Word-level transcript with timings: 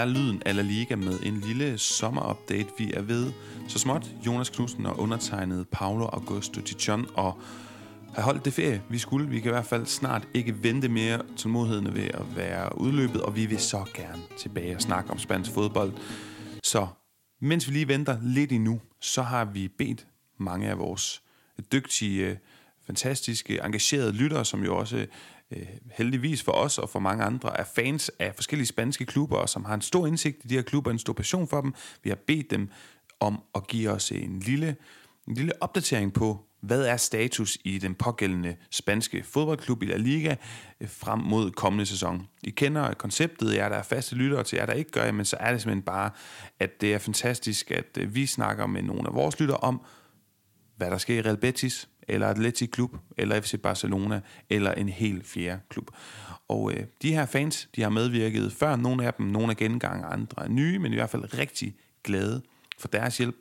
er 0.00 0.04
lyden 0.04 0.42
af 0.46 0.56
La 0.56 0.62
Liga 0.62 0.96
med 0.96 1.20
en 1.22 1.40
lille 1.40 1.78
sommerupdate. 1.78 2.68
Vi 2.78 2.92
er 2.92 3.02
ved 3.02 3.32
så 3.68 3.78
småt 3.78 4.10
Jonas 4.26 4.48
Knudsen 4.48 4.86
og 4.86 5.00
undertegnet 5.00 5.68
Paolo 5.68 6.04
Augusto 6.04 6.60
Tichon 6.60 7.06
og 7.14 7.40
har 8.14 8.22
holdt 8.22 8.44
det 8.44 8.52
ferie, 8.52 8.82
vi 8.88 8.98
skulle. 8.98 9.28
Vi 9.28 9.40
kan 9.40 9.50
i 9.50 9.52
hvert 9.52 9.66
fald 9.66 9.86
snart 9.86 10.28
ikke 10.34 10.62
vente 10.62 10.88
mere. 10.88 11.22
Tålmodigheden 11.36 11.94
ved 11.94 12.08
at 12.14 12.36
være 12.36 12.78
udløbet, 12.78 13.22
og 13.22 13.36
vi 13.36 13.46
vil 13.46 13.58
så 13.58 13.84
gerne 13.94 14.22
tilbage 14.38 14.76
og 14.76 14.82
snakke 14.82 15.10
om 15.10 15.18
spansk 15.18 15.50
fodbold. 15.50 15.92
Så 16.64 16.86
mens 17.40 17.68
vi 17.68 17.72
lige 17.72 17.88
venter 17.88 18.18
lidt 18.22 18.52
endnu, 18.52 18.80
så 19.00 19.22
har 19.22 19.44
vi 19.44 19.68
bedt 19.68 20.06
mange 20.38 20.68
af 20.68 20.78
vores 20.78 21.22
dygtige, 21.72 22.38
fantastiske, 22.86 23.60
engagerede 23.64 24.12
lyttere, 24.12 24.44
som 24.44 24.64
jo 24.64 24.76
også 24.76 25.06
øh, 25.50 25.66
heldigvis 25.92 26.42
for 26.42 26.52
os 26.52 26.78
og 26.78 26.90
for 26.90 26.98
mange 26.98 27.24
andre 27.24 27.60
er 27.60 27.64
fans 27.64 28.10
af 28.18 28.34
forskellige 28.34 28.66
spanske 28.66 29.06
klubber, 29.06 29.36
og 29.36 29.48
som 29.48 29.64
har 29.64 29.74
en 29.74 29.80
stor 29.80 30.06
indsigt 30.06 30.44
i 30.44 30.48
de 30.48 30.54
her 30.54 30.62
klubber, 30.62 30.90
en 30.90 30.98
stor 30.98 31.12
passion 31.12 31.48
for 31.48 31.60
dem. 31.60 31.74
Vi 32.02 32.10
har 32.10 32.18
bedt 32.26 32.50
dem 32.50 32.68
om 33.20 33.42
at 33.54 33.66
give 33.66 33.90
os 33.90 34.12
en 34.12 34.40
lille, 34.40 34.76
en 35.28 35.34
lille 35.34 35.52
opdatering 35.62 36.12
på, 36.12 36.44
hvad 36.60 36.82
er 36.84 36.96
status 36.96 37.58
i 37.64 37.78
den 37.78 37.94
pågældende 37.94 38.56
spanske 38.70 39.22
fodboldklub 39.22 39.82
i 39.82 39.86
La 39.86 39.96
Liga 39.96 40.36
øh, 40.80 40.88
frem 40.88 41.18
mod 41.18 41.50
kommende 41.50 41.86
sæson? 41.86 42.28
I 42.44 42.50
kender 42.50 42.94
konceptet, 42.94 43.54
jer 43.54 43.68
der 43.68 43.76
er 43.76 43.82
faste 43.82 44.14
lyttere 44.14 44.44
til 44.44 44.56
jer, 44.56 44.66
der 44.66 44.72
ikke 44.72 44.90
gør, 44.90 45.12
men 45.12 45.24
så 45.24 45.36
er 45.40 45.52
det 45.52 45.60
simpelthen 45.60 45.82
bare, 45.82 46.10
at 46.58 46.80
det 46.80 46.94
er 46.94 46.98
fantastisk, 46.98 47.70
at 47.70 47.98
øh, 47.98 48.14
vi 48.14 48.26
snakker 48.26 48.66
med 48.66 48.82
nogle 48.82 49.08
af 49.08 49.14
vores 49.14 49.40
lyttere 49.40 49.58
om, 49.58 49.82
hvad 50.76 50.90
der 50.90 50.98
sker 50.98 51.18
i 51.18 51.22
Real 51.22 51.36
Betis, 51.36 51.88
eller 52.10 52.26
Athletic 52.26 52.70
Klub, 52.70 52.96
eller 53.16 53.40
FC 53.40 53.60
Barcelona, 53.62 54.20
eller 54.50 54.72
en 54.72 54.88
helt 54.88 55.26
fjerde 55.26 55.60
klub. 55.68 55.90
Og 56.48 56.72
øh, 56.72 56.84
de 57.02 57.12
her 57.12 57.26
fans, 57.26 57.68
de 57.76 57.82
har 57.82 57.88
medvirket 57.88 58.52
før, 58.52 58.76
nogle 58.76 59.06
af 59.06 59.14
dem, 59.14 59.26
nogle 59.26 59.50
er 59.50 59.54
gengange, 59.54 60.06
andre 60.06 60.44
er 60.44 60.48
nye, 60.48 60.78
men 60.78 60.92
i 60.92 60.94
hvert 60.94 61.10
fald 61.10 61.38
rigtig 61.38 61.76
glade 62.04 62.42
for 62.78 62.88
deres 62.88 63.18
hjælp. 63.18 63.36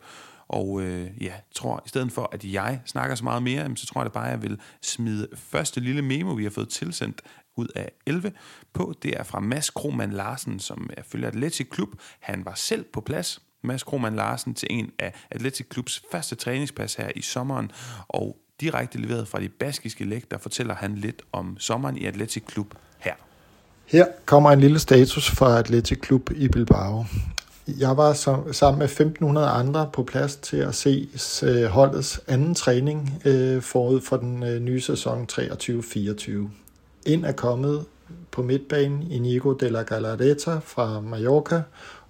Og 0.48 0.82
øh, 0.82 1.10
ja, 1.22 1.34
tror, 1.56 1.84
i 1.86 1.90
stedet 1.90 2.12
for, 2.12 2.30
at 2.32 2.46
jeg 2.46 2.82
snakker 2.86 3.16
så 3.16 3.24
meget 3.24 3.44
mere, 3.44 3.76
så 3.76 3.86
tror 3.86 4.02
jeg 4.02 4.06
da 4.06 4.14
bare, 4.14 4.26
at 4.26 4.32
jeg 4.32 4.42
vil 4.42 4.60
smide 4.82 5.28
første 5.36 5.80
lille 5.80 6.02
memo, 6.02 6.34
vi 6.34 6.44
har 6.44 6.50
fået 6.50 6.70
tilsendt 6.70 7.22
ud 7.56 7.68
af 7.76 7.92
11 8.06 8.32
på. 8.74 8.94
Det 9.04 9.20
er 9.20 9.24
fra 9.24 9.40
Mads 9.40 9.70
Krohmann 9.70 10.14
Larsen, 10.14 10.60
som 10.60 10.90
er 10.98 11.04
følger 11.04 11.28
Atletic 11.28 11.70
Klub. 11.70 11.90
Han 12.20 12.46
var 12.46 12.54
selv 12.56 12.86
på 12.94 13.02
plads, 13.02 13.42
Mads 13.62 13.84
Krohmann 13.84 14.16
Larsen, 14.16 14.54
til 14.54 14.68
en 14.72 14.92
af 15.00 15.14
Atletic 15.32 15.68
Klubs 15.70 16.04
første 16.12 16.36
træningspas 16.36 16.96
her 16.96 17.12
i 17.16 17.22
sommeren, 17.22 17.72
og 18.08 18.38
direkte 18.62 18.98
leveret 18.98 19.28
fra 19.28 19.40
de 19.40 19.50
baskiske 19.50 20.06
læg, 20.06 20.24
der 20.32 20.38
fortæller 20.38 20.76
han 20.76 20.96
lidt 20.96 21.22
om 21.32 21.58
sommeren 21.60 21.98
i 21.98 22.06
Atletic 22.06 22.44
Klub 22.48 22.74
her. 23.00 23.14
Her 23.86 24.06
kommer 24.26 24.52
en 24.52 24.60
lille 24.60 24.80
status 24.80 25.32
fra 25.32 25.60
Atletic 25.60 26.00
Klub 26.00 26.32
i 26.36 26.48
Bilbao. 26.48 27.06
Jeg 27.80 27.98
var 27.98 28.14
som, 28.14 28.54
sammen 28.54 28.80
med 28.80 28.86
1500 28.86 29.48
andre 29.48 29.90
på 29.94 30.04
plads 30.04 30.36
til 30.36 30.58
at 30.58 30.76
se 30.76 31.10
øh, 31.44 31.66
holdets 31.66 32.22
anden 32.28 32.56
træning 32.56 33.22
øh, 33.26 33.62
forud 33.62 34.02
for 34.02 34.18
den 34.18 34.44
øh, 34.44 34.62
nye 34.62 34.82
sæson 34.82 35.28
23-24. 35.32 36.32
Ind 37.06 37.26
er 37.26 37.32
kommet 37.32 37.86
på 38.32 38.44
midtbanen 38.44 39.12
Inigo 39.12 39.54
de 39.54 39.70
la 39.70 39.82
Galareta 39.82 40.60
fra 40.64 41.00
Mallorca 41.00 41.62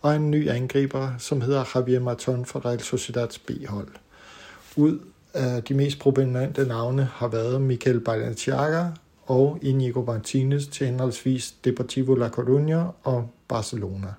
og 0.02 0.16
en 0.16 0.31
ny 0.31 0.50
angriber, 0.50 1.11
som 1.17 1.41
hedder 1.41 1.63
Javier 1.75 2.00
Marton 2.00 2.45
fra 2.45 2.59
Real 2.66 2.80
Sociedad's 2.80 3.39
B-hold. 3.47 3.88
Ud 4.75 5.00
Øh, 5.35 5.61
de 5.67 5.73
mest 5.73 5.99
prominente 5.99 6.66
navne 6.66 7.09
har 7.13 7.27
været 7.27 7.61
Mikel 7.61 7.99
Balenciaga 7.99 8.85
og 9.25 9.59
Inigo 9.61 10.02
Martinez 10.02 10.67
til 10.67 10.88
henholdsvis 10.88 11.53
Deportivo 11.66 12.16
La 12.16 12.27
Coruña 12.27 12.94
og 13.03 13.30
Barcelona. 13.47 14.13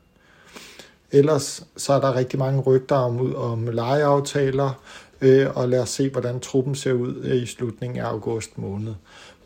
Ellers 1.12 1.66
så 1.76 1.92
er 1.92 2.00
der 2.00 2.14
rigtig 2.14 2.38
mange 2.38 2.60
rygter 2.60 2.96
om, 2.96 3.36
om 3.36 3.66
lejeaftaler, 3.66 4.82
øh, 5.20 5.46
og 5.54 5.68
lad 5.68 5.80
os 5.80 5.88
se, 5.88 6.08
hvordan 6.10 6.40
truppen 6.40 6.74
ser 6.74 6.92
ud 6.92 7.16
øh, 7.22 7.42
i 7.42 7.46
slutningen 7.46 8.00
af 8.00 8.04
august 8.04 8.58
måned. 8.58 8.94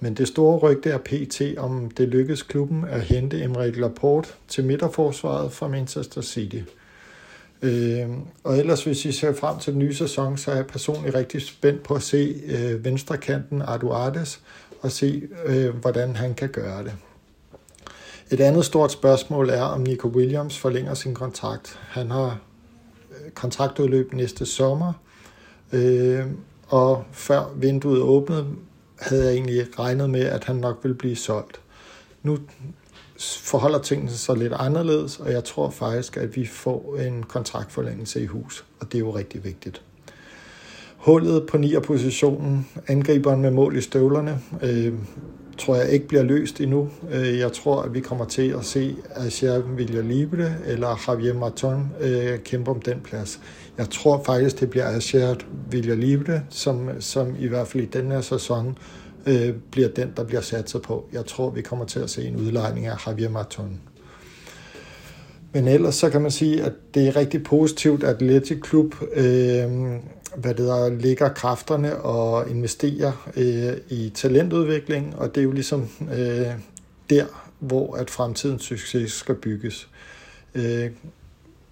Men 0.01 0.15
det 0.15 0.29
store 0.29 0.59
rygte 0.59 0.91
er 0.91 0.99
pt. 0.99 1.43
om 1.59 1.91
det 1.91 2.09
lykkedes 2.09 2.43
klubben 2.43 2.85
at 2.85 3.01
hente 3.01 3.43
Emre 3.43 3.71
Laporte 3.71 4.29
til 4.49 4.65
midterforsvaret 4.65 5.53
fra 5.53 5.69
Manchester 5.69 6.21
City. 6.21 6.61
Øh, 7.63 8.09
og 8.45 8.59
ellers, 8.59 8.85
hvis 8.85 9.05
I 9.05 9.13
ser 9.13 9.35
frem 9.35 9.59
til 9.59 9.73
den 9.73 9.79
nye 9.79 9.95
sæson, 9.95 10.39
så 10.39 10.51
er 10.51 10.57
jeg 10.57 10.67
personligt 10.67 11.15
rigtig 11.15 11.43
spændt 11.43 11.83
på 11.83 11.95
at 11.95 12.03
se 12.03 12.41
øh, 12.47 12.85
venstrekanten 12.85 13.63
Arduardes 13.63 14.41
og 14.81 14.93
se, 14.93 15.23
øh, 15.47 15.75
hvordan 15.75 16.17
han 16.17 16.35
kan 16.35 16.49
gøre 16.49 16.85
det. 16.85 16.93
Et 18.31 18.41
andet 18.41 18.65
stort 18.65 18.93
spørgsmål 18.93 19.51
er, 19.51 19.63
om 19.63 19.81
Nico 19.81 20.09
Williams 20.09 20.59
forlænger 20.59 20.95
sin 20.95 21.15
kontrakt. 21.15 21.79
Han 21.89 22.11
har 22.11 22.39
øh, 23.11 23.31
kontraktudløb 23.31 24.13
næste 24.13 24.47
sommer, 24.47 24.93
øh, 25.73 26.27
og 26.69 27.05
før 27.13 27.53
vinduet 27.57 28.01
åbnede, 28.01 28.47
havde 29.01 29.25
jeg 29.25 29.33
egentlig 29.33 29.79
regnet 29.79 30.11
med, 30.11 30.21
at 30.21 30.45
han 30.45 30.57
nok 30.57 30.79
ville 30.83 30.95
blive 30.95 31.17
solgt. 31.17 31.61
Nu 32.23 32.39
forholder 33.43 33.79
tingene 33.79 34.11
sig 34.11 34.37
lidt 34.37 34.53
anderledes, 34.57 35.21
og 35.21 35.33
jeg 35.33 35.45
tror 35.45 35.71
faktisk, 35.71 36.17
at 36.17 36.37
vi 36.37 36.47
får 36.47 36.97
en 37.07 37.23
kontraktforlængelse 37.23 38.23
i 38.23 38.27
hus, 38.27 38.65
og 38.81 38.93
det 38.93 38.99
er 38.99 39.01
jo 39.01 39.11
rigtig 39.11 39.45
vigtigt. 39.45 39.83
Hullet 40.97 41.47
på 41.47 41.59
9. 41.59 41.75
positionen, 41.85 42.69
angriberen 42.89 43.41
med 43.41 43.51
mål 43.51 43.77
i 43.77 43.81
støvlerne, 43.81 44.41
øh, 44.63 44.93
tror 45.59 45.77
jeg 45.77 45.91
ikke 45.91 46.09
bliver 46.09 46.23
løst 46.23 46.61
endnu. 46.61 46.89
Øh, 47.13 47.39
jeg 47.39 47.53
tror, 47.53 47.83
at 47.83 47.95
vi 47.95 48.01
kommer 48.01 48.25
til 48.25 48.49
at 48.59 48.65
se 48.65 48.97
Asher 49.11 50.03
Libre 50.03 50.53
eller 50.67 51.01
Javier 51.09 51.35
Marton 51.35 51.91
øh, 52.01 52.39
kæmpe 52.39 52.71
om 52.71 52.81
den 52.81 53.01
plads. 53.01 53.41
Jeg 53.79 53.91
tror 53.91 54.23
faktisk, 54.27 54.61
det 54.61 54.71
bliver 54.71 54.89
Asher 54.89 55.35
Villalibre, 55.71 56.41
som, 56.51 56.91
som 57.01 57.35
i 57.39 57.47
hvert 57.47 57.69
fald 57.69 57.83
i 57.83 57.87
den 57.87 58.11
her 58.11 58.21
sæson 58.21 58.79
øh, 59.27 59.55
bliver 59.71 59.89
den, 59.89 60.13
der 60.17 60.25
bliver 60.25 60.41
satset 60.41 60.83
på. 60.83 61.09
Jeg 61.13 61.27
tror, 61.27 61.51
vi 61.51 61.63
kommer 61.63 61.85
til 61.85 62.01
at 62.01 62.11
se 62.11 62.25
en 62.25 62.37
udlejning 62.37 62.87
af 62.87 63.07
Javier 63.07 63.31
Martin. 63.31 63.81
Men 65.53 65.69
ellers 65.69 65.95
så 65.95 66.11
kan 66.11 66.23
man 66.23 66.31
sige, 66.31 66.63
at 66.63 66.73
det 66.95 67.09
er 67.09 67.17
rigtig 67.17 67.43
positivt, 67.43 68.05
at 68.05 68.15
Atletic 68.15 68.61
Klub 68.61 68.95
øh, 69.15 69.71
hvad 70.37 70.55
det 70.55 70.67
der, 70.67 70.89
ligger 70.89 71.29
kræfterne 71.29 71.97
og 71.97 72.51
investerer 72.51 73.31
øh, 73.37 73.77
i 73.89 74.11
talentudvikling, 74.15 75.17
og 75.17 75.35
det 75.35 75.41
er 75.41 75.45
jo 75.45 75.53
ligesom 75.53 75.89
øh, 76.13 76.47
der, 77.11 77.27
hvor 77.59 77.95
at 77.97 78.11
fremtidens 78.11 78.63
succes 78.63 79.13
skal 79.13 79.35
bygges. 79.35 79.89
Øh, 80.55 80.91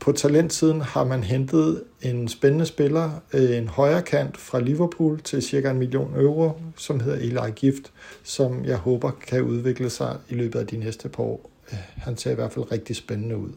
på 0.02 0.12
talentsiden 0.12 0.80
har 0.80 1.04
man 1.04 1.22
hentet 1.22 1.82
en 2.00 2.28
spændende 2.28 2.66
spiller, 2.66 3.10
øh, 3.32 3.56
en 3.56 3.68
højre 3.68 4.02
kant 4.02 4.36
fra 4.36 4.60
Liverpool 4.60 5.20
til 5.20 5.42
cirka 5.42 5.70
en 5.70 5.78
million 5.78 6.14
euro, 6.16 6.52
som 6.76 7.00
hedder 7.00 7.18
Eli 7.18 7.50
Gift, 7.56 7.92
som 8.22 8.64
jeg 8.64 8.76
håber 8.76 9.10
kan 9.26 9.42
udvikle 9.42 9.90
sig 9.90 10.16
i 10.28 10.34
løbet 10.34 10.58
af 10.58 10.66
de 10.66 10.76
næste 10.76 11.08
par 11.08 11.22
år. 11.22 11.50
Øh, 11.72 11.78
han 11.96 12.16
ser 12.16 12.30
i 12.30 12.34
hvert 12.34 12.52
fald 12.52 12.72
rigtig 12.72 12.96
spændende 12.96 13.36
ud. 13.36 13.50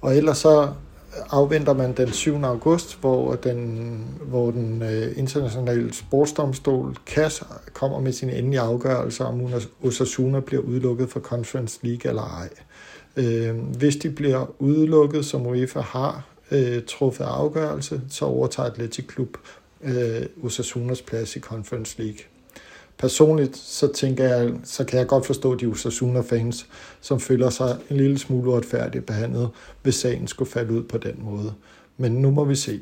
Og 0.00 0.16
ellers 0.16 0.38
så 0.38 0.68
afventer 1.30 1.72
man 1.72 1.92
den 1.92 2.12
7. 2.12 2.42
august, 2.42 3.00
hvor 3.00 3.34
den, 3.34 4.00
hvor 4.20 4.50
den 4.50 4.82
øh, 4.82 5.18
internationale 5.18 5.94
sportsdomstol 5.94 6.96
CAS 7.06 7.42
kommer 7.72 8.00
med 8.00 8.12
sin 8.12 8.30
endelige 8.30 8.60
afgørelse, 8.60 9.24
om 9.24 9.52
Osasuna 9.82 10.40
bliver 10.40 10.62
udelukket 10.62 11.10
fra 11.10 11.20
Conference 11.20 11.78
League 11.82 12.08
eller 12.08 12.22
ej. 12.22 12.48
Øh, 13.16 13.56
hvis 13.56 13.96
de 13.96 14.10
bliver 14.10 14.46
udelukket, 14.58 15.24
som 15.24 15.46
UEFA 15.46 15.80
har 15.80 16.28
øh, 16.50 16.82
truffet 16.86 17.24
afgørelse, 17.24 18.00
så 18.08 18.24
overtager 18.24 18.70
Atletic 18.70 19.06
Klub 19.06 19.36
øh, 19.82 20.26
Osasunas 20.42 21.02
plads 21.02 21.36
i 21.36 21.40
Conference 21.40 22.02
League. 22.02 22.18
Personligt 22.98 23.56
så 23.56 23.92
tænker 23.92 24.24
jeg, 24.24 24.52
så 24.64 24.84
kan 24.84 24.98
jeg 24.98 25.06
godt 25.06 25.26
forstå 25.26 25.54
de 25.54 25.66
Osasuna-fans, 25.66 26.66
som 27.00 27.20
føler 27.20 27.50
sig 27.50 27.78
en 27.90 27.96
lille 27.96 28.18
smule 28.18 28.50
uretfærdigt 28.50 29.06
behandlet, 29.06 29.48
hvis 29.82 29.94
sagen 29.94 30.28
skulle 30.28 30.50
falde 30.50 30.72
ud 30.72 30.82
på 30.82 30.98
den 30.98 31.14
måde. 31.18 31.54
Men 31.96 32.12
nu 32.12 32.30
må 32.30 32.44
vi 32.44 32.54
se. 32.54 32.80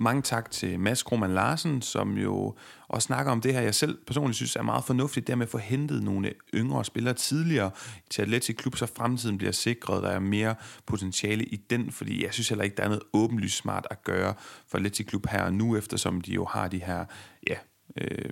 Mange 0.00 0.22
tak 0.22 0.50
til 0.50 0.80
Mads 0.80 1.02
Krohmann 1.02 1.34
Larsen, 1.34 1.82
som 1.82 2.18
jo 2.18 2.54
også 2.88 3.06
snakker 3.06 3.32
om 3.32 3.40
det 3.40 3.54
her, 3.54 3.60
jeg 3.60 3.74
selv 3.74 3.98
personligt 4.06 4.36
synes 4.36 4.56
er 4.56 4.62
meget 4.62 4.84
fornuftigt, 4.84 5.26
det 5.26 5.38
med 5.38 5.46
at 5.46 5.50
få 5.50 5.58
hentet 5.58 6.02
nogle 6.02 6.32
yngre 6.54 6.84
spillere 6.84 7.14
tidligere 7.14 7.70
til 8.10 8.22
Atletic 8.22 8.56
Klub, 8.56 8.76
så 8.76 8.86
fremtiden 8.86 9.38
bliver 9.38 9.52
sikret, 9.52 10.02
der 10.02 10.08
er 10.08 10.18
mere 10.18 10.54
potentiale 10.86 11.44
i 11.44 11.56
den, 11.56 11.92
fordi 11.92 12.24
jeg 12.24 12.32
synes 12.32 12.48
heller 12.48 12.64
ikke, 12.64 12.76
der 12.76 12.82
er 12.82 12.88
noget 12.88 13.02
åbenlyst 13.12 13.56
smart 13.56 13.86
at 13.90 14.04
gøre 14.04 14.34
for 14.68 14.78
Atletic 14.78 15.06
Klub 15.06 15.26
her 15.26 15.42
og 15.42 15.54
nu, 15.54 15.76
eftersom 15.76 16.20
de 16.20 16.32
jo 16.32 16.44
har 16.44 16.68
de 16.68 16.78
her 16.78 17.04
ja, 17.48 17.56
øh, 18.00 18.30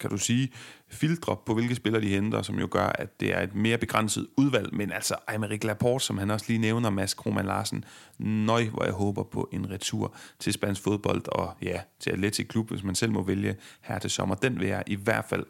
kan 0.00 0.10
du 0.10 0.16
sige, 0.16 0.52
filtre 0.88 1.36
på, 1.46 1.54
hvilke 1.54 1.74
spillere 1.74 2.02
de 2.02 2.08
henter, 2.08 2.42
som 2.42 2.58
jo 2.58 2.68
gør, 2.70 2.86
at 2.86 3.20
det 3.20 3.34
er 3.34 3.40
et 3.42 3.54
mere 3.54 3.78
begrænset 3.78 4.26
udvalg. 4.36 4.74
Men 4.74 4.92
altså, 4.92 5.14
Aymeric 5.26 5.64
Laporte, 5.64 6.04
som 6.04 6.18
han 6.18 6.30
også 6.30 6.46
lige 6.48 6.58
nævner, 6.58 6.90
Mads 6.90 7.14
Krohmann 7.14 7.46
Larsen, 7.46 7.84
nøj, 8.18 8.64
hvor 8.64 8.84
jeg 8.84 8.92
håber 8.92 9.22
på 9.22 9.48
en 9.52 9.70
retur 9.70 10.14
til 10.38 10.52
spansk 10.52 10.82
fodbold, 10.82 11.28
og 11.28 11.56
ja, 11.62 11.80
til 12.00 12.10
Atletic 12.10 12.48
Klub, 12.48 12.70
hvis 12.70 12.82
man 12.82 12.94
selv 12.94 13.12
må 13.12 13.22
vælge 13.22 13.56
her 13.80 13.98
til 13.98 14.10
sommer. 14.10 14.34
Den 14.34 14.60
vil 14.60 14.68
jeg 14.68 14.82
i 14.86 14.94
hvert 14.94 15.24
fald 15.28 15.44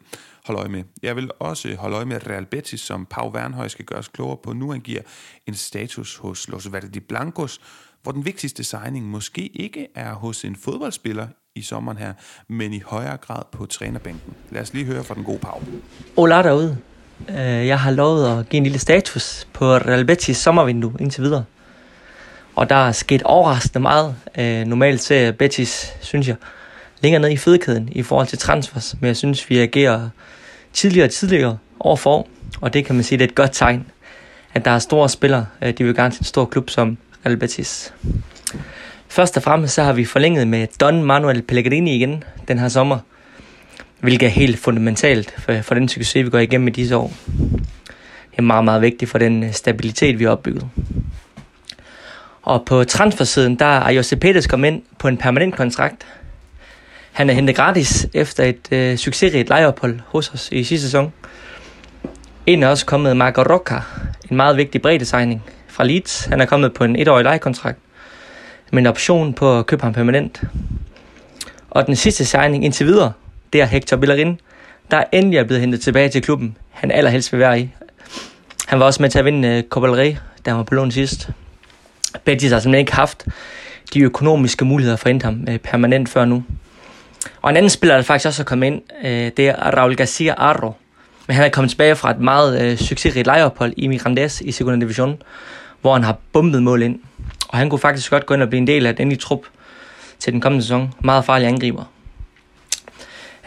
holde 0.45 0.59
øje 0.59 0.69
med. 0.69 0.83
Jeg 1.01 1.15
vil 1.15 1.31
også 1.39 1.75
holde 1.75 1.95
øje 1.95 2.05
med 2.05 2.27
Real 2.27 2.45
Betis, 2.45 2.81
som 2.81 3.05
Pau 3.05 3.33
Wernhøj 3.33 3.67
skal 3.67 3.85
gøres 3.85 4.07
klogere 4.07 4.37
på. 4.43 4.53
Nu 4.53 4.71
han 4.71 4.81
giver 4.81 5.01
en 5.47 5.53
status 5.53 6.15
hos 6.15 6.47
Los 6.47 6.71
Verdes 6.71 7.03
Blancos, 7.07 7.61
hvor 8.03 8.11
den 8.11 8.25
vigtigste 8.25 8.63
signing 8.63 9.05
måske 9.05 9.47
ikke 9.47 9.87
er 9.95 10.13
hos 10.13 10.45
en 10.45 10.55
fodboldspiller 10.55 11.27
i 11.57 11.61
sommeren 11.61 11.97
her, 11.97 12.13
men 12.47 12.73
i 12.73 12.81
højere 12.85 13.17
grad 13.17 13.41
på 13.51 13.65
trænerbænken. 13.65 14.33
Lad 14.51 14.61
os 14.61 14.73
lige 14.73 14.85
høre 14.85 15.03
fra 15.03 15.15
den 15.15 15.23
gode 15.23 15.39
Pau. 15.39 15.61
Ola 16.15 16.43
derude. 16.43 16.77
Øh, 17.29 17.67
jeg 17.67 17.79
har 17.79 17.91
lovet 17.91 18.39
at 18.39 18.49
give 18.49 18.57
en 18.57 18.63
lille 18.63 18.79
status 18.79 19.47
på 19.53 19.65
Real 19.65 20.05
Betis 20.05 20.37
sommervindue 20.37 20.93
indtil 20.99 21.23
videre. 21.23 21.43
Og 22.55 22.69
der 22.69 22.75
er 22.75 22.91
sket 22.91 23.23
overraskende 23.23 23.79
meget. 23.81 24.15
Øh, 24.37 24.65
normalt 24.65 25.01
ser 25.01 25.31
Betis, 25.31 25.93
synes 26.01 26.27
jeg, 26.27 26.35
længere 27.01 27.21
ned 27.21 27.29
i 27.29 27.37
fødekæden 27.37 27.89
i 27.91 28.03
forhold 28.03 28.27
til 28.27 28.37
transfers, 28.37 28.95
men 28.99 29.07
jeg 29.07 29.17
synes, 29.17 29.49
vi 29.49 29.59
agerer 29.59 30.09
tidligere 30.73 31.07
og 31.07 31.11
tidligere 31.11 31.57
over 31.79 31.95
for 31.95 32.27
og 32.61 32.73
det 32.73 32.85
kan 32.85 32.95
man 32.95 33.03
sige, 33.03 33.17
det 33.17 33.23
er 33.23 33.27
et 33.27 33.35
godt 33.35 33.51
tegn, 33.53 33.85
at 34.53 34.65
der 34.65 34.71
er 34.71 34.79
store 34.79 35.09
spillere, 35.09 35.45
øh, 35.61 35.73
de 35.77 35.83
vil 35.83 35.95
gerne 35.95 36.13
til 36.13 36.19
en 36.19 36.25
stor 36.25 36.45
klub 36.45 36.69
som 36.69 36.97
Real 37.25 37.37
Betis. 37.37 37.93
Først 39.09 39.37
og 39.37 39.43
fremmest 39.43 39.73
så 39.73 39.83
har 39.83 39.93
vi 39.93 40.05
forlænget 40.05 40.47
med 40.47 40.67
Don 40.79 41.03
Manuel 41.03 41.41
Pellegrini 41.41 41.95
igen 41.95 42.23
den 42.47 42.59
her 42.59 42.67
sommer, 42.67 42.99
hvilket 43.99 44.25
er 44.25 44.29
helt 44.29 44.59
fundamentalt 44.59 45.33
for, 45.37 45.61
for 45.61 45.75
den 45.75 45.89
succes, 45.89 46.25
vi 46.25 46.29
går 46.29 46.39
igennem 46.39 46.67
i 46.67 46.71
disse 46.71 46.97
år. 46.97 47.13
Det 48.31 48.37
er 48.37 48.41
meget, 48.41 48.65
meget 48.65 48.81
vigtigt 48.81 49.11
for 49.11 49.17
den 49.17 49.43
øh, 49.43 49.53
stabilitet, 49.53 50.19
vi 50.19 50.23
har 50.23 50.31
opbygget. 50.31 50.67
Og 52.41 52.63
på 52.65 52.83
transfersiden, 52.83 53.55
der 53.55 53.65
er 53.65 53.91
Jose 53.91 54.15
Peters 54.15 54.47
kommet 54.47 54.67
ind 54.67 54.81
på 54.99 55.07
en 55.07 55.17
permanent 55.17 55.55
kontrakt. 55.55 56.05
Han 57.11 57.29
er 57.29 57.33
hentet 57.33 57.55
gratis 57.55 58.07
efter 58.13 58.43
et 58.43 58.71
øh, 58.71 58.97
succesrigt 58.97 59.49
lejeophold 59.49 59.99
hos 60.07 60.29
os 60.29 60.49
i 60.51 60.63
sidste 60.63 60.87
sæson. 60.87 61.13
En 62.45 62.63
er 62.63 62.67
også 62.67 62.85
kommet 62.85 63.17
Marco 63.17 63.41
Rocca, 63.41 63.81
en 64.31 64.37
meget 64.37 64.57
vigtig 64.57 64.81
breddesigning 64.81 65.43
fra 65.67 65.83
Leeds. 65.83 66.25
Han 66.25 66.41
er 66.41 66.45
kommet 66.45 66.73
på 66.73 66.83
en 66.83 66.95
etårig 66.95 67.23
lejekontrakt 67.23 67.79
med 68.71 68.81
en 68.81 68.87
option 68.87 69.33
på 69.33 69.59
at 69.59 69.65
købe 69.65 69.83
ham 69.83 69.93
permanent. 69.93 70.41
Og 71.69 71.87
den 71.87 71.95
sidste 71.95 72.25
signing 72.25 72.65
indtil 72.65 72.87
videre, 72.87 73.11
det 73.53 73.61
er 73.61 73.65
Hector 73.65 73.97
Bellerin, 73.97 74.39
der 74.91 75.03
endelig 75.11 75.37
er 75.37 75.43
blevet 75.43 75.61
hentet 75.61 75.81
tilbage 75.81 76.09
til 76.09 76.21
klubben, 76.21 76.57
han 76.69 76.91
allerhelst 76.91 77.31
vil 77.31 77.39
være 77.39 77.59
i. 77.59 77.69
Han 78.67 78.79
var 78.79 78.85
også 78.85 79.01
med 79.01 79.09
til 79.09 79.19
at 79.19 79.25
vinde 79.25 79.47
øh, 79.47 79.63
Copa 79.63 79.87
del 79.87 79.95
Rey, 79.95 80.15
da 80.45 80.49
han 80.49 80.57
var 80.57 80.63
på 80.63 80.75
lån 80.75 80.91
sidst. 80.91 81.29
Betis 82.23 82.51
har 82.51 82.59
simpelthen 82.59 82.79
ikke 82.79 82.93
haft 82.93 83.25
de 83.93 83.99
økonomiske 83.99 84.65
muligheder 84.65 84.97
for 84.97 85.09
at 85.09 85.23
ham 85.23 85.47
øh, 85.49 85.57
permanent 85.57 86.09
før 86.09 86.25
nu. 86.25 86.43
Og 87.41 87.49
en 87.49 87.57
anden 87.57 87.69
spiller, 87.69 87.95
der 87.95 88.03
faktisk 88.03 88.27
også 88.27 88.41
er 88.41 88.45
kommet 88.45 88.67
ind, 88.67 88.81
øh, 89.03 89.31
det 89.37 89.49
er 89.49 89.55
Raul 89.55 89.95
Garcia 89.95 90.33
Arro. 90.37 90.73
Men 91.27 91.35
han 91.35 91.45
er 91.45 91.49
kommet 91.49 91.69
tilbage 91.69 91.95
fra 91.95 92.11
et 92.11 92.19
meget 92.19 92.79
succesrigt 92.79 93.27
lejeophold 93.27 93.73
i 93.77 93.87
Mirandes 93.87 94.41
i 94.41 94.51
Segunda 94.51 94.79
Division, 94.85 95.21
hvor 95.81 95.93
han 95.93 96.03
har 96.03 96.17
bumpet 96.33 96.63
mål 96.63 96.81
ind. 96.81 96.99
Og 97.47 97.57
han 97.57 97.69
kunne 97.69 97.79
faktisk 97.79 98.11
godt 98.11 98.25
gå 98.25 98.33
ind 98.33 98.43
og 98.43 98.49
blive 98.49 98.61
en 98.61 98.67
del 98.67 98.85
af 98.85 98.95
den 98.95 99.11
i 99.11 99.15
trup 99.15 99.45
til 100.19 100.33
den 100.33 100.41
kommende 100.41 100.63
sæson. 100.63 100.93
Meget 100.99 101.25
farlig 101.25 101.47
angriber. 101.47 101.83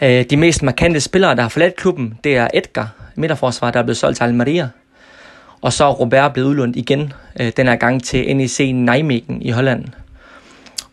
Øh, 0.01 0.25
de 0.29 0.37
mest 0.37 0.63
markante 0.63 1.01
spillere, 1.01 1.35
der 1.35 1.41
har 1.41 1.49
forladt 1.49 1.75
klubben, 1.75 2.17
det 2.23 2.37
er 2.37 2.47
Edgar, 2.53 2.89
midterforsvar, 3.15 3.71
der 3.71 3.79
er 3.79 3.83
blevet 3.83 3.97
solgt 3.97 4.17
til 4.17 4.23
Almeria. 4.23 4.69
Og 5.61 5.73
så 5.73 5.85
er 5.85 5.91
Robert 5.91 6.33
blevet 6.33 6.47
udlånt 6.47 6.75
igen, 6.75 7.13
øh, 7.39 7.51
den 7.57 7.67
her 7.67 7.75
gang 7.75 8.03
til 8.03 8.35
NEC 8.35 8.59
Nijmegen 8.73 9.41
i 9.41 9.49
Holland. 9.49 9.85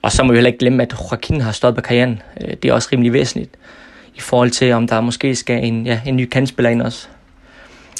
Og 0.02 0.12
så 0.12 0.22
må 0.22 0.32
vi 0.32 0.36
heller 0.36 0.48
ikke 0.48 0.58
glemme, 0.58 0.82
at 0.82 0.92
Joaquin 0.92 1.40
har 1.40 1.52
stået 1.52 1.74
på 1.74 1.80
karrieren. 1.80 2.22
Øh, 2.40 2.48
det 2.62 2.64
er 2.64 2.72
også 2.72 2.88
rimelig 2.92 3.12
væsentligt 3.12 3.50
i 4.14 4.20
forhold 4.20 4.50
til, 4.50 4.72
om 4.72 4.86
der 4.86 5.00
måske 5.00 5.34
skal 5.34 5.64
en, 5.64 5.86
ja, 5.86 6.00
en 6.06 6.16
ny 6.16 6.28
kandspiller 6.28 6.70
ind 6.70 6.82
også. 6.82 7.08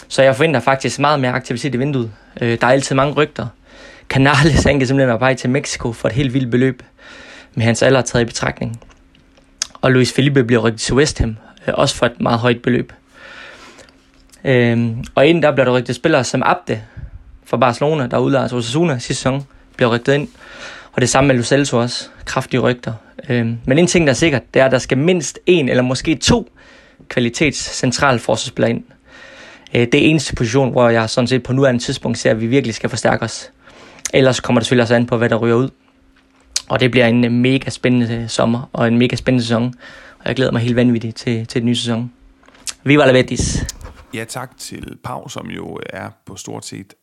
Så 0.09 0.23
jeg 0.23 0.37
forventer 0.37 0.61
faktisk 0.61 0.99
meget 0.99 1.21
mere 1.21 1.33
aktivitet 1.33 1.75
i 1.75 1.79
vinduet. 1.79 2.11
Øh, 2.41 2.61
der 2.61 2.67
er 2.67 2.71
altid 2.71 2.97
mange 2.97 3.15
rygter. 3.15 3.47
Canales, 4.09 4.65
han 4.65 4.79
kan 4.79 4.87
simpelthen 4.87 5.09
være 5.09 5.21
vej 5.21 5.35
til 5.35 5.51
Mexico 5.51 5.93
for 5.93 6.09
et 6.09 6.15
helt 6.15 6.35
vildt 6.35 6.51
beløb, 6.51 6.83
med 7.55 7.65
hans 7.65 7.83
alder 7.83 8.01
taget 8.01 8.23
i 8.23 8.27
betragtning. 8.27 8.81
Og 9.81 9.93
Luis 9.93 10.13
Felipe 10.13 10.45
bliver 10.45 10.63
rykket 10.63 10.81
til 10.81 10.95
West 10.95 11.19
Ham, 11.19 11.37
øh, 11.69 11.75
også 11.77 11.97
for 11.97 12.07
et 12.07 12.21
meget 12.21 12.39
højt 12.39 12.63
beløb. 12.63 12.93
Øhm, 14.45 15.05
og 15.15 15.27
inden 15.27 15.43
der 15.43 15.53
bliver 15.53 15.65
der 15.65 15.73
rykket 15.73 15.95
spillere 15.95 16.25
som 16.25 16.43
Abde 16.47 16.81
fra 17.45 17.57
Barcelona, 17.57 18.07
der 18.07 18.19
udlejer 18.19 18.49
til 18.49 18.57
Osasuna 18.57 18.93
sidste 18.93 19.15
sæson, 19.15 19.47
bliver 19.77 19.95
rygtet 19.95 20.15
ind. 20.15 20.29
Og 20.93 21.01
det 21.01 21.09
samme 21.09 21.29
med 21.29 21.37
Lucelso 21.37 21.79
også, 21.79 22.09
kraftige 22.25 22.61
rygter. 22.61 22.93
Øhm, 23.29 23.59
men 23.65 23.79
en 23.79 23.87
ting, 23.87 24.07
der 24.07 24.13
er 24.13 24.15
sikkert, 24.15 24.43
det 24.55 24.63
er, 24.63 24.67
at 24.67 24.73
der 24.73 24.79
skal 24.79 24.99
mindst 24.99 25.39
en 25.47 25.69
eller 25.69 25.83
måske 25.83 26.15
to 26.15 26.51
kvalitets 27.09 27.85
forsvarsspillere 28.01 28.71
ind. 28.71 28.85
Øh, 29.75 29.81
det 29.81 29.95
er 29.95 29.99
eneste 29.99 30.35
position, 30.35 30.71
hvor 30.71 30.89
jeg 30.89 31.11
sådan 31.11 31.29
set 31.29 31.43
på 31.43 31.53
nuværende 31.53 31.83
tidspunkt 31.83 32.19
ser, 32.19 32.31
at 32.31 32.41
vi 32.41 32.47
virkelig 32.47 32.75
skal 32.75 32.91
forstærke 32.91 33.25
os. 33.25 33.51
Ellers 34.15 34.41
kommer 34.41 34.61
det 34.61 34.67
selvfølgelig 34.67 34.83
også 34.83 34.95
an 34.95 35.07
på, 35.07 35.17
hvad 35.17 35.29
der 35.29 35.37
ryger 35.37 35.57
ud. 35.57 35.71
Og 36.69 36.81
det 36.81 36.91
bliver 36.91 37.07
en 37.07 37.25
øh, 37.25 37.33
mega 37.33 37.71
spændende 37.71 38.15
øh, 38.15 38.29
sommer 38.29 38.71
og 38.73 38.89
en 38.89 38.99
mega 38.99 39.17
spændende 39.17 39.45
sæson. 39.45 39.75
Og 40.19 40.27
jeg 40.27 40.37
glæder 40.37 40.53
mig 40.53 40.61
helt 40.61 40.77
vanvittigt 40.77 41.17
til, 41.17 41.47
til 41.47 41.61
den 41.61 41.67
nye 41.67 41.77
sæson. 41.77 42.13
Viva 42.85 43.07
la 43.07 43.13
Betis! 43.13 43.67
Ja, 44.15 44.25
tak 44.25 44.59
til 44.59 44.99
Pau, 45.05 45.29
som 45.29 45.51
jo 45.51 45.81
er 45.87 46.11
på 46.27 46.37
stort 46.37 46.65
set 46.65 46.95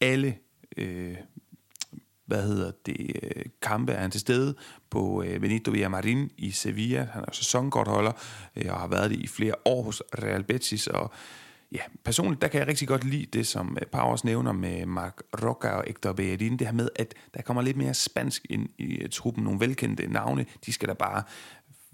alle 0.00 0.34
øh, 0.76 1.16
hvad 2.26 2.42
hedder 2.42 2.70
det, 2.86 3.16
øh, 3.22 3.44
kampe 3.62 3.92
er 3.92 4.00
han 4.00 4.10
til 4.10 4.20
stede 4.20 4.54
på 4.90 5.22
øh, 5.26 5.40
Benito 5.40 5.70
Villamarin 5.70 6.30
i 6.38 6.50
Sevilla. 6.50 7.08
Han 7.12 7.24
er 7.28 7.32
sæsonkortholder 7.32 8.12
øh, 8.56 8.72
og 8.72 8.80
har 8.80 8.88
været 8.88 9.10
det 9.10 9.16
i 9.16 9.26
flere 9.26 9.54
år 9.64 9.82
hos 9.82 10.02
Real 10.22 10.42
Betis, 10.42 10.86
og 10.86 11.12
ja, 11.72 11.80
personligt, 12.04 12.42
der 12.42 12.48
kan 12.48 12.60
jeg 12.60 12.68
rigtig 12.68 12.88
godt 12.88 13.04
lide 13.04 13.26
det, 13.26 13.46
som 13.46 13.66
Powers 13.66 13.88
Pau 13.92 14.10
også 14.10 14.26
nævner 14.26 14.52
med 14.52 14.86
Mark 14.86 15.22
Roca 15.42 15.68
og 15.68 15.84
Hector 15.86 16.12
Bellerin, 16.12 16.56
det 16.56 16.66
her 16.66 16.74
med, 16.74 16.88
at 16.96 17.14
der 17.34 17.42
kommer 17.42 17.62
lidt 17.62 17.76
mere 17.76 17.94
spansk 17.94 18.46
ind 18.50 18.68
i 18.78 18.96
øh, 18.96 19.08
truppen, 19.10 19.44
nogle 19.44 19.60
velkendte 19.60 20.06
navne, 20.06 20.46
de 20.66 20.72
skal 20.72 20.88
der 20.88 20.94
bare 20.94 21.22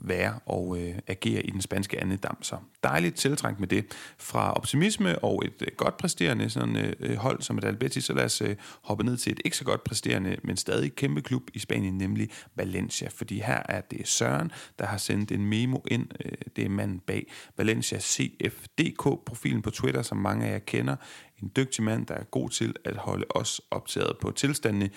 være 0.04 0.38
og 0.46 0.78
øh, 0.78 0.94
agere 1.06 1.42
i 1.42 1.50
den 1.50 1.60
spanske 1.60 2.00
andedam. 2.00 2.42
Så 2.42 2.56
dejligt 2.82 3.16
tiltrængt 3.16 3.60
med 3.60 3.68
det. 3.68 3.84
Fra 4.18 4.52
optimisme 4.52 5.18
og 5.18 5.42
et 5.44 5.62
øh, 5.62 5.68
godt 5.76 5.96
præsterende 5.96 6.50
sådan, 6.50 6.76
øh, 6.76 6.92
øh 7.00 7.16
hold 7.16 7.42
som 7.42 7.58
et 7.58 7.64
Albetis, 7.64 8.04
så 8.04 8.12
lad 8.12 8.24
os 8.24 8.42
øh, 8.42 8.56
hoppe 8.82 9.04
ned 9.04 9.16
til 9.16 9.32
et 9.32 9.40
ikke 9.44 9.56
så 9.56 9.64
godt 9.64 9.84
præsterende, 9.84 10.36
men 10.44 10.56
stadig 10.56 10.94
kæmpe 10.94 11.22
klub 11.22 11.42
i 11.54 11.58
Spanien, 11.58 11.98
nemlig 11.98 12.30
Valencia. 12.54 13.08
Fordi 13.08 13.38
her 13.38 13.62
er 13.68 13.80
det 13.80 14.08
Søren, 14.08 14.50
der 14.78 14.86
har 14.86 14.98
sendt 14.98 15.32
en 15.32 15.46
memo 15.46 15.78
ind. 15.90 16.06
Øh, 16.24 16.32
det 16.56 16.64
er 16.64 16.68
manden 16.68 17.00
bag 17.00 17.32
Valencia 17.56 17.98
CFDK-profilen 17.98 19.62
på 19.62 19.70
Twitter, 19.70 20.02
som 20.02 20.18
mange 20.18 20.46
af 20.46 20.52
jer 20.52 20.58
kender. 20.58 20.96
En 21.42 21.50
dygtig 21.56 21.84
mand, 21.84 22.06
der 22.06 22.14
er 22.14 22.24
god 22.24 22.50
til 22.50 22.74
at 22.84 22.96
holde 22.96 23.26
os 23.30 23.60
optaget 23.70 24.16
på 24.20 24.30
tilstandene 24.30 24.90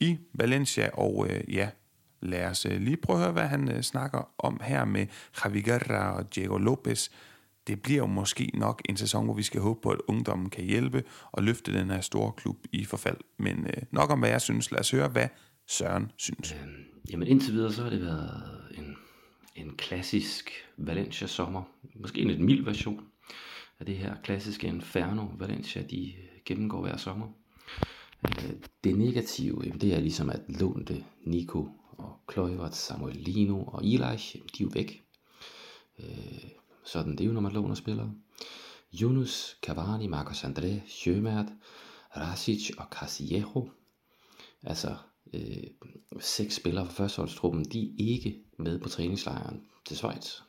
i 0.00 0.18
Valencia, 0.34 0.90
og 0.92 1.26
øh, 1.30 1.54
ja, 1.54 1.68
Lad 2.26 2.46
os 2.50 2.66
øh, 2.66 2.80
lige 2.80 2.96
prøve 2.96 3.18
at 3.18 3.22
høre, 3.24 3.32
hvad 3.32 3.46
han 3.46 3.70
øh, 3.70 3.82
snakker 3.82 4.28
om 4.38 4.60
her 4.64 4.84
med 4.84 5.06
Javi 5.44 5.60
Guerra 5.60 6.16
og 6.16 6.34
Diego 6.34 6.58
Lopez. 6.58 7.08
Det 7.66 7.82
bliver 7.82 7.98
jo 7.98 8.06
måske 8.06 8.50
nok 8.54 8.82
en 8.88 8.96
sæson, 8.96 9.24
hvor 9.24 9.34
vi 9.34 9.42
skal 9.42 9.60
håbe 9.60 9.80
på, 9.82 9.90
at 9.90 9.98
ungdommen 10.06 10.50
kan 10.50 10.64
hjælpe 10.64 11.04
og 11.32 11.42
løfte 11.42 11.72
den 11.72 11.90
her 11.90 12.00
store 12.00 12.32
klub 12.32 12.56
i 12.72 12.84
forfald. 12.84 13.16
Men 13.38 13.66
øh, 13.66 13.82
nok 13.90 14.10
om, 14.10 14.18
hvad 14.18 14.28
jeg 14.28 14.40
synes. 14.40 14.70
Lad 14.70 14.80
os 14.80 14.90
høre, 14.90 15.08
hvad 15.08 15.28
Søren 15.68 16.10
synes. 16.16 16.52
Øhm, 16.52 16.84
jamen 17.10 17.28
indtil 17.28 17.52
videre, 17.52 17.72
så 17.72 17.82
har 17.82 17.90
det 17.90 18.00
været 18.00 18.42
en, 18.78 18.96
en 19.56 19.76
klassisk 19.76 20.50
Valencia-sommer. 20.76 21.62
Måske 21.94 22.20
en 22.20 22.28
lidt 22.28 22.40
mild 22.40 22.64
version 22.64 23.04
af 23.80 23.86
det 23.86 23.96
her 23.96 24.14
klassiske 24.24 24.66
Inferno 24.66 25.26
Valencia, 25.38 25.82
de 25.82 26.06
øh, 26.06 26.40
gennemgår 26.44 26.82
hver 26.82 26.96
sommer. 26.96 27.26
Det 28.84 28.98
negative, 28.98 29.62
det 29.80 29.94
er 29.94 30.00
ligesom 30.00 30.30
at 30.30 30.40
lånte 30.48 31.04
Nico 31.24 31.68
og 31.98 32.20
Kluivert, 32.26 32.76
Samuelino 32.76 33.64
og 33.64 33.84
Ilaj, 33.84 34.16
de 34.32 34.38
er 34.38 34.60
jo 34.60 34.70
væk. 34.72 35.02
Øh, 35.98 36.50
sådan 36.84 37.12
det 37.12 37.20
er 37.20 37.24
jo, 37.26 37.32
når 37.32 37.40
man 37.40 37.52
låner 37.52 37.74
spillere. 37.74 38.12
Yunus, 39.02 39.58
Cavani, 39.62 40.06
Marcos 40.06 40.44
André, 40.44 40.88
Sjømert, 40.88 41.46
Rasic 42.16 42.70
og 42.78 42.84
Casillejo. 42.90 43.70
Altså 44.62 44.96
øh, 45.34 45.64
seks 46.20 46.54
spillere 46.54 46.86
fra 46.86 46.92
førsteholdstruppen, 46.92 47.64
de 47.64 47.84
er 47.84 47.92
ikke 47.98 48.38
med 48.58 48.78
på 48.78 48.88
træningslejren 48.88 49.62
til 49.84 49.96
Schweiz. 49.96 50.40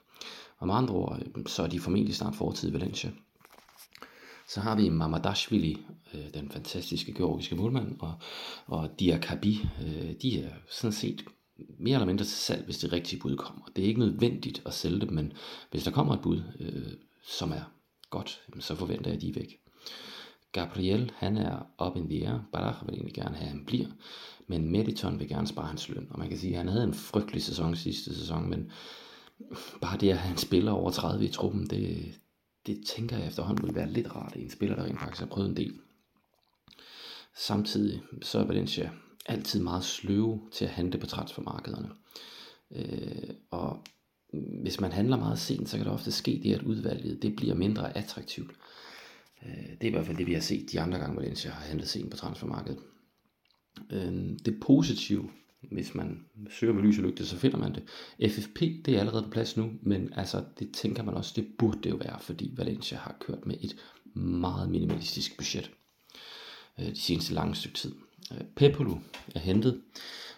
Og 0.58 0.68
med 0.68 0.76
andre 0.76 0.94
ord, 0.94 1.22
øh, 1.22 1.46
så 1.46 1.64
er 1.64 1.68
de 1.68 1.80
formentlig 1.80 2.16
snart 2.16 2.36
fortid 2.36 2.70
i 2.70 2.74
Valencia. 2.74 3.12
Så 4.48 4.60
har 4.60 4.76
vi 4.76 4.90
Mamadashvili, 4.90 5.86
øh, 6.14 6.34
den 6.34 6.52
fantastiske 6.52 7.14
georgiske 7.14 7.56
målmand, 7.56 7.96
og, 8.00 8.14
og 8.66 9.00
Diakabi, 9.00 9.68
øh, 9.82 10.14
de 10.22 10.42
er 10.42 10.50
sådan 10.70 10.94
set 10.94 11.26
mere 11.80 11.94
eller 11.94 12.06
mindre 12.06 12.26
til 12.26 12.38
salg, 12.38 12.66
hvis 12.66 12.78
det 12.78 12.94
rigtige 12.94 13.20
bud 13.20 13.36
kommer. 13.36 13.66
Det 13.76 13.84
er 13.84 13.88
ikke 13.88 14.00
nødvendigt 14.00 14.62
at 14.66 14.74
sælge 14.74 15.00
dem, 15.00 15.14
men 15.14 15.34
hvis 15.72 15.84
der 15.84 15.92
kommer 15.92 16.14
et 16.14 16.22
bud, 16.22 16.44
øh, 16.60 16.94
som 17.28 17.52
er 17.52 17.72
godt, 18.10 18.42
så 18.60 18.76
forventer 18.76 19.10
jeg, 19.10 19.16
at 19.16 19.22
de 19.22 19.30
er 19.30 19.34
væk. 19.34 19.60
Gabriel, 20.52 21.12
han 21.16 21.38
er 21.38 21.60
op 21.78 21.98
in 21.98 22.10
the 22.10 22.28
air. 22.28 22.40
Barach 22.52 22.86
vil 22.86 22.94
egentlig 22.94 23.14
gerne 23.14 23.36
have, 23.36 23.46
at 23.46 23.52
han 23.52 23.66
bliver. 23.66 23.88
Men 24.48 24.72
Mediton 24.72 25.20
vil 25.20 25.28
gerne 25.28 25.48
spare 25.48 25.68
hans 25.68 25.90
løn. 25.90 26.08
Og 26.10 26.20
man 26.20 26.30
kan 26.30 26.38
sige, 26.38 26.52
at 26.52 26.58
han 26.58 26.68
havde 26.68 26.84
en 26.84 26.94
frygtelig 26.94 27.44
sæson 27.44 27.76
sidste 27.76 28.16
sæson, 28.16 28.50
men 28.50 28.72
bare 29.82 29.98
det, 29.98 30.10
at 30.10 30.18
han 30.18 30.38
spiller 30.38 30.72
over 30.72 30.92
30 30.92 31.26
i 31.26 31.28
truppen, 31.28 31.68
det, 31.68 32.14
det 32.68 32.86
tænker 32.86 33.18
jeg 33.18 33.28
efterhånden 33.28 33.68
vil 33.68 33.76
være 33.76 33.92
lidt 33.92 34.16
rart 34.16 34.36
i 34.36 34.44
en 34.44 34.50
spiller, 34.50 34.76
der 34.76 34.84
rent 34.84 35.00
faktisk 35.00 35.22
har 35.22 35.28
prøvet 35.28 35.50
en 35.50 35.58
del. 35.58 35.74
Samtidig 37.36 38.02
så 38.22 38.40
er 38.40 38.46
Valencia 38.46 38.92
altid 39.28 39.60
meget 39.60 39.84
sløve 39.84 40.42
til 40.52 40.66
at 40.66 40.72
handle 40.72 41.00
på 41.00 41.06
transfermarkederne. 41.06 41.90
Øh, 42.72 43.30
og 43.52 43.84
hvis 44.62 44.80
man 44.80 44.92
handler 44.92 45.18
meget 45.18 45.40
sent, 45.40 45.70
så 45.70 45.78
kan 45.78 45.86
der 45.86 45.92
ofte 45.92 46.12
ske 46.12 46.42
det, 46.44 46.54
at 46.54 46.62
udvalget 46.62 47.22
det 47.22 47.36
bliver 47.36 47.56
mindre 47.56 47.98
attraktivt. 47.98 48.52
Øh, 49.46 49.70
det 49.70 49.84
er 49.84 49.88
i 49.88 49.90
hvert 49.90 50.06
fald 50.06 50.18
det, 50.18 50.28
vi 50.28 50.34
har 50.34 50.42
set 50.42 50.72
de 50.72 50.82
andre 50.82 51.00
gange, 51.00 51.18
Valencia 51.18 51.52
har 51.52 51.66
handlet 51.66 51.88
sent 51.88 52.12
på 52.12 52.18
transfermarkedet. 52.18 52.80
Øh, 53.92 54.38
det 54.46 54.60
positive, 54.62 55.30
hvis 55.72 55.96
man 55.96 56.26
søger 56.50 56.74
med 56.74 56.84
lys 56.84 56.98
og 56.98 57.04
lygte, 57.04 57.26
så 57.26 57.38
finder 57.38 57.58
man 57.58 57.76
det. 57.76 57.84
FFP, 58.32 58.60
det 58.60 58.88
er 58.88 59.00
allerede 59.00 59.24
på 59.24 59.30
plads 59.30 59.58
nu, 59.58 59.72
men 59.82 60.14
altså, 60.14 60.44
det 60.60 60.74
tænker 60.74 61.04
man 61.04 61.16
også, 61.16 61.34
det 61.36 61.48
burde 61.60 61.80
det 61.84 61.90
jo 61.90 61.96
være, 61.96 62.20
fordi 62.20 62.54
Valencia 62.58 62.98
har 62.98 63.18
kørt 63.20 63.46
med 63.46 63.56
et 63.62 63.76
meget 64.14 64.70
minimalistisk 64.70 65.38
budget 65.38 65.72
øh, 66.80 66.86
de 66.86 67.02
seneste 67.02 67.34
lange 67.34 67.56
stykke 67.56 67.78
tid. 67.78 67.96
Pepulu 68.56 68.96
er 69.36 69.40
hentet 69.40 69.82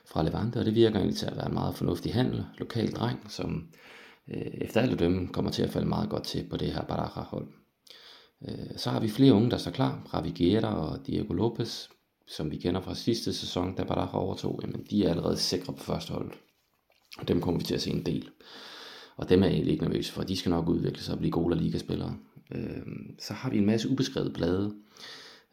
fra 0.06 0.24
Levante, 0.24 0.58
og 0.58 0.66
det 0.66 0.76
virker 0.76 0.96
egentlig 0.96 1.18
til 1.18 1.26
at 1.26 1.36
være 1.36 1.48
en 1.48 1.54
meget 1.54 1.76
fornuftig 1.76 2.14
handel. 2.14 2.46
Lokal 2.58 2.92
dreng, 2.92 3.32
som 3.32 3.68
øh, 4.28 4.52
efter 4.52 4.82
alt 4.82 4.94
at 4.94 5.00
dømme 5.00 5.28
kommer 5.28 5.52
til 5.52 5.64
at 5.64 5.70
falde 5.70 5.88
meget 5.88 6.10
godt 6.10 6.24
til 6.24 6.48
på 6.50 6.58
det 6.58 6.74
her 6.74 6.82
Baraja-hold. 6.82 7.48
Øh, 8.48 8.78
så 8.78 8.90
har 8.90 9.00
vi 9.00 9.10
flere 9.10 9.34
unge, 9.34 9.52
der 9.52 9.58
står 9.58 9.72
klar. 9.72 10.10
Ravi 10.14 10.34
Guerra 10.38 10.76
og 10.76 11.08
Diego 11.08 11.34
Lopez, 11.34 11.88
som 12.28 12.52
vi 12.52 12.58
kender 12.58 12.82
fra 12.82 12.96
sidste 12.96 13.34
sæson, 13.34 13.76
da 13.76 13.84
Baraja 13.84 14.18
overtog, 14.18 14.60
jamen 14.64 14.86
de 14.90 15.06
er 15.06 15.10
allerede 15.10 15.38
sikre 15.38 15.74
på 15.74 15.84
første 15.84 16.14
hold. 16.14 16.32
Og 17.18 17.28
dem 17.28 17.42
kommer 17.42 17.60
vi 17.60 17.66
til 17.66 17.76
at 17.76 17.82
se 17.82 17.92
en 17.92 18.06
del. 18.06 18.30
Og 19.18 19.30
dem 19.30 19.44
er 19.44 19.46
jeg 19.46 19.54
egentlig 19.54 19.72
ikke 19.74 19.84
nervøs 19.84 20.12
for. 20.12 20.24
De 20.24 20.38
skal 20.38 20.50
nok 20.50 20.70
udvikle 20.70 21.04
sig 21.04 21.14
og 21.14 21.20
blive 21.20 21.32
gode 21.32 21.58
Liga-spillere. 21.58 22.18
Øh, 22.56 22.82
så 23.20 23.34
har 23.34 23.50
vi 23.50 23.58
en 23.58 23.66
masse 23.66 23.90
ubeskrevet 23.90 24.34
blade. 24.34 24.76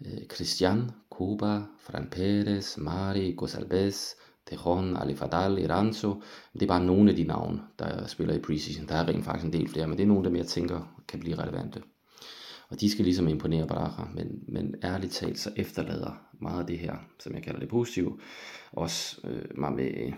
Eh, 0.05 0.27
Christian, 0.35 0.91
Cuba, 1.11 1.63
Fran 1.79 2.09
Perez, 2.11 2.77
Mari, 2.77 3.35
Gosalves, 3.37 4.17
Tejon, 4.47 4.97
Ali 4.97 5.15
Fadal, 5.15 5.59
Iranzo. 5.59 6.23
Det 6.53 6.63
er 6.63 6.67
bare 6.67 6.85
nogle 6.85 7.11
af 7.11 7.17
de 7.17 7.25
navne, 7.25 7.61
der 7.79 8.07
spiller 8.07 8.35
i 8.35 8.39
preseason. 8.39 8.89
Der 8.89 8.95
er 8.95 9.09
rent 9.09 9.25
faktisk 9.25 9.45
en 9.45 9.53
del 9.53 9.69
flere, 9.69 9.87
men 9.87 9.99
det 9.99 10.03
er 10.03 10.09
nogle 10.09 10.31
der 10.31 10.37
jeg 10.37 10.47
tænker 10.47 11.03
kan 11.09 11.21
blive 11.21 11.37
relevante. 11.37 11.83
Og 12.69 12.81
de 12.81 12.91
skal 12.91 13.05
ligesom 13.05 13.29
imponere 13.29 13.67
Baraja, 13.67 14.05
men, 14.15 14.45
men 14.49 14.75
ærligt 14.83 15.13
talt 15.13 15.39
så 15.39 15.51
efterlader 15.57 16.21
meget 16.41 16.61
af 16.61 16.67
det 16.67 16.79
her, 16.79 16.95
som 17.19 17.35
jeg 17.35 17.43
kalder 17.43 17.61
det 17.61 17.69
positive, 17.69 18.19
også 18.73 19.21
øh, 19.25 19.45
mig 19.59 19.73
med 19.73 19.85
øh, 19.85 20.13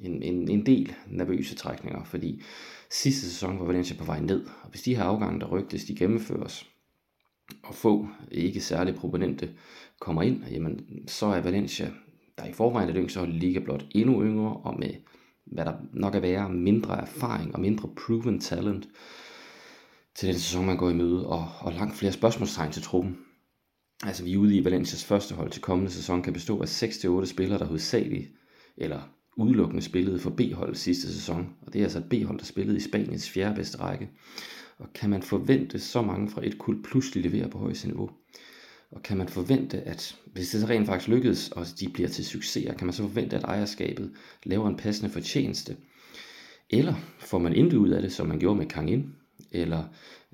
en, 0.00 0.22
en, 0.22 0.48
en 0.48 0.66
del 0.66 0.94
nervøse 1.06 1.54
trækninger, 1.54 2.04
fordi 2.04 2.42
sidste 2.90 3.30
sæson 3.30 3.58
var 3.58 3.64
Valencia 3.66 3.96
på 3.96 4.04
vej 4.04 4.20
ned, 4.20 4.46
og 4.62 4.70
hvis 4.70 4.82
de 4.82 4.96
her 4.96 5.04
afgange, 5.04 5.40
der 5.40 5.46
rygtes, 5.46 5.84
de 5.84 5.96
gennemføres, 5.96 6.69
og 7.62 7.74
få 7.74 8.08
ikke 8.30 8.60
særlig 8.60 8.94
proponente 8.94 9.50
kommer 10.00 10.22
ind, 10.22 10.44
jamen, 10.50 10.80
så 11.08 11.26
er 11.26 11.40
Valencia, 11.40 11.90
der 12.38 12.44
i 12.44 12.52
forvejen 12.52 12.88
er 12.88 12.92
det 12.92 13.12
så 13.12 13.24
ligger 13.24 13.60
blot 13.60 13.86
endnu 13.90 14.24
yngre, 14.24 14.56
og 14.56 14.78
med 14.78 14.90
hvad 15.44 15.64
der 15.64 15.72
nok 15.92 16.14
er 16.14 16.20
være 16.20 16.48
mindre 16.48 17.00
erfaring 17.00 17.54
og 17.54 17.60
mindre 17.60 17.88
proven 17.96 18.40
talent, 18.40 18.88
til 20.14 20.28
den 20.28 20.38
sæson, 20.38 20.66
man 20.66 20.76
går 20.76 20.90
i 20.90 20.94
møde, 20.94 21.26
og, 21.26 21.48
og 21.60 21.72
langt 21.72 21.96
flere 21.96 22.12
spørgsmålstegn 22.12 22.72
til 22.72 22.82
truppen. 22.82 23.18
Altså 24.04 24.24
vi 24.24 24.32
er 24.32 24.38
ude 24.38 24.56
i 24.56 24.64
Valencias 24.64 25.04
første 25.04 25.34
hold 25.34 25.50
til 25.50 25.62
kommende 25.62 25.90
sæson 25.90 26.22
kan 26.22 26.32
bestå 26.32 26.60
af 26.60 26.82
6-8 26.82 27.24
spillere, 27.24 27.58
der 27.58 27.64
hovedsageligt 27.64 28.30
eller 28.76 29.00
udelukkende 29.36 29.82
spillede 29.82 30.18
for 30.18 30.30
B-holdet 30.30 30.78
sidste 30.78 31.14
sæson. 31.14 31.56
Og 31.62 31.72
det 31.72 31.78
er 31.78 31.82
altså 31.84 31.98
et 31.98 32.08
B-hold, 32.10 32.38
der 32.38 32.44
spillede 32.44 32.76
i 32.76 32.80
Spaniens 32.80 33.30
fjerde 33.30 33.54
bedste 33.54 33.80
række. 33.80 34.10
Og 34.80 34.92
kan 34.94 35.10
man 35.10 35.22
forvente 35.22 35.78
så 35.78 36.02
mange 36.02 36.30
fra 36.30 36.46
et 36.46 36.58
kul 36.58 36.82
pludselig 36.82 37.22
levere 37.30 37.50
på 37.50 37.58
højeste 37.58 37.86
niveau? 37.86 38.10
Og 38.90 39.02
kan 39.02 39.16
man 39.16 39.28
forvente, 39.28 39.80
at 39.82 40.16
hvis 40.32 40.50
det 40.50 40.60
så 40.60 40.66
rent 40.66 40.86
faktisk 40.86 41.08
lykkedes, 41.08 41.48
og 41.48 41.66
de 41.80 41.88
bliver 41.88 42.08
til 42.08 42.24
succeser, 42.24 42.74
kan 42.74 42.86
man 42.86 42.92
så 42.92 43.02
forvente, 43.02 43.36
at 43.36 43.44
ejerskabet 43.44 44.12
laver 44.44 44.68
en 44.68 44.76
passende 44.76 45.10
fortjeneste? 45.10 45.76
Eller 46.70 46.94
får 47.18 47.38
man 47.38 47.54
intet 47.54 47.76
ud 47.76 47.88
af 47.88 48.02
det, 48.02 48.12
som 48.12 48.28
man 48.28 48.38
gjorde 48.38 48.58
med 48.58 48.66
Kang 48.66 48.90
In, 48.90 49.14
eller 49.50 49.84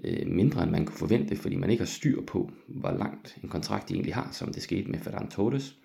øh, 0.04 0.26
mindre 0.26 0.62
end 0.62 0.70
man 0.70 0.86
kunne 0.86 0.98
forvente, 0.98 1.36
fordi 1.36 1.56
man 1.56 1.70
ikke 1.70 1.80
har 1.80 1.86
styr 1.86 2.22
på, 2.22 2.50
hvor 2.68 2.90
langt 2.90 3.36
en 3.42 3.48
kontrakt 3.48 3.88
de 3.88 3.94
egentlig 3.94 4.14
har, 4.14 4.28
som 4.32 4.52
det 4.52 4.62
skete 4.62 4.90
med 4.90 4.98
Ferdinand 4.98 5.30
Torres. 5.30 5.76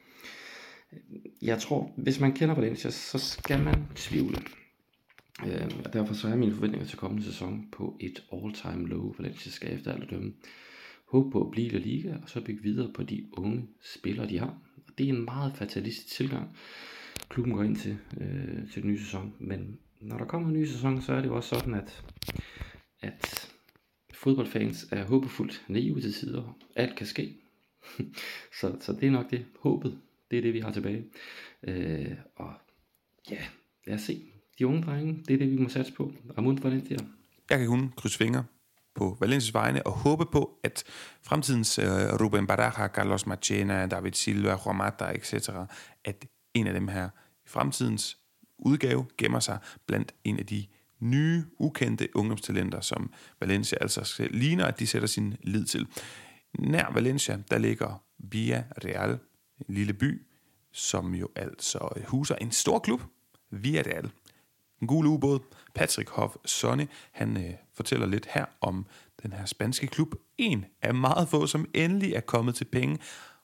Jeg 1.42 1.60
tror, 1.60 1.92
hvis 1.98 2.20
man 2.20 2.34
kender 2.34 2.56
Valencia, 2.56 2.92
så 2.92 3.18
skal 3.18 3.64
man 3.64 3.88
tvivle. 3.96 4.38
Øh, 5.48 5.72
og 5.86 5.94
derfor 5.94 6.14
så 6.14 6.28
er 6.28 6.36
mine 6.36 6.54
forventninger 6.54 6.88
til 6.88 6.98
kommende 6.98 7.26
sæson 7.26 7.68
på 7.72 7.98
et 8.00 8.24
all-time 8.34 8.88
low. 8.88 9.14
Valencia 9.18 9.52
skal 9.52 9.74
efter 9.74 9.94
alt 9.94 10.04
at 10.04 10.10
dømme 10.10 10.34
håbe 11.06 11.32
på 11.32 11.46
at 11.46 11.52
blive 11.52 11.68
i 11.68 11.70
La 11.70 11.78
Liga, 11.78 12.16
og 12.24 12.30
så 12.30 12.42
bygge 12.42 12.64
videre 12.64 12.94
på 12.94 13.04
de 13.04 13.26
unge 13.34 13.68
spillere, 13.96 14.30
de 14.30 14.40
har. 14.40 14.58
Og 14.88 14.98
det 14.98 15.06
er 15.06 15.14
en 15.14 15.26
meget 15.26 15.54
fatalistisk 15.56 16.08
tilgang, 16.08 16.58
klubben 17.30 17.54
går 17.54 17.64
ind 17.64 17.76
til, 17.76 17.98
øh, 18.22 18.72
til 18.72 18.82
den 18.82 18.92
nye 18.92 19.00
sæson. 19.00 19.34
Men 19.40 19.80
når 20.02 20.18
der 20.18 20.26
kommer 20.26 20.48
en 20.48 20.54
ny 20.54 20.66
sæson, 20.66 21.02
så 21.02 21.14
er 21.14 21.22
det 21.22 21.28
jo 21.28 21.36
også 21.36 21.50
sådan, 21.50 21.74
at 21.74 22.04
at 23.02 23.52
fodboldfans 24.14 24.88
er 24.92 25.06
håbefuldt 25.06 25.66
naive 25.68 26.02
til 26.02 26.14
tider. 26.14 26.58
Alt 26.76 26.96
kan 26.96 27.08
ske. 27.08 27.36
så, 28.60 28.78
så 28.80 28.94
det 28.94 29.08
er 29.08 29.12
nok 29.12 29.32
det. 29.32 29.46
Håbet, 29.60 30.00
det 30.32 30.38
er 30.38 30.42
det, 30.42 30.54
vi 30.54 30.60
har 30.60 30.72
tilbage. 30.72 31.06
Øh, 31.64 32.12
og 32.36 32.54
ja, 33.32 33.44
lad 33.86 33.96
os 33.96 34.02
se. 34.02 34.31
De 34.62 34.68
unge 34.68 34.84
drenge, 34.84 35.24
det 35.28 35.34
er 35.34 35.38
det, 35.38 35.52
vi 35.52 35.58
må 35.58 35.70
satse 35.70 35.94
på. 35.94 36.12
Amund 36.38 36.60
Valencia. 36.60 36.98
Jeg 37.50 37.60
kan 37.60 37.68
kun 37.68 37.94
krydse 37.98 38.18
fingre 38.18 38.44
på 38.96 39.18
Valencias 39.20 39.54
vegne 39.54 39.88
og 39.88 39.92
håbe 39.92 40.26
på, 40.26 40.60
at 40.64 40.84
fremtidens 41.22 41.80
uh, 41.80 41.86
Ruben 41.86 42.48
Baraja, 42.48 42.88
Carlos 42.88 43.26
Machena, 43.26 43.86
David 43.86 44.12
Silva, 44.12 44.54
Romata, 44.54 45.06
etc., 45.06 45.50
at 46.06 46.26
en 46.54 46.68
af 46.68 46.74
dem 46.74 46.88
her 46.88 47.10
i 47.46 47.50
fremtidens 47.50 48.18
udgave 48.58 49.06
gemmer 49.18 49.40
sig 49.40 49.58
blandt 49.86 50.14
en 50.24 50.40
af 50.40 50.46
de 50.46 50.66
nye, 51.00 51.46
ukendte 51.60 52.08
ungdomstalenter, 52.16 52.82
som 52.82 53.14
Valencia 53.40 53.78
altså 53.82 54.28
ligner, 54.32 54.66
at 54.66 54.80
de 54.80 54.88
sætter 54.88 55.08
sin 55.08 55.38
lid 55.44 55.66
til. 55.66 55.88
Nær 56.60 56.92
Valencia, 56.94 57.40
der 57.52 57.58
ligger 57.58 58.04
Via 58.18 58.64
Real, 58.86 59.20
en 59.60 59.76
lille 59.76 59.94
by, 59.94 60.22
som 60.72 61.16
jo 61.16 61.30
altså 61.36 62.04
huser 62.08 62.36
en 62.36 62.52
stor 62.52 62.80
klub, 62.80 63.02
Via 63.52 63.82
Real. 63.82 64.12
En 64.82 64.88
gul 64.88 65.06
ubåd, 65.06 65.40
Patrick 65.76 66.10
Hoff 66.10 66.36
Sonne, 66.46 66.88
han 67.12 67.38
øh, 67.38 67.54
fortæller 67.74 68.08
lidt 68.08 68.28
her 68.34 68.46
om 68.62 68.86
den 69.24 69.34
her 69.34 69.46
spanske 69.46 69.88
klub. 69.88 70.16
En 70.38 70.66
af 70.82 70.94
meget 70.94 71.28
få, 71.28 71.48
som 71.48 71.66
endelig 71.74 72.14
er 72.14 72.20
kommet 72.20 72.56
til 72.56 72.66
penge, 72.66 72.98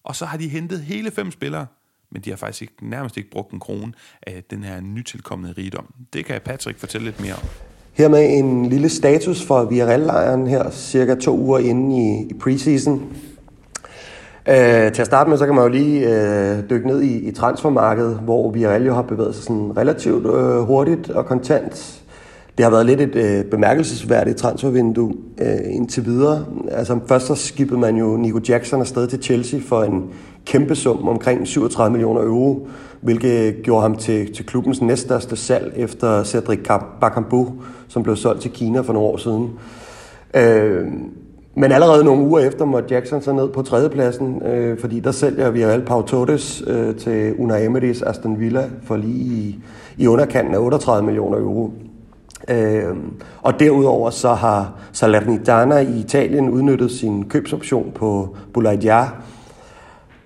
og 0.03 0.15
så 0.15 0.25
har 0.25 0.37
de 0.37 0.47
hentet 0.47 0.81
hele 0.81 1.11
fem 1.11 1.31
spillere, 1.31 1.67
men 2.11 2.21
de 2.21 2.29
har 2.29 2.37
faktisk 2.37 2.61
ikke, 2.61 2.89
nærmest 2.89 3.17
ikke 3.17 3.29
brugt 3.29 3.51
en 3.51 3.59
krone 3.59 3.93
af 4.21 4.43
den 4.49 4.63
her 4.63 4.81
nytilkommende 4.81 5.53
rigdom. 5.57 5.93
Det 6.13 6.25
kan 6.25 6.41
Patrick 6.45 6.79
fortælle 6.79 7.05
lidt 7.05 7.21
mere 7.21 7.33
om. 7.33 7.41
Her 7.93 8.07
med 8.07 8.37
en 8.37 8.69
lille 8.69 8.89
status 8.89 9.45
for 9.45 9.63
Villarreal-lejren 9.63 10.47
her, 10.47 10.71
cirka 10.71 11.15
to 11.15 11.37
uger 11.37 11.59
inde 11.59 11.97
i, 11.97 12.29
i 12.29 12.33
preseason. 12.33 13.15
Øh, 14.49 14.91
til 14.91 15.01
at 15.01 15.05
starte 15.05 15.29
med, 15.29 15.37
så 15.37 15.45
kan 15.45 15.55
man 15.55 15.63
jo 15.63 15.69
lige 15.69 16.09
øh, 16.09 16.69
dykke 16.69 16.87
ned 16.87 17.01
i, 17.01 17.27
i 17.27 17.31
transfermarkedet, 17.31 18.19
hvor 18.23 18.51
Villarreal 18.51 18.85
jo 18.85 18.93
har 18.93 19.01
bevæget 19.01 19.35
sig 19.35 19.43
sådan 19.43 19.77
relativt 19.77 20.25
øh, 20.25 20.59
hurtigt 20.59 21.09
og 21.09 21.25
kontant. 21.25 22.01
Det 22.57 22.63
har 22.63 22.71
været 22.71 22.85
lidt 22.85 23.01
et 23.01 23.15
øh, 23.15 23.45
bemærkelsesværdigt 23.45 24.37
transfervindue 24.37 25.13
øh, 25.41 25.75
indtil 25.75 26.05
videre. 26.05 26.45
Altså 26.71 26.99
først 27.07 27.27
så 27.27 27.35
skibede 27.35 27.79
man 27.79 27.95
jo 27.95 28.17
Nico 28.17 28.39
Jackson 28.49 28.81
afsted 28.81 29.07
til 29.07 29.23
Chelsea 29.23 29.59
for 29.67 29.83
en 29.83 30.03
kæmpe 30.45 30.75
sum 30.75 31.07
omkring 31.07 31.47
37 31.47 31.91
millioner 31.91 32.21
euro, 32.21 32.67
hvilket 33.01 33.55
gjorde 33.63 33.81
ham 33.81 33.95
til, 33.95 34.33
til 34.33 34.45
klubbens 34.45 34.81
næststørste 34.81 35.35
salg 35.35 35.73
efter 35.75 36.23
Cedric 36.23 36.59
Bakambu, 37.01 37.53
som 37.87 38.03
blev 38.03 38.15
solgt 38.15 38.41
til 38.41 38.51
Kina 38.51 38.79
for 38.79 38.93
nogle 38.93 39.09
år 39.09 39.17
siden. 39.17 39.49
Øh, 40.33 40.87
men 41.59 41.71
allerede 41.71 42.03
nogle 42.03 42.23
uger 42.23 42.39
efter 42.39 42.65
måtte 42.65 42.93
Jackson 42.93 43.21
så 43.21 43.33
ned 43.33 43.49
på 43.49 43.61
tredjepladsen, 43.61 44.41
øh, 44.45 44.79
fordi 44.79 44.99
der 44.99 45.11
sælger 45.11 45.49
vi 45.49 45.61
alt 45.61 45.85
Pau 45.85 46.01
Torres 46.01 46.63
øh, 46.67 46.95
til 46.95 47.33
Una 47.37 47.65
Emery's 47.65 48.09
Aston 48.09 48.39
Villa 48.39 48.63
for 48.83 48.97
lige 48.97 49.13
i, 49.13 49.59
i 49.97 50.07
underkanten 50.07 50.53
af 50.53 50.59
38 50.59 51.05
millioner 51.05 51.37
euro. 51.37 51.71
Øh, 52.49 52.95
og 53.41 53.59
derudover 53.59 54.09
så 54.09 54.33
har 54.33 54.73
Salernitana 54.91 55.77
i 55.77 55.99
Italien 55.99 56.49
udnyttet 56.49 56.91
sin 56.91 57.29
købsoption 57.29 57.91
på 57.95 58.35
Boulaïdia 58.57 59.05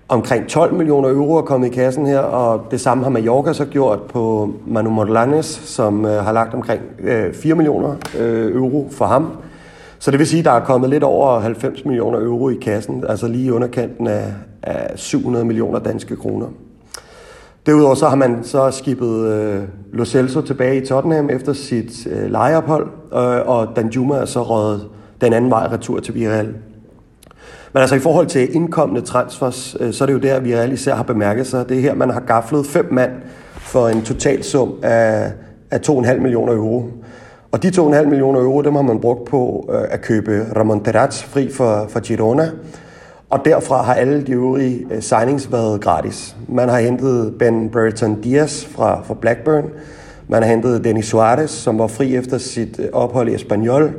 omkring 0.08 0.48
12 0.48 0.74
millioner 0.74 1.08
euro 1.08 1.36
er 1.36 1.42
kommet 1.42 1.68
i 1.68 1.70
kassen 1.70 2.06
her, 2.06 2.18
og 2.20 2.60
det 2.70 2.80
samme 2.80 3.02
har 3.02 3.10
Mallorca 3.10 3.52
så 3.52 3.64
gjort 3.64 4.02
på 4.02 4.50
Manu 4.66 4.90
Morlanes, 4.90 5.46
som 5.46 6.04
øh, 6.04 6.24
har 6.24 6.32
lagt 6.32 6.54
omkring 6.54 6.82
øh, 7.00 7.34
4 7.34 7.54
millioner 7.54 7.94
øh, 8.18 8.56
euro 8.56 8.88
for 8.90 9.04
ham. 9.04 9.32
Så 10.02 10.10
det 10.10 10.18
vil 10.18 10.26
sige, 10.26 10.38
at 10.38 10.44
der 10.44 10.50
er 10.50 10.64
kommet 10.64 10.90
lidt 10.90 11.02
over 11.02 11.40
90 11.40 11.84
millioner 11.84 12.18
euro 12.18 12.48
i 12.48 12.54
kassen, 12.54 13.04
altså 13.08 13.28
lige 13.28 13.52
under 13.52 13.66
underkanten 13.66 14.06
af, 14.06 14.32
af 14.62 14.98
700 14.98 15.44
millioner 15.44 15.78
danske 15.78 16.16
kroner. 16.16 16.46
Derudover 17.66 17.94
så 17.94 18.08
har 18.08 18.16
man 18.16 18.44
så 18.44 18.70
skibet 18.70 19.26
øh, 19.26 19.62
Lo 19.92 20.04
Celso 20.04 20.40
tilbage 20.40 20.82
i 20.82 20.86
Tottenham 20.86 21.30
efter 21.30 21.52
sit 21.52 22.06
øh, 22.06 22.30
lejeophold, 22.30 22.86
øh, 23.12 23.48
og 23.48 23.68
Danjuma 23.76 24.14
er 24.14 24.24
så 24.24 24.42
røget 24.42 24.88
den 25.20 25.32
anden 25.32 25.50
vej 25.50 25.68
retur 25.72 26.00
til 26.00 26.14
Villarreal. 26.14 26.54
Men 27.72 27.80
altså 27.80 27.94
i 27.94 28.00
forhold 28.00 28.26
til 28.26 28.54
indkommende 28.54 29.00
transfers, 29.00 29.76
øh, 29.80 29.92
så 29.92 30.04
er 30.04 30.06
det 30.06 30.12
jo 30.12 30.18
der, 30.18 30.40
vi 30.40 30.72
især 30.72 30.94
har 30.94 31.02
bemærket 31.02 31.46
sig. 31.46 31.68
Det 31.68 31.76
er 31.76 31.80
her, 31.80 31.94
man 31.94 32.10
har 32.10 32.20
gaflet 32.20 32.66
fem 32.66 32.88
mand 32.92 33.12
for 33.52 33.88
en 33.88 34.02
total 34.02 34.44
sum 34.44 34.74
af, 34.82 35.32
af 35.70 35.78
2,5 35.88 36.18
millioner 36.18 36.52
euro. 36.52 36.90
Og 37.52 37.62
de 37.62 37.68
2,5 37.68 38.04
millioner 38.04 38.40
euro, 38.40 38.62
dem 38.62 38.74
har 38.74 38.82
man 38.82 39.00
brugt 39.00 39.24
på 39.24 39.70
øh, 39.72 39.82
at 39.90 40.00
købe 40.00 40.46
Ramon 40.56 40.84
Terraz 40.84 41.22
fri 41.22 41.50
for, 41.50 41.86
for 41.88 42.00
Girona. 42.00 42.50
Og 43.30 43.44
derfra 43.44 43.82
har 43.82 43.94
alle 43.94 44.22
de 44.22 44.32
øvrige 44.32 44.86
øh, 44.90 45.02
signings 45.02 45.52
været 45.52 45.80
gratis. 45.80 46.36
Man 46.48 46.68
har 46.68 46.78
hentet 46.78 47.34
Ben 47.38 47.68
Brereton 47.70 48.20
Diaz 48.20 48.64
fra, 48.64 49.02
fra 49.02 49.14
Blackburn. 49.14 49.64
Man 50.28 50.42
har 50.42 50.50
hentet 50.50 50.84
Denis 50.84 51.06
Suarez, 51.06 51.50
som 51.50 51.78
var 51.78 51.86
fri 51.86 52.16
efter 52.16 52.38
sit 52.38 52.78
øh, 52.78 52.88
ophold 52.92 53.28
i 53.28 53.34
Espanyol. 53.34 53.92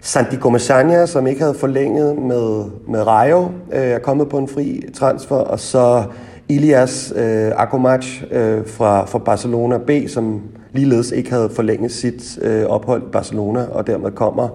Santi 0.00 0.36
Gomesania, 0.36 1.06
som 1.06 1.26
ikke 1.26 1.40
havde 1.40 1.54
forlænget 1.54 2.18
med, 2.18 2.64
med 2.88 3.06
Rayo, 3.06 3.42
øh, 3.72 3.80
er 3.80 3.98
kommet 3.98 4.28
på 4.28 4.38
en 4.38 4.48
fri 4.48 4.84
transfer, 4.94 5.36
og 5.36 5.60
så 5.60 6.04
Ilias 6.48 7.12
øh, 7.16 7.52
Akomac 7.56 8.22
øh, 8.30 8.66
fra, 8.66 9.04
fra 9.04 9.18
Barcelona 9.18 9.78
B, 9.78 9.90
som 10.08 10.42
ligeledes 10.72 11.10
ikke 11.10 11.30
havde 11.30 11.50
forlænget 11.50 11.92
sit 11.92 12.38
øh, 12.42 12.64
ophold 12.64 13.02
i 13.02 13.10
Barcelona, 13.12 13.66
og 13.70 13.86
dermed 13.86 14.10
kommer 14.10 14.48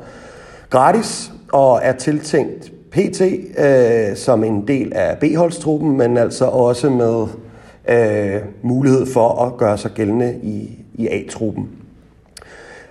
gratis 0.70 1.32
og 1.52 1.80
er 1.84 1.94
tiltænkt 1.94 2.72
PT 2.92 3.22
øh, 3.60 4.16
som 4.16 4.44
en 4.44 4.68
del 4.68 4.94
af 4.96 5.18
B-holdstruppen, 5.18 5.98
men 5.98 6.18
altså 6.18 6.46
også 6.46 6.90
med 6.90 7.28
øh, 7.90 8.42
mulighed 8.62 9.06
for 9.06 9.46
at 9.46 9.58
gøre 9.58 9.78
sig 9.78 9.92
gældende 9.92 10.36
i, 10.44 10.86
i 10.96 11.08
A-truppen. 11.08 11.70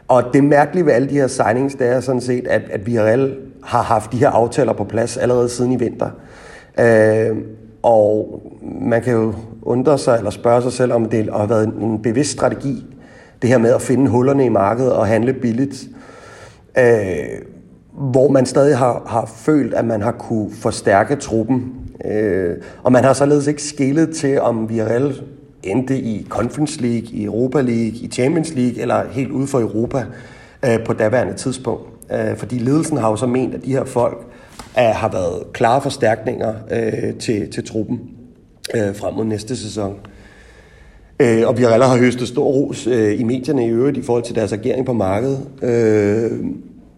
Og 0.09 0.23
det 0.33 0.45
mærkelige 0.45 0.87
ved 0.87 0.93
alle 0.93 1.09
de 1.09 1.15
her 1.15 1.27
signings, 1.27 1.75
det 1.75 1.87
er 1.87 2.01
sådan 2.01 2.21
set, 2.21 2.47
at, 2.47 2.63
at 2.71 2.87
Villarreal 2.87 3.37
har 3.65 3.83
haft 3.83 4.13
de 4.13 4.17
her 4.17 4.31
aftaler 4.31 4.73
på 4.73 4.85
plads 4.85 5.17
allerede 5.17 5.49
siden 5.49 5.73
i 5.73 5.77
vinter. 5.77 6.11
Øh, 6.81 7.37
og 7.83 8.43
man 8.81 9.03
kan 9.03 9.13
jo 9.13 9.35
undre 9.63 9.99
sig 9.99 10.17
eller 10.17 10.31
spørge 10.31 10.63
sig 10.63 10.73
selv, 10.73 10.93
om 10.93 11.09
det 11.09 11.29
har 11.33 11.47
været 11.47 11.67
en 11.67 12.03
bevidst 12.03 12.31
strategi, 12.31 12.85
det 13.43 13.51
her 13.51 13.59
med 13.59 13.75
at 13.75 13.83
finde 13.83 14.11
hullerne 14.11 14.45
i 14.45 14.49
markedet 14.49 14.93
og 14.93 15.07
handle 15.07 15.33
billigt. 15.33 15.89
Øh, 16.79 17.43
hvor 17.93 18.29
man 18.29 18.47
stadig 18.47 18.79
har, 18.79 19.03
har 19.07 19.33
følt, 19.37 19.75
at 19.75 19.85
man 19.85 20.03
har 20.03 20.13
kunne 20.13 20.51
forstærke 20.55 21.17
truppen. 21.17 21.73
Øh, 22.05 22.57
og 22.83 22.93
man 22.93 23.05
har 23.05 23.13
således 23.13 23.47
ikke 23.47 23.63
skillet 23.63 24.17
til, 24.17 24.41
om 24.41 24.69
Villarreal 24.69 25.23
endte 25.63 25.99
i 25.99 26.27
Conference 26.29 26.81
League, 26.81 27.09
i 27.09 27.25
Europa 27.25 27.61
League, 27.61 27.99
i 27.99 28.09
Champions 28.13 28.55
League 28.55 28.81
eller 28.83 29.09
helt 29.11 29.31
ude 29.31 29.47
for 29.47 29.61
Europa 29.61 30.05
øh, 30.65 30.85
på 30.85 30.93
daværende 30.93 31.35
tidspunkt. 31.35 31.83
Øh, 32.13 32.37
fordi 32.37 32.59
ledelsen 32.59 32.97
har 32.97 33.11
jo 33.11 33.17
så 33.17 33.27
ment, 33.27 33.55
at 33.55 33.65
de 33.65 33.73
her 33.73 33.85
folk 33.85 34.27
øh, 34.79 34.85
har 34.85 35.09
været 35.09 35.53
klare 35.53 35.81
forstærkninger 35.81 36.55
øh, 36.71 37.15
til, 37.15 37.53
til 37.53 37.69
truppen 37.69 38.01
øh, 38.75 38.97
frem 38.97 39.15
mod 39.15 39.25
næste 39.25 39.57
sæson. 39.57 39.93
Øh, 39.93 40.16
Øh, 41.21 41.43
og 41.47 41.55
Pirella 41.55 41.87
har 41.87 41.97
høstet 41.97 42.29
stor 42.29 42.45
ros 42.45 42.87
øh, 42.87 43.21
i 43.21 43.25
medierne 43.25 43.67
i 43.67 43.71
øvrigt 43.71 43.97
i 43.97 44.03
forhold 44.03 44.23
til 44.23 44.35
deres 44.35 44.53
agering 44.53 44.87
på 44.87 44.93
markedet. 44.93 45.41
Øh, 45.63 46.31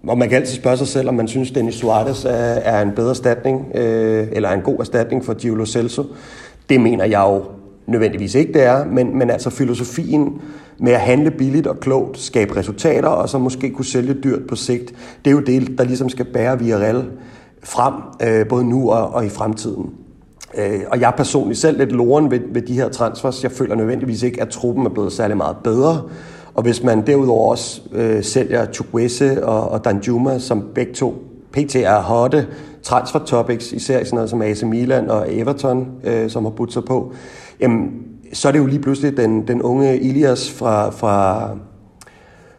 og 0.06 0.18
man 0.18 0.28
kan 0.28 0.38
altid 0.38 0.56
spørge 0.56 0.76
sig 0.76 0.88
selv, 0.88 1.08
om 1.08 1.14
man 1.14 1.28
synes, 1.28 1.50
Dennis 1.50 1.74
Suarez 1.74 2.24
er, 2.24 2.30
er 2.30 2.82
en 2.82 2.90
bedre 2.96 3.10
erstatning, 3.10 3.66
øh, 3.74 4.28
eller 4.32 4.50
en 4.50 4.60
god 4.60 4.80
erstatning 4.80 5.24
for 5.24 5.34
Giulio 5.34 5.66
Celso. 5.66 6.04
Det 6.68 6.80
mener 6.80 7.04
jeg 7.04 7.20
jo 7.20 7.42
nødvendigvis 7.86 8.34
ikke, 8.34 8.52
det 8.52 8.62
er, 8.62 8.84
men, 8.84 9.18
men 9.18 9.30
altså 9.30 9.50
filosofien 9.50 10.40
med 10.78 10.92
at 10.92 11.00
handle 11.00 11.30
billigt 11.30 11.66
og 11.66 11.80
klogt, 11.80 12.18
skabe 12.18 12.56
resultater, 12.56 13.08
og 13.08 13.28
så 13.28 13.38
måske 13.38 13.70
kunne 13.70 13.84
sælge 13.84 14.14
dyrt 14.14 14.46
på 14.48 14.56
sigt, 14.56 14.94
det 15.24 15.30
er 15.30 15.34
jo 15.34 15.40
det, 15.40 15.78
der 15.78 15.84
ligesom 15.84 16.08
skal 16.08 16.24
bære 16.24 16.58
Villarreal 16.58 17.04
frem, 17.62 17.94
øh, 18.22 18.46
både 18.46 18.64
nu 18.64 18.90
og, 18.90 19.14
og 19.14 19.26
i 19.26 19.28
fremtiden. 19.28 19.90
Øh, 20.54 20.80
og 20.88 21.00
jeg 21.00 21.06
er 21.06 21.16
personligt 21.16 21.60
selv 21.60 21.78
lidt 21.78 21.92
loren 21.92 22.30
ved, 22.30 22.40
ved 22.52 22.62
de 22.62 22.74
her 22.74 22.88
transfers. 22.88 23.42
Jeg 23.42 23.52
føler 23.52 23.74
nødvendigvis 23.74 24.22
ikke, 24.22 24.42
at 24.42 24.48
truppen 24.48 24.86
er 24.86 24.90
blevet 24.90 25.12
særlig 25.12 25.36
meget 25.36 25.56
bedre. 25.64 26.02
Og 26.54 26.62
hvis 26.62 26.82
man 26.82 27.06
derudover 27.06 27.50
også 27.50 27.80
øh, 27.92 28.24
sælger 28.24 28.66
Chukwese 28.72 29.44
og, 29.46 29.68
og 29.68 29.84
Danjuma, 29.84 30.38
som 30.38 30.68
begge 30.74 30.92
to 30.92 31.14
pt. 31.52 31.76
er 31.76 32.00
hotte 32.00 32.46
transfer 32.82 33.18
topics, 33.18 33.72
især 33.72 34.00
i 34.00 34.04
sådan 34.04 34.16
noget 34.16 34.30
som 34.30 34.42
AC 34.42 34.62
Milan 34.62 35.10
og 35.10 35.34
Everton, 35.34 35.88
øh, 36.04 36.30
som 36.30 36.44
har 36.44 36.50
budt 36.50 36.72
sig 36.72 36.84
på, 36.84 37.12
jamen, 37.60 37.90
så 38.32 38.48
er 38.48 38.52
det 38.52 38.58
jo 38.58 38.66
lige 38.66 38.80
pludselig 38.80 39.16
den, 39.16 39.48
den 39.48 39.62
unge 39.62 39.98
Ilias 39.98 40.50
fra, 40.50 40.90
fra, 40.90 41.50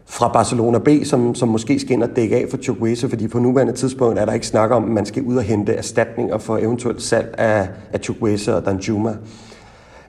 fra 0.10 0.28
Barcelona 0.28 0.78
B, 0.78 0.90
som, 1.04 1.36
som 1.36 1.48
måske 1.50 1.80
skal 1.80 1.92
ind 1.92 2.04
og 2.04 2.10
dække 2.16 2.36
af 2.36 2.46
for 2.50 2.58
Chukwese, 2.58 3.10
fordi 3.10 3.28
på 3.28 3.40
nuværende 3.40 3.74
tidspunkt 3.74 4.20
er 4.20 4.26
der 4.26 4.34
ikke 4.34 4.48
snak 4.48 4.72
om, 4.72 4.84
at 4.84 4.90
man 4.90 5.06
skal 5.06 5.24
ud 5.24 5.36
og 5.36 5.44
hente 5.44 5.74
erstatninger 5.74 6.38
for 6.38 6.58
eventuelt 6.58 7.02
salg 7.02 7.36
af, 7.38 7.68
af 7.94 8.00
Chukwese 8.00 8.56
og 8.56 8.66
Danjuma. 8.66 9.16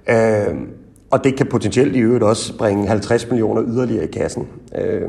Øh, 0.09 0.55
og 1.11 1.25
det 1.25 1.37
kan 1.37 1.47
potentielt 1.47 1.97
i 1.97 1.99
øvrigt 1.99 2.25
også 2.25 2.59
bringe 2.59 2.89
50 2.89 3.31
millioner 3.31 3.63
yderligere 3.67 4.05
i 4.05 4.11
kassen. 4.11 4.47
Øh, 4.79 5.09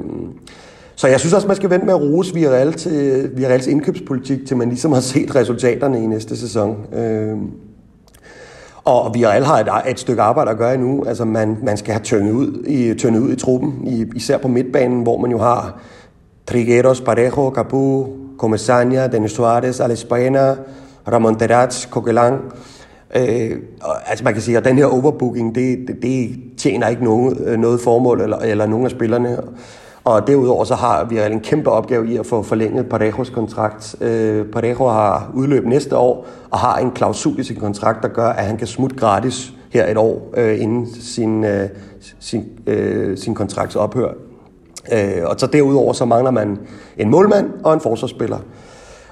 så 0.95 1.07
jeg 1.07 1.19
synes 1.19 1.33
også, 1.33 1.47
man 1.47 1.55
skal 1.55 1.69
vente 1.69 1.85
med 1.85 1.93
at 1.93 2.01
rose 2.01 2.33
Villarreal 2.33 2.73
til, 2.73 3.29
Villarreals 3.33 3.67
indkøbspolitik, 3.67 4.47
til 4.47 4.57
man 4.57 4.69
ligesom 4.69 4.91
har 4.91 5.01
set 5.01 5.35
resultaterne 5.35 6.03
i 6.03 6.05
næste 6.05 6.37
sæson. 6.37 6.95
Øh, 6.95 7.37
og 8.85 9.13
vi 9.13 9.21
har 9.21 9.57
et, 9.59 9.91
et 9.91 9.99
stykke 9.99 10.21
arbejde 10.21 10.51
at 10.51 10.57
gøre 10.57 10.73
endnu. 10.73 11.03
Altså 11.07 11.25
man, 11.25 11.57
man 11.63 11.77
skal 11.77 11.93
have 11.93 12.03
tyndet 12.03 12.31
ud 12.31 12.63
i, 12.67 12.93
tyndet 12.93 13.19
ud 13.19 13.31
i 13.31 13.35
truppen, 13.35 13.87
i, 13.87 14.05
især 14.15 14.37
på 14.37 14.47
midtbanen, 14.47 15.03
hvor 15.03 15.17
man 15.17 15.31
jo 15.31 15.37
har 15.37 15.79
Trigueros, 16.47 17.01
Parejo, 17.01 17.51
Capu, 17.55 18.07
Comesaña, 18.43 19.07
Denis 19.07 19.31
Suarez, 19.31 19.79
Alex 19.79 20.03
Baena, 20.03 20.55
Ramon 21.11 21.35
Terats, 21.35 21.87
Coquelin. 21.91 22.33
Øh, 23.15 23.57
og, 23.81 24.09
altså 24.09 24.23
man 24.23 24.33
kan 24.33 24.41
sige, 24.41 24.57
at 24.57 24.65
den 24.65 24.77
her 24.77 24.85
overbooking, 24.85 25.55
det, 25.55 25.77
det, 25.87 26.01
det 26.01 26.39
tjener 26.57 26.87
ikke 26.87 27.03
nogen, 27.03 27.37
øh, 27.45 27.59
noget 27.59 27.81
formål 27.81 28.21
eller, 28.21 28.37
eller 28.37 28.65
nogen 28.65 28.85
af 28.85 28.91
spillerne. 28.91 29.37
Og 30.03 30.27
derudover 30.27 30.63
så 30.63 30.75
har 30.75 31.05
vi 31.05 31.19
en 31.19 31.39
kæmpe 31.39 31.69
opgave 31.69 32.11
i 32.11 32.17
at 32.17 32.25
få 32.25 32.43
forlænget 32.43 32.89
Parejos 32.89 33.29
kontrakt. 33.29 33.95
Øh, 34.01 34.45
Parejo 34.45 34.87
har 34.87 35.31
udløb 35.33 35.65
næste 35.65 35.97
år 35.97 36.27
og 36.49 36.59
har 36.59 36.77
en 36.77 36.91
klausul 36.91 37.39
i 37.39 37.43
sin 37.43 37.55
kontrakt, 37.55 38.03
der 38.03 38.09
gør, 38.09 38.29
at 38.29 38.45
han 38.45 38.57
kan 38.57 38.67
smutte 38.67 38.95
gratis 38.95 39.53
her 39.69 39.91
et 39.91 39.97
år 39.97 40.33
øh, 40.37 40.61
inden 40.61 40.87
sin, 41.01 41.43
øh, 41.43 41.69
sin, 42.19 42.45
øh, 42.67 43.17
sin 43.17 43.35
kontrakts 43.35 43.75
ophør. 43.75 44.11
Øh, 44.93 45.23
og 45.25 45.35
så 45.37 45.47
derudover 45.47 45.93
så 45.93 46.05
mangler 46.05 46.31
man 46.31 46.57
en 46.97 47.09
målmand 47.09 47.49
og 47.63 47.73
en 47.73 47.81
forsvarsspiller. 47.81 48.39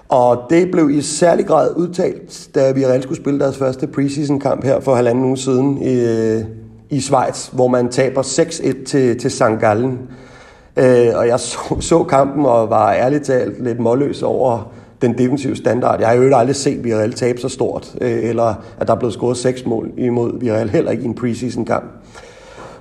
Og 0.09 0.41
det 0.49 0.71
blev 0.71 0.89
i 0.89 1.01
særlig 1.01 1.45
grad 1.45 1.75
udtalt, 1.75 2.49
da 2.55 2.71
vi 2.71 2.85
reelt 2.85 3.03
skulle 3.03 3.21
spille 3.21 3.39
deres 3.39 3.57
første 3.57 3.87
preseason-kamp 3.87 4.63
her 4.63 4.79
for 4.79 4.95
halvanden 4.95 5.25
uge 5.25 5.37
siden 5.37 5.77
i, 5.81 5.99
øh, 5.99 6.43
i 6.89 7.01
Schweiz, 7.01 7.47
hvor 7.47 7.67
man 7.67 7.89
taber 7.89 8.21
6-1 8.21 8.85
til, 8.85 9.19
til 9.19 9.31
St. 9.31 9.43
Gallen. 9.59 9.99
Øh, 10.77 11.07
og 11.15 11.27
jeg 11.27 11.39
så, 11.39 11.57
så 11.79 12.03
kampen 12.03 12.45
og 12.45 12.69
var 12.69 12.93
ærligt 12.93 13.23
talt 13.23 13.63
lidt 13.63 13.79
målløs 13.79 14.23
over 14.23 14.71
den 15.01 15.17
defensive 15.17 15.55
standard. 15.55 15.99
Jeg 15.99 16.07
har 16.07 16.15
jo 16.15 16.35
aldrig 16.35 16.55
set 16.55 16.83
Villarreal 16.83 17.13
tabe 17.13 17.41
så 17.41 17.49
stort, 17.49 17.95
øh, 18.01 18.23
eller 18.23 18.53
at 18.79 18.87
der 18.87 18.95
er 18.95 18.99
blevet 18.99 19.13
scoret 19.13 19.37
seks 19.37 19.65
mål 19.65 19.91
imod 19.97 20.39
Villarreal, 20.39 20.69
heller 20.69 20.91
ikke 20.91 21.03
i 21.03 21.07
en 21.07 21.15
preseason-kamp. 21.15 21.85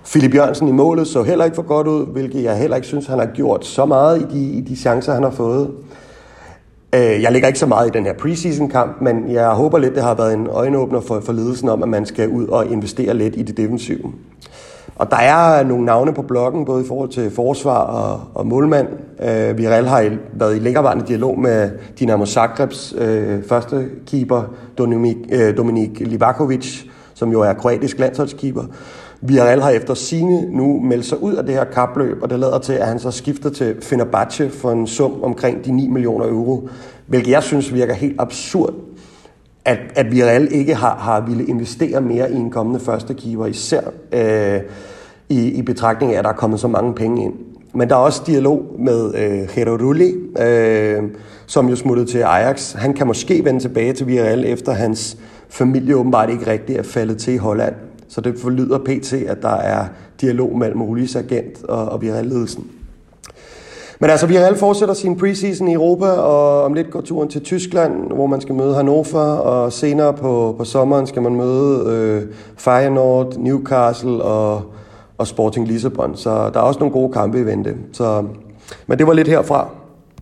Philip 0.04 0.34
Jørgensen 0.34 0.68
i 0.68 0.72
målet 0.72 1.06
så 1.06 1.22
heller 1.22 1.44
ikke 1.44 1.54
for 1.54 1.62
godt 1.62 1.86
ud, 1.86 2.06
hvilket 2.06 2.42
jeg 2.42 2.58
heller 2.58 2.76
ikke 2.76 2.88
synes, 2.88 3.06
han 3.06 3.18
har 3.18 3.26
gjort 3.26 3.66
så 3.66 3.86
meget 3.86 4.22
i 4.22 4.24
de, 4.34 4.52
i 4.52 4.60
de 4.60 4.76
chancer, 4.76 5.14
han 5.14 5.22
har 5.22 5.30
fået. 5.30 5.70
Øh, 6.94 7.22
jeg 7.22 7.32
ligger 7.32 7.48
ikke 7.48 7.58
så 7.58 7.66
meget 7.66 7.88
i 7.88 7.90
den 7.90 8.04
her 8.04 8.12
preseason-kamp, 8.12 9.00
men 9.00 9.32
jeg 9.32 9.48
håber 9.48 9.78
lidt, 9.78 9.94
det 9.94 10.02
har 10.02 10.14
været 10.14 10.34
en 10.34 10.46
øjenåbner 10.46 11.00
for, 11.00 11.20
for 11.20 11.32
ledelsen 11.32 11.68
om, 11.68 11.82
at 11.82 11.88
man 11.88 12.06
skal 12.06 12.28
ud 12.28 12.46
og 12.46 12.66
investere 12.66 13.14
lidt 13.14 13.36
i 13.36 13.42
det 13.42 13.56
defensive. 13.56 14.12
Og 14.96 15.10
der 15.10 15.16
er 15.16 15.64
nogle 15.64 15.84
navne 15.84 16.14
på 16.14 16.22
blokken, 16.22 16.64
både 16.64 16.84
i 16.84 16.86
forhold 16.88 17.08
til 17.08 17.30
forsvar 17.30 17.78
og, 17.78 18.20
og 18.34 18.46
målmand. 18.46 18.88
Øh, 19.22 19.58
Viral 19.58 19.86
har 19.86 20.10
været 20.32 20.56
i 20.56 20.58
længerevarende 20.58 21.06
dialog 21.06 21.38
med 21.38 21.70
Dinamo 21.98 22.26
Zagrebs 22.26 22.94
øh, 22.98 23.44
første 23.48 23.88
keeper, 24.06 24.42
Dominik, 24.78 25.16
øh, 25.32 25.56
Dominik 25.56 26.00
Livakovic, 26.00 26.84
som 27.14 27.32
jo 27.32 27.40
er 27.40 27.52
kroatisk 27.52 27.98
landsholdskeeper. 27.98 28.64
Viral 29.20 29.60
har 29.60 29.70
efter 29.70 29.94
sine 29.94 30.56
nu 30.56 30.80
meldt 30.80 31.06
sig 31.06 31.22
ud 31.22 31.34
af 31.34 31.44
det 31.44 31.54
her 31.54 31.64
kapløb, 31.64 32.22
og 32.22 32.30
det 32.30 32.38
lader 32.38 32.58
til, 32.58 32.72
at 32.72 32.86
han 32.86 32.98
så 32.98 33.10
skifter 33.10 33.50
til 33.50 33.76
Fenerbahce 33.82 34.50
for 34.50 34.70
en 34.70 34.86
sum 34.86 35.22
omkring 35.22 35.64
de 35.64 35.72
9 35.72 35.88
millioner 35.88 36.26
euro, 36.26 36.68
hvilket 37.06 37.30
jeg 37.30 37.42
synes 37.42 37.74
virker 37.74 37.94
helt 37.94 38.16
absurd, 38.18 38.74
at, 39.68 39.78
at 39.94 40.10
Villarreal 40.10 40.48
ikke 40.50 40.74
har, 40.74 40.96
har 40.96 41.20
ville 41.20 41.46
investere 41.46 42.00
mere 42.00 42.32
i 42.32 42.34
en 42.34 42.50
kommende 42.50 42.80
første 42.80 43.14
keeper, 43.14 43.46
især 43.46 43.80
øh, 44.12 44.60
i, 45.28 45.48
i 45.48 45.62
betragtning 45.62 46.14
af, 46.14 46.18
at 46.18 46.24
der 46.24 46.30
er 46.30 46.34
kommet 46.34 46.60
så 46.60 46.68
mange 46.68 46.94
penge 46.94 47.24
ind. 47.24 47.34
Men 47.74 47.88
der 47.88 47.94
er 47.94 48.00
også 48.00 48.22
dialog 48.26 48.62
med 48.78 49.14
øh, 49.14 49.48
Gero 49.54 49.76
Rulli, 49.76 50.14
øh, 50.40 51.02
som 51.46 51.68
jo 51.68 51.76
smuttede 51.76 52.06
til 52.06 52.18
Ajax. 52.18 52.72
Han 52.72 52.94
kan 52.94 53.06
måske 53.06 53.44
vende 53.44 53.60
tilbage 53.60 53.92
til 53.92 54.06
Villarreal, 54.06 54.44
efter 54.44 54.72
hans 54.72 55.18
familie 55.48 55.96
åbenbart 55.96 56.30
ikke 56.30 56.46
rigtig 56.46 56.76
er 56.76 56.82
faldet 56.82 57.18
til 57.18 57.34
i 57.34 57.36
Holland. 57.36 57.74
Så 58.08 58.20
det 58.20 58.38
forlyder 58.38 58.78
pt, 58.78 59.12
at 59.12 59.42
der 59.42 59.56
er 59.56 59.84
dialog 60.20 60.58
mellem 60.58 60.82
Rullis 60.82 61.16
agent 61.16 61.64
og, 61.64 61.88
og 61.88 62.02
Villarreal-ledelsen. 62.02 62.77
Men 64.00 64.10
altså, 64.10 64.26
Villarreal 64.26 64.56
fortsætter 64.56 64.94
sin 64.94 65.16
preseason 65.16 65.68
i 65.68 65.72
Europa, 65.72 66.06
og 66.06 66.62
om 66.62 66.74
lidt 66.74 66.90
går 66.90 67.00
turen 67.00 67.30
til 67.30 67.44
Tyskland, 67.44 68.12
hvor 68.12 68.26
man 68.26 68.40
skal 68.40 68.54
møde 68.54 68.74
Hannover, 68.74 69.18
og 69.24 69.72
senere 69.72 70.14
på, 70.14 70.54
på 70.58 70.64
sommeren 70.64 71.06
skal 71.06 71.22
man 71.22 71.34
møde 71.34 71.84
øh, 71.86 72.34
Feyenoord, 72.56 73.36
Newcastle 73.36 74.22
og, 74.22 74.72
og 75.18 75.26
Sporting 75.26 75.68
Lissabon. 75.68 76.16
Så 76.16 76.30
der 76.30 76.60
er 76.60 76.64
også 76.64 76.80
nogle 76.80 76.92
gode 76.92 77.12
kampe 77.12 77.40
i 77.40 77.46
vente. 77.46 77.76
Så, 77.92 78.26
men 78.86 78.98
det 78.98 79.06
var 79.06 79.12
lidt 79.12 79.28
herfra. 79.28 79.68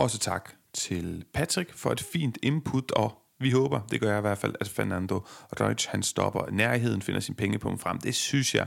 Også 0.00 0.18
tak 0.18 0.50
til 0.74 1.24
Patrick 1.34 1.70
for 1.74 1.90
et 1.90 2.00
fint 2.00 2.38
input, 2.42 2.92
og 2.92 3.12
vi 3.40 3.50
håber, 3.50 3.80
det 3.90 4.00
gør 4.00 4.08
jeg 4.08 4.18
i 4.18 4.20
hvert 4.20 4.38
fald, 4.38 4.54
at 4.60 4.68
Fernando 4.68 5.20
Reutsch, 5.60 5.88
han 5.90 6.02
stopper 6.02 6.40
nærheden, 6.52 7.02
finder 7.02 7.20
sin 7.20 7.34
penge 7.34 7.58
på 7.58 7.72
frem. 7.78 7.98
Det 7.98 8.14
synes 8.14 8.54
jeg 8.54 8.66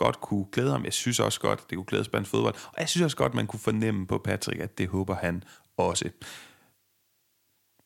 godt 0.00 0.20
kunne 0.20 0.46
glæde 0.52 0.70
ham. 0.70 0.84
Jeg 0.84 0.92
synes 0.92 1.20
også 1.20 1.40
godt, 1.40 1.70
det 1.70 1.76
kunne 1.76 1.84
glæde 1.84 2.04
spansk 2.04 2.30
fodbold. 2.30 2.54
Og 2.66 2.74
jeg 2.78 2.88
synes 2.88 3.04
også 3.04 3.16
godt, 3.16 3.34
man 3.34 3.46
kunne 3.46 3.60
fornemme 3.60 4.06
på 4.06 4.18
Patrick, 4.18 4.60
at 4.60 4.78
det 4.78 4.88
håber 4.88 5.14
han 5.14 5.44
også. 5.76 6.10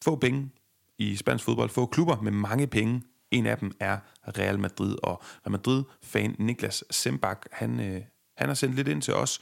Få 0.04 0.16
penge 0.16 0.50
i 0.98 1.16
spansk 1.16 1.44
fodbold. 1.44 1.70
Få 1.70 1.86
klubber 1.86 2.20
med 2.20 2.32
mange 2.32 2.66
penge. 2.66 3.02
En 3.30 3.46
af 3.46 3.58
dem 3.58 3.72
er 3.80 3.98
Real 4.38 4.58
Madrid. 4.58 4.96
Og 5.02 5.22
Real 5.22 5.50
Madrid-fan 5.50 6.36
Niklas 6.38 6.84
Sembach, 6.90 7.40
han, 7.52 7.80
øh, 7.80 8.02
han 8.36 8.48
har 8.48 8.54
sendt 8.54 8.74
lidt 8.74 8.88
ind 8.88 9.02
til 9.02 9.14
os. 9.14 9.40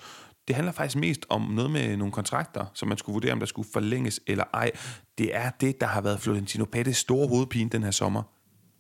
Det 0.48 0.56
handler 0.56 0.72
faktisk 0.72 0.96
mest 0.96 1.26
om 1.28 1.40
noget 1.42 1.70
med 1.70 1.96
nogle 1.96 2.12
kontrakter, 2.12 2.66
som 2.74 2.88
man 2.88 2.98
skulle 2.98 3.14
vurdere, 3.14 3.32
om 3.32 3.38
der 3.38 3.46
skulle 3.46 3.68
forlænges 3.72 4.20
eller 4.26 4.44
ej. 4.54 4.70
Det 5.18 5.37
er 5.37 5.50
det, 5.50 5.80
der 5.80 5.87
har 5.87 6.00
været 6.00 6.20
Florentino 6.20 6.64
Pettis 6.64 6.96
store 6.96 7.28
hovedpine 7.28 7.70
den 7.70 7.82
her 7.82 7.90
sommer. 7.90 8.22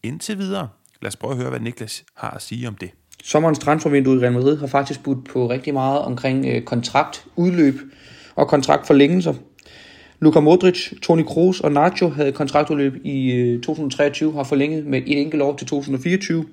Indtil 0.02 0.38
videre. 0.38 0.68
Lad 1.02 1.08
os 1.08 1.16
prøve 1.16 1.30
at 1.30 1.36
høre, 1.38 1.50
hvad 1.50 1.60
Niklas 1.60 2.04
har 2.16 2.30
at 2.30 2.42
sige 2.42 2.68
om 2.68 2.74
det. 2.74 2.90
Sommerens 3.24 3.58
transfervindue 3.58 4.16
i 4.16 4.18
Real 4.18 4.32
Madrid 4.32 4.58
har 4.58 4.66
faktisk 4.66 5.02
budt 5.02 5.24
på 5.24 5.50
rigtig 5.50 5.74
meget 5.74 6.00
omkring 6.00 6.46
øh, 6.46 6.62
og 8.34 8.48
kontraktforlængelser. 8.48 9.34
Luka 10.20 10.40
Modric, 10.40 11.00
Toni 11.02 11.22
Kroos 11.22 11.60
og 11.60 11.72
Nacho 11.72 12.08
havde 12.08 12.32
kontraktudløb 12.32 12.94
i 13.04 13.32
øh, 13.32 13.60
2023, 13.60 14.32
har 14.32 14.42
forlænget 14.42 14.86
med 14.86 14.98
et 14.98 15.20
enkelt 15.20 15.42
år 15.42 15.56
til 15.56 15.66
2024. 15.66 16.44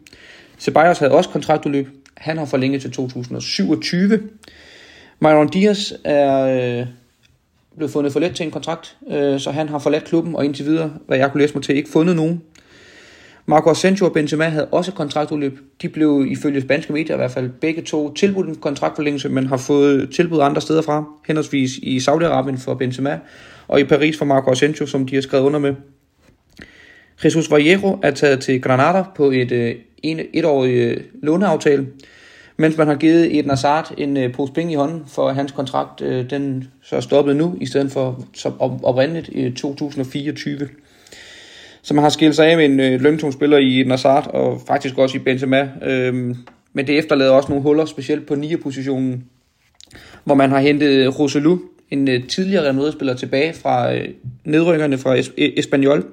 Ceballos 0.60 0.99
havde 0.99 1.12
også 1.12 1.29
kontraktudløb. 1.29 1.88
Han 2.17 2.38
har 2.38 2.45
forlænget 2.45 2.82
til 2.82 2.91
2027. 2.91 4.19
Myron 5.19 5.47
Diaz 5.47 5.91
er 6.03 6.79
øh, 6.79 6.88
blevet 7.75 7.91
fundet 7.91 8.13
for 8.13 8.19
let 8.19 8.36
til 8.36 8.45
en 8.45 8.51
kontrakt, 8.51 8.97
øh, 9.12 9.39
så 9.39 9.51
han 9.51 9.69
har 9.69 9.79
forladt 9.79 10.03
klubben, 10.03 10.36
og 10.36 10.45
indtil 10.45 10.65
videre, 10.65 10.93
hvad 11.08 11.17
jeg 11.17 11.32
kunne 11.32 11.41
læse 11.41 11.53
mig 11.53 11.63
til, 11.63 11.75
ikke 11.75 11.89
fundet 11.89 12.15
nogen. 12.15 12.41
Marco 13.49 13.69
Asensio 13.69 14.05
og 14.05 14.13
Benzema 14.13 14.43
havde 14.43 14.65
også 14.65 14.91
kontraktudløb. 14.91 15.59
De 15.81 15.89
blev 15.89 16.25
ifølge 16.27 16.62
spanske 16.62 16.93
medier 16.93 17.15
i 17.15 17.17
hvert 17.17 17.31
fald 17.31 17.49
begge 17.49 17.81
to 17.81 18.13
tilbudt 18.13 18.47
en 18.47 18.55
kontraktforlængelse, 18.55 19.29
men 19.29 19.47
har 19.47 19.57
fået 19.57 20.09
tilbud 20.15 20.39
andre 20.39 20.62
steder 20.62 20.81
fra, 20.81 21.05
henholdsvis 21.27 21.77
i 21.77 21.97
Saudi-Arabien 21.97 22.57
for 22.57 22.73
Benzema 22.73 23.19
og 23.67 23.79
i 23.79 23.83
Paris 23.83 24.17
for 24.17 24.25
Marco 24.25 24.51
Asensio, 24.51 24.85
som 24.85 25.07
de 25.07 25.15
har 25.15 25.21
skrevet 25.21 25.43
under 25.43 25.59
med. 25.59 25.75
Jesus 27.23 27.51
Vallejo 27.51 27.99
er 28.03 28.12
taget 28.12 28.39
til 28.39 28.62
Granada 28.62 29.03
på 29.15 29.31
et 29.31 29.51
øh, 29.51 29.75
en, 30.03 30.19
etårig 30.33 30.73
øh, 30.73 30.97
låneaftale, 31.23 31.88
mens 32.57 32.77
man 32.77 32.88
har 32.88 32.95
givet 32.95 33.39
et 33.39 33.45
Nazard 33.45 33.93
en 33.97 34.17
øh, 34.17 34.33
pose 34.33 34.53
penge 34.53 34.73
i 34.73 34.75
hånden, 34.75 35.03
for 35.07 35.29
hans 35.29 35.51
kontrakt 35.51 35.99
den 36.29 36.67
så 36.83 36.95
er 36.95 37.01
stoppet 37.01 37.35
nu, 37.35 37.57
i 37.62 37.65
stedet 37.65 37.91
for 37.91 38.25
som 38.33 38.62
oprindeligt 38.62 39.29
i 39.29 39.51
2024 39.51 40.67
som 41.89 41.97
har 41.97 42.10
skilt 42.10 42.36
sig 42.36 42.47
af 42.47 42.58
med 42.58 42.65
en 42.65 42.80
øh, 42.80 43.02
løntung 43.02 43.34
spiller 43.34 43.58
i 43.58 43.84
Nazard, 43.88 44.28
og 44.28 44.62
faktisk 44.67 44.97
også 44.97 45.17
i 45.17 45.19
Benzema. 45.19 45.69
Øhm, 45.86 46.36
men 46.73 46.88
det 46.88 46.97
efterlader 46.97 47.32
også 47.32 47.49
nogle 47.49 47.63
huller, 47.63 47.86
specielt 47.86 48.28
på 48.28 48.34
9-positionen, 48.34 49.25
hvor 50.23 50.36
man 50.36 50.49
har 50.49 50.60
hentet 50.60 51.19
Roselu, 51.19 51.60
en 51.91 52.08
øh, 52.08 52.28
tidligere 52.28 52.63
Real 52.63 52.75
Madrid-spiller, 52.75 53.15
tilbage 53.15 53.54
fra 53.54 53.93
øh, 53.93 54.08
nedrykkerne 54.45 54.97
fra 54.97 55.17
es- 55.17 55.32
e- 55.39 55.60
Espanyol. 55.60 56.06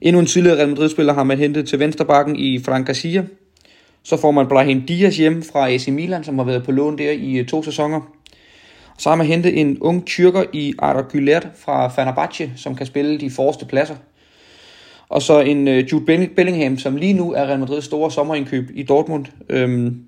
Endnu 0.00 0.20
en 0.20 0.26
tidligere 0.26 0.56
Real 0.56 0.68
Madrid-spiller 0.68 1.12
har 1.12 1.24
man 1.24 1.38
hentet 1.38 1.68
til 1.68 1.78
vensterbakken 1.78 2.36
i 2.36 2.58
Frank 2.58 2.86
Garcia. 2.86 3.24
Så 4.02 4.16
får 4.16 4.30
man 4.30 4.46
Brahim 4.48 4.82
Diaz 4.82 5.16
hjem 5.16 5.42
fra 5.42 5.70
AC 5.70 5.88
Milan, 5.88 6.24
som 6.24 6.38
har 6.38 6.44
været 6.44 6.64
på 6.64 6.72
lån 6.72 6.98
der 6.98 7.10
i 7.10 7.36
øh, 7.36 7.46
to 7.46 7.62
sæsoner. 7.62 8.00
Så 8.98 9.08
har 9.08 9.16
man 9.16 9.26
hentet 9.26 9.60
en 9.60 9.78
ung 9.80 10.06
tyrker 10.06 10.44
i 10.52 10.74
Arda 10.78 11.00
Güler 11.00 11.46
fra 11.64 11.88
Fenerbahce, 11.88 12.50
som 12.56 12.74
kan 12.74 12.86
spille 12.86 13.20
de 13.20 13.30
forreste 13.30 13.66
pladser. 13.66 13.94
Og 15.08 15.22
så 15.22 15.40
en 15.40 15.68
øh, 15.68 15.92
Jude 15.92 16.28
Bellingham, 16.36 16.78
som 16.78 16.96
lige 16.96 17.12
nu 17.12 17.32
er 17.32 17.46
Real 17.46 17.58
Madrids 17.58 17.84
store 17.84 18.10
sommerindkøb 18.10 18.70
i 18.74 18.82
Dortmund. 18.82 19.26
Øhm, 19.48 20.02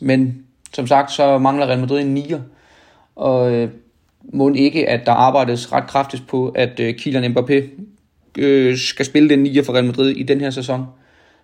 men 0.00 0.44
som 0.72 0.86
sagt, 0.86 1.12
så 1.12 1.38
mangler 1.38 1.66
Real 1.66 1.80
Madrid 1.80 2.00
en 2.00 2.14
nier. 2.14 2.40
Og 3.16 3.52
øh, 3.52 3.68
må 4.32 4.52
ikke, 4.52 4.88
at 4.88 5.06
der 5.06 5.12
arbejdes 5.12 5.72
ret 5.72 5.86
kraftigt 5.86 6.22
på, 6.28 6.48
at 6.48 6.80
øh, 6.80 6.94
Kylian 6.94 7.36
Mbappé 7.36 7.62
øh, 8.38 8.76
skal 8.76 9.06
spille 9.06 9.28
den 9.28 9.38
nier 9.38 9.62
for 9.62 9.72
Real 9.72 9.84
Madrid 9.84 10.10
i 10.10 10.22
den 10.22 10.40
her 10.40 10.50
sæson. 10.50 10.86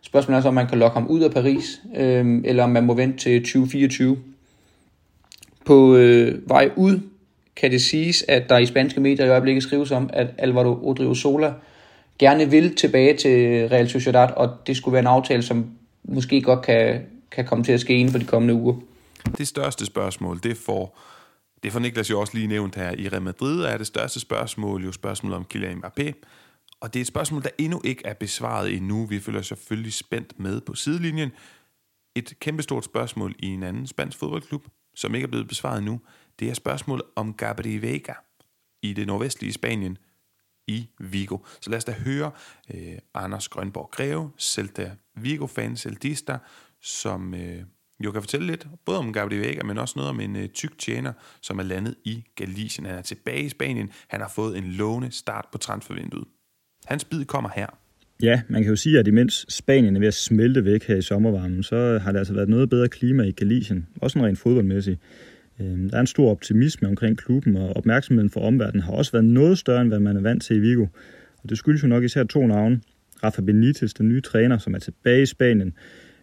Spørgsmålet 0.03 0.39
er 0.39 0.43
så, 0.43 0.49
om 0.49 0.55
man 0.55 0.67
kan 0.67 0.79
lokke 0.79 0.95
ham 0.95 1.07
ud 1.07 1.21
af 1.21 1.31
Paris, 1.31 1.81
øh, 1.97 2.41
eller 2.45 2.65
om 2.65 2.71
man 2.71 2.85
må 2.85 2.95
vente 2.95 3.19
til 3.19 3.43
2024. 3.43 4.17
På 5.65 5.97
øh, 5.97 6.49
vej 6.49 6.71
ud 6.77 7.01
kan 7.57 7.71
det 7.71 7.83
siges, 7.83 8.25
at 8.29 8.49
der 8.49 8.59
i 8.59 8.67
spanske 8.67 9.01
medier 9.01 9.27
i 9.27 9.29
øjeblikket 9.29 9.63
skrives 9.63 9.91
om, 9.91 10.11
at 10.13 10.27
Alvaro 10.39 10.89
Odriozola 10.89 11.53
gerne 12.21 12.51
vil 12.51 12.77
tilbage 12.77 13.17
til 13.17 13.69
Real 13.69 13.89
Sociedad, 13.89 14.31
og 14.37 14.57
det 14.67 14.77
skulle 14.77 14.93
være 14.93 15.01
en 15.01 15.07
aftale, 15.07 15.43
som 15.43 15.71
måske 16.05 16.43
godt 16.43 16.63
kan, 16.63 17.07
kan 17.31 17.45
komme 17.45 17.65
til 17.65 17.73
at 17.73 17.81
ske 17.81 17.95
inden 17.95 18.13
for 18.13 18.19
de 18.19 18.25
kommende 18.25 18.55
uger. 18.55 18.81
Det 19.39 19.49
største 19.49 19.87
spørgsmål, 19.87 20.41
det 20.43 20.57
får, 20.57 20.99
det 21.63 21.73
får 21.73 21.81
Niklas 21.81 22.11
jo 22.11 22.21
også 22.21 22.35
lige 22.35 22.47
nævnt 22.47 22.75
her 22.75 22.95
i 22.99 23.09
Real 23.09 23.23
Madrid, 23.23 23.63
er 23.63 23.79
det 23.79 23.87
største 23.87 24.21
spørgsmål 24.21 24.85
jo 24.85 24.93
spørgsmålet 24.93 25.37
om 25.37 25.45
Kylian 25.45 25.83
Mbappé. 25.85 26.13
Og 26.81 26.95
det 26.95 27.01
er 27.01 27.03
et 27.03 27.07
spørgsmål, 27.07 27.43
der 27.43 27.51
endnu 27.59 27.81
ikke 27.85 28.03
er 28.05 28.15
besvaret 28.15 28.77
endnu. 28.77 29.07
Vi 29.07 29.21
følger 29.21 29.43
selvfølgelig 29.43 29.93
spændt 29.93 30.39
med 30.39 30.61
på 30.61 30.75
sidelinjen. 30.75 31.31
Et 32.17 32.33
kæmpestort 32.41 32.85
spørgsmål 32.85 33.35
i 33.39 33.47
en 33.47 33.63
anden 33.63 33.87
spansk 33.87 34.19
fodboldklub, 34.19 34.65
som 34.95 35.15
ikke 35.15 35.25
er 35.25 35.29
blevet 35.29 35.49
besvaret 35.49 35.79
endnu, 35.79 36.01
det 36.39 36.51
er 36.51 36.55
spørgsmålet 36.55 37.05
om 37.17 37.35
Gabriel 37.35 37.83
Vega 37.83 38.13
i 38.83 38.93
det 38.93 39.07
nordvestlige 39.07 39.53
Spanien– 39.53 39.99
i 40.67 40.89
Vigo. 41.01 41.39
Så 41.61 41.71
lad 41.71 41.77
os 41.77 41.85
da 41.85 41.93
høre 41.93 42.31
øh, 42.75 42.99
Anders 43.15 43.49
Grønborg 43.49 43.91
Greve, 43.93 44.31
Celta 44.39 44.91
Vigo-fan, 45.17 45.77
Celtista, 45.77 46.39
som 46.83 47.35
øh, 47.35 47.63
jo 48.05 48.11
kan 48.13 48.23
fortælle 48.23 48.47
lidt, 48.47 48.67
både 48.87 48.99
om 48.99 49.13
Gabriel 49.13 49.41
Vega, 49.41 49.63
men 49.63 49.79
også 49.79 49.95
noget 49.97 50.11
om 50.11 50.21
en 50.21 50.37
øh, 50.37 50.49
tyk 50.49 50.79
tjener, 50.79 51.13
som 51.43 51.59
er 51.59 51.63
landet 51.63 51.95
i 52.05 52.25
Galicien. 52.37 52.87
Han 52.87 52.99
er 52.99 53.03
tilbage 53.03 53.43
i 53.43 53.49
Spanien. 53.49 53.91
Han 54.09 54.21
har 54.21 54.33
fået 54.35 54.59
en 54.59 54.65
lovende 54.65 55.11
start 55.11 55.45
på 55.53 55.59
transfervinduet. 55.59 56.29
Hans 56.85 57.05
bid 57.05 57.25
kommer 57.25 57.51
her. 57.55 57.67
Ja, 58.23 58.43
man 58.49 58.63
kan 58.63 58.71
jo 58.71 58.77
sige, 58.77 58.99
at 58.99 59.07
imens 59.07 59.47
Spanien 59.49 59.97
er 59.97 60.01
ved 60.01 60.09
at 60.09 60.15
smelte 60.15 60.65
væk 60.65 60.85
her 60.85 60.97
i 60.97 61.03
sommervarmen, 61.03 61.63
så 61.63 61.99
har 61.99 62.13
det 62.13 62.19
altså 62.19 62.35
været 62.35 62.49
noget 62.49 62.71
bedre 62.71 62.89
klima 62.89 63.23
i 63.23 63.33
Galicien, 63.33 63.87
også 64.03 64.19
en 64.19 64.25
rent 64.25 64.39
fodboldmæssigt. 64.39 65.01
Øhm, 65.61 65.91
der 65.91 65.97
er 65.97 66.01
en 66.01 66.07
stor 66.07 66.31
optimisme 66.31 66.89
omkring 66.89 67.19
klubben, 67.19 67.57
og 67.57 67.77
opmærksomheden 67.77 68.31
for 68.31 68.41
omverdenen 68.41 68.83
har 68.83 68.93
også 68.93 69.13
været 69.13 69.25
noget 69.25 69.59
større, 69.59 69.81
end 69.81 69.89
hvad 69.89 70.01
man 70.01 70.17
er 70.17 70.21
vant 70.21 70.43
til 70.43 70.57
i 70.57 70.61
Vigo. 70.61 70.87
Og 71.43 71.49
det 71.49 71.59
skyldes 71.59 71.83
jo 71.83 71.89
nok 71.89 72.05
især 72.05 72.25
to 72.25 72.47
navne. 72.47 72.81
Rafa 73.25 73.43
Benitez, 73.43 73.93
den 73.93 74.09
nye 74.09 74.21
træner, 74.21 74.59
som 74.59 74.75
er 74.75 74.79
tilbage 74.79 75.23
i 75.23 75.27
Spanien, 75.27 75.73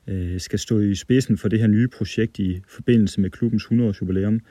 øh, 0.08 0.39
skal 0.39 0.60
stå 0.60 0.80
i 0.80 0.95
spidsen 0.95 1.38
for 1.38 1.47
det 1.47 1.60
her 1.60 1.67
nye 1.67 1.88
projekt 1.88 2.39
i 2.39 2.62
forbindelse 2.67 3.21
med 3.21 3.30
klubbens 3.30 3.63
100-års 3.63 4.02
jubilæum. 4.02 4.41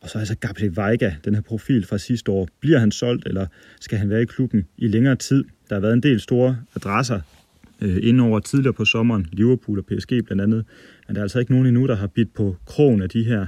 Og 0.00 0.10
så 0.10 0.18
altså 0.18 0.36
Gabriel 0.36 0.76
Veiga, 0.76 1.12
den 1.24 1.34
her 1.34 1.42
profil 1.42 1.86
fra 1.86 1.98
sidste 1.98 2.30
år. 2.30 2.48
Bliver 2.60 2.78
han 2.78 2.92
solgt, 2.92 3.26
eller 3.26 3.46
skal 3.80 3.98
han 3.98 4.10
være 4.10 4.22
i 4.22 4.24
klubben 4.24 4.66
i 4.78 4.88
længere 4.88 5.16
tid? 5.16 5.44
Der 5.68 5.74
har 5.74 5.80
været 5.80 5.92
en 5.92 6.02
del 6.02 6.20
store 6.20 6.56
adresser 6.76 7.20
øh, 7.80 7.98
indover 8.02 8.40
tidligere 8.40 8.72
på 8.72 8.84
sommeren, 8.84 9.26
Liverpool 9.32 9.78
og 9.78 9.84
PSG 9.86 10.24
blandt 10.24 10.42
andet. 10.42 10.64
Men 11.08 11.14
der 11.14 11.20
er 11.20 11.24
altså 11.24 11.38
ikke 11.38 11.52
nogen 11.52 11.66
endnu, 11.66 11.86
der 11.86 11.96
har 11.96 12.06
bidt 12.06 12.34
på 12.34 12.56
krogen 12.66 13.02
af 13.02 13.08
de 13.08 13.24
her 13.24 13.46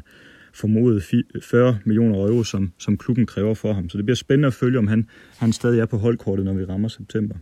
formodet 0.56 1.02
40 1.42 1.78
millioner 1.84 2.18
euro, 2.18 2.44
som, 2.44 2.72
som 2.78 2.96
klubben 2.98 3.26
kræver 3.26 3.54
for 3.54 3.72
ham. 3.72 3.88
Så 3.88 3.98
det 3.98 4.04
bliver 4.04 4.16
spændende 4.16 4.46
at 4.46 4.54
følge, 4.54 4.78
om 4.78 4.86
han, 4.86 5.08
han 5.38 5.52
stadig 5.52 5.80
er 5.80 5.86
på 5.86 5.98
holdkortet, 5.98 6.44
når 6.44 6.52
vi 6.52 6.64
rammer 6.64 6.88
september. 6.88 7.36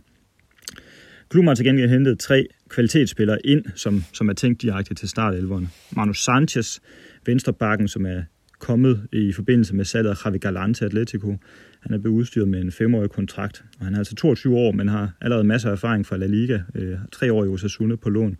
Klubben 1.29 1.47
har 1.47 1.55
til 1.55 1.65
gengæld 1.65 1.89
hentet 1.89 2.19
tre 2.19 2.47
kvalitetsspillere 2.69 3.45
ind, 3.45 3.65
som, 3.75 4.03
som 4.13 4.29
er 4.29 4.33
tænkt 4.33 4.61
direkte 4.61 4.93
til 4.93 5.09
startelverne. 5.09 5.69
Manu 5.95 6.13
Sanchez, 6.13 6.79
venstrebakken, 7.25 7.87
som 7.87 8.05
er 8.05 8.21
kommet 8.59 9.07
i 9.11 9.31
forbindelse 9.31 9.75
med 9.75 9.85
salget 9.85 10.09
af 10.09 10.25
Javi 10.25 10.37
Galan 10.37 10.73
til 10.73 10.85
Atletico. 10.85 11.37
Han 11.81 11.93
er 11.93 11.97
blevet 11.97 12.15
udstyret 12.15 12.47
med 12.47 12.61
en 12.61 12.71
femårig 12.71 13.09
kontrakt, 13.09 13.63
og 13.79 13.85
han 13.85 13.93
er 13.93 13.97
altså 13.97 14.15
22 14.15 14.57
år, 14.57 14.71
men 14.71 14.87
har 14.87 15.11
allerede 15.21 15.43
masser 15.43 15.69
af 15.69 15.73
erfaring 15.73 16.05
fra 16.05 16.17
La 16.17 16.25
Liga. 16.25 16.59
Øh, 16.75 16.97
tre 17.11 17.33
år 17.33 17.45
i 17.45 17.47
Osasuna 17.47 17.95
på 17.95 18.09
lån. 18.09 18.37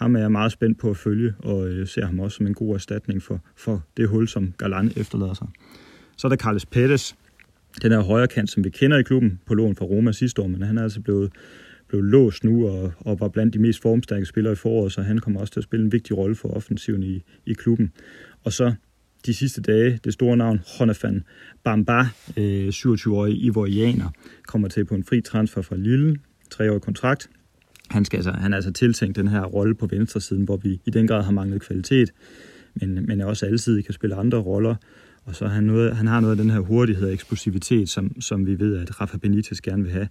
Ham 0.00 0.16
er 0.16 0.20
jeg 0.20 0.32
meget 0.32 0.52
spændt 0.52 0.78
på 0.78 0.90
at 0.90 0.96
følge, 0.96 1.34
og 1.38 1.68
øh, 1.68 1.86
ser 1.86 2.06
ham 2.06 2.20
også 2.20 2.36
som 2.36 2.46
en 2.46 2.54
god 2.54 2.74
erstatning 2.74 3.22
for, 3.22 3.40
for 3.56 3.84
det 3.96 4.08
hul, 4.08 4.28
som 4.28 4.52
Galan 4.58 4.92
efterlader 4.96 5.34
sig. 5.34 5.46
Så 6.16 6.26
er 6.26 6.28
der 6.28 6.36
Carles 6.36 6.66
Pettis, 6.66 7.16
den 7.82 7.92
her 7.92 8.00
højre 8.00 8.28
kant, 8.28 8.50
som 8.50 8.64
vi 8.64 8.70
kender 8.70 8.98
i 8.98 9.02
klubben 9.02 9.40
på 9.46 9.54
lån 9.54 9.76
fra 9.76 9.84
Roma 9.84 10.12
sidste 10.12 10.42
år, 10.42 10.46
men 10.46 10.62
han 10.62 10.78
er 10.78 10.82
altså 10.82 11.00
blevet, 11.00 11.32
blevet 11.88 12.04
låst 12.04 12.44
nu 12.44 12.68
og, 12.68 12.92
og 12.98 13.20
var 13.20 13.28
blandt 13.28 13.54
de 13.54 13.58
mest 13.58 13.82
formstærke 13.82 14.26
spillere 14.26 14.52
i 14.52 14.56
foråret, 14.56 14.92
så 14.92 15.02
han 15.02 15.18
kommer 15.18 15.40
også 15.40 15.52
til 15.52 15.60
at 15.60 15.64
spille 15.64 15.84
en 15.84 15.92
vigtig 15.92 16.16
rolle 16.16 16.34
for 16.34 16.48
offensiven 16.48 17.02
i, 17.02 17.22
i 17.46 17.52
klubben. 17.52 17.92
Og 18.44 18.52
så 18.52 18.74
de 19.26 19.34
sidste 19.34 19.62
dage, 19.62 20.00
det 20.04 20.12
store 20.12 20.36
navn, 20.36 20.60
Honafan 20.78 21.24
Bamba, 21.64 22.00
øh, 22.36 22.68
27-årig 22.68 23.44
ivorianer, 23.44 24.10
kommer 24.46 24.68
til 24.68 24.84
på 24.84 24.94
en 24.94 25.04
fri 25.04 25.20
transfer 25.20 25.62
fra 25.62 25.76
Lille, 25.76 26.16
treårig 26.50 26.82
kontrakt. 26.82 27.30
Han, 27.90 28.04
skal 28.04 28.16
altså, 28.16 28.32
han 28.32 28.52
er 28.52 28.56
altså 28.56 28.72
tiltænkt 28.72 29.16
den 29.16 29.28
her 29.28 29.42
rolle 29.42 29.74
på 29.74 29.86
venstre 29.86 30.20
siden, 30.20 30.44
hvor 30.44 30.56
vi 30.56 30.80
i 30.84 30.90
den 30.90 31.06
grad 31.06 31.22
har 31.22 31.32
manglet 31.32 31.62
kvalitet, 31.62 32.12
men, 32.74 33.06
men 33.06 33.20
er 33.20 33.24
også 33.24 33.46
altid 33.46 33.82
kan 33.82 33.94
spille 33.94 34.16
andre 34.16 34.38
roller. 34.38 34.74
Og 35.24 35.34
så 35.34 35.46
han, 35.46 35.64
noget, 35.64 35.96
han 35.96 36.06
har 36.06 36.20
noget 36.20 36.38
af 36.38 36.42
den 36.42 36.50
her 36.50 36.58
hurtighed 36.58 37.06
og 37.06 37.12
eksplosivitet, 37.12 37.88
som, 37.88 38.20
som 38.20 38.46
vi 38.46 38.58
ved, 38.58 38.78
at 38.78 39.00
Rafa 39.00 39.16
Benitez 39.16 39.60
gerne 39.60 39.82
vil 39.82 39.92
have, 39.92 40.08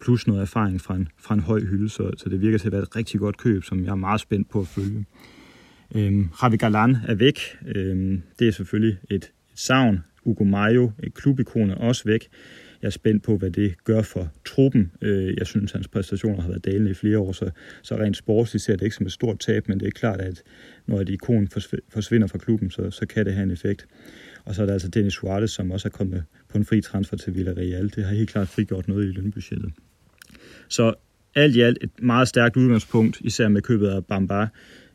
plus 0.00 0.26
noget 0.26 0.42
erfaring 0.42 0.80
fra 0.80 0.96
en, 0.96 1.08
fra 1.18 1.34
en 1.34 1.40
høj 1.40 1.60
hylde, 1.60 1.88
så, 1.88 2.10
så 2.16 2.28
det 2.28 2.40
virker 2.40 2.58
til 2.58 2.68
at 2.68 2.72
være 2.72 2.82
et 2.82 2.96
rigtig 2.96 3.20
godt 3.20 3.36
køb, 3.36 3.64
som 3.64 3.84
jeg 3.84 3.90
er 3.90 3.94
meget 3.94 4.20
spændt 4.20 4.50
på 4.50 4.60
at 4.60 4.66
følge. 4.66 5.04
Øhm, 5.94 6.28
Javi 6.42 6.56
Galan 6.56 6.96
er 7.06 7.14
væk. 7.14 7.38
Øhm, 7.76 8.22
det 8.38 8.48
er 8.48 8.52
selvfølgelig 8.52 8.98
et, 9.10 9.14
et 9.14 9.32
savn. 9.54 10.04
Ugo 10.24 10.44
Mayo, 10.44 10.92
et 11.02 11.14
klubikon, 11.14 11.70
er 11.70 11.74
også 11.74 12.02
væk. 12.06 12.28
Jeg 12.84 12.88
er 12.88 12.92
spændt 12.92 13.22
på, 13.22 13.36
hvad 13.36 13.50
det 13.50 13.84
gør 13.84 14.02
for 14.02 14.32
truppen. 14.44 14.92
Øh, 15.02 15.34
jeg 15.38 15.46
synes, 15.46 15.72
hans 15.72 15.88
præstationer 15.88 16.40
har 16.40 16.48
været 16.48 16.64
dalende 16.64 16.90
i 16.90 16.94
flere 16.94 17.18
år, 17.18 17.32
så, 17.32 17.50
så 17.82 17.96
rent 17.96 18.16
sportsligt 18.16 18.64
ser 18.64 18.76
det 18.76 18.82
ikke 18.82 18.96
som 18.96 19.06
et 19.06 19.12
stort 19.12 19.38
tab, 19.38 19.68
men 19.68 19.80
det 19.80 19.86
er 19.86 19.90
klart, 19.90 20.20
at 20.20 20.42
når 20.86 21.00
et 21.00 21.08
ikon 21.08 21.48
forsvinder 21.88 22.26
fra 22.26 22.38
klubben, 22.38 22.70
så, 22.70 22.90
så 22.90 23.06
kan 23.06 23.26
det 23.26 23.34
have 23.34 23.42
en 23.42 23.50
effekt. 23.50 23.86
Og 24.44 24.54
så 24.54 24.62
er 24.62 24.66
der 24.66 24.72
altså 24.72 24.88
Dennis 24.88 25.12
Suarez, 25.12 25.50
som 25.50 25.70
også 25.70 25.88
er 25.88 25.90
kommet 25.90 26.24
på 26.48 26.58
en 26.58 26.64
fri 26.64 26.80
transfer 26.80 27.16
til 27.16 27.34
Villarreal. 27.34 27.92
Det 27.96 28.04
har 28.04 28.14
helt 28.14 28.30
klart 28.30 28.48
frigjort 28.48 28.88
noget 28.88 29.04
i 29.04 29.10
lønbudgettet. 29.10 29.72
Så 30.68 30.94
alt 31.34 31.56
i 31.56 31.60
alt 31.60 31.78
et 31.80 31.90
meget 32.02 32.28
stærkt 32.28 32.56
udgangspunkt, 32.56 33.20
især 33.20 33.48
med 33.48 33.62
købet 33.62 33.88
af 33.88 34.06
Bamba. 34.06 34.46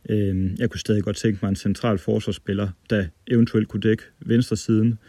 Øh, 0.10 0.60
jeg 0.60 0.69
kunne 0.69 0.80
stadig 0.80 1.04
godt 1.04 1.15
tænke 1.15 1.39
mig 1.41 1.49
en 1.49 1.56
central 1.56 1.97
forsvarsspiller, 1.97 2.69
der 2.89 3.06
eventuelt 3.28 3.67
kunne 3.67 3.82
dække 3.82 4.04
venstre 4.19 4.58
siden. 4.58 4.99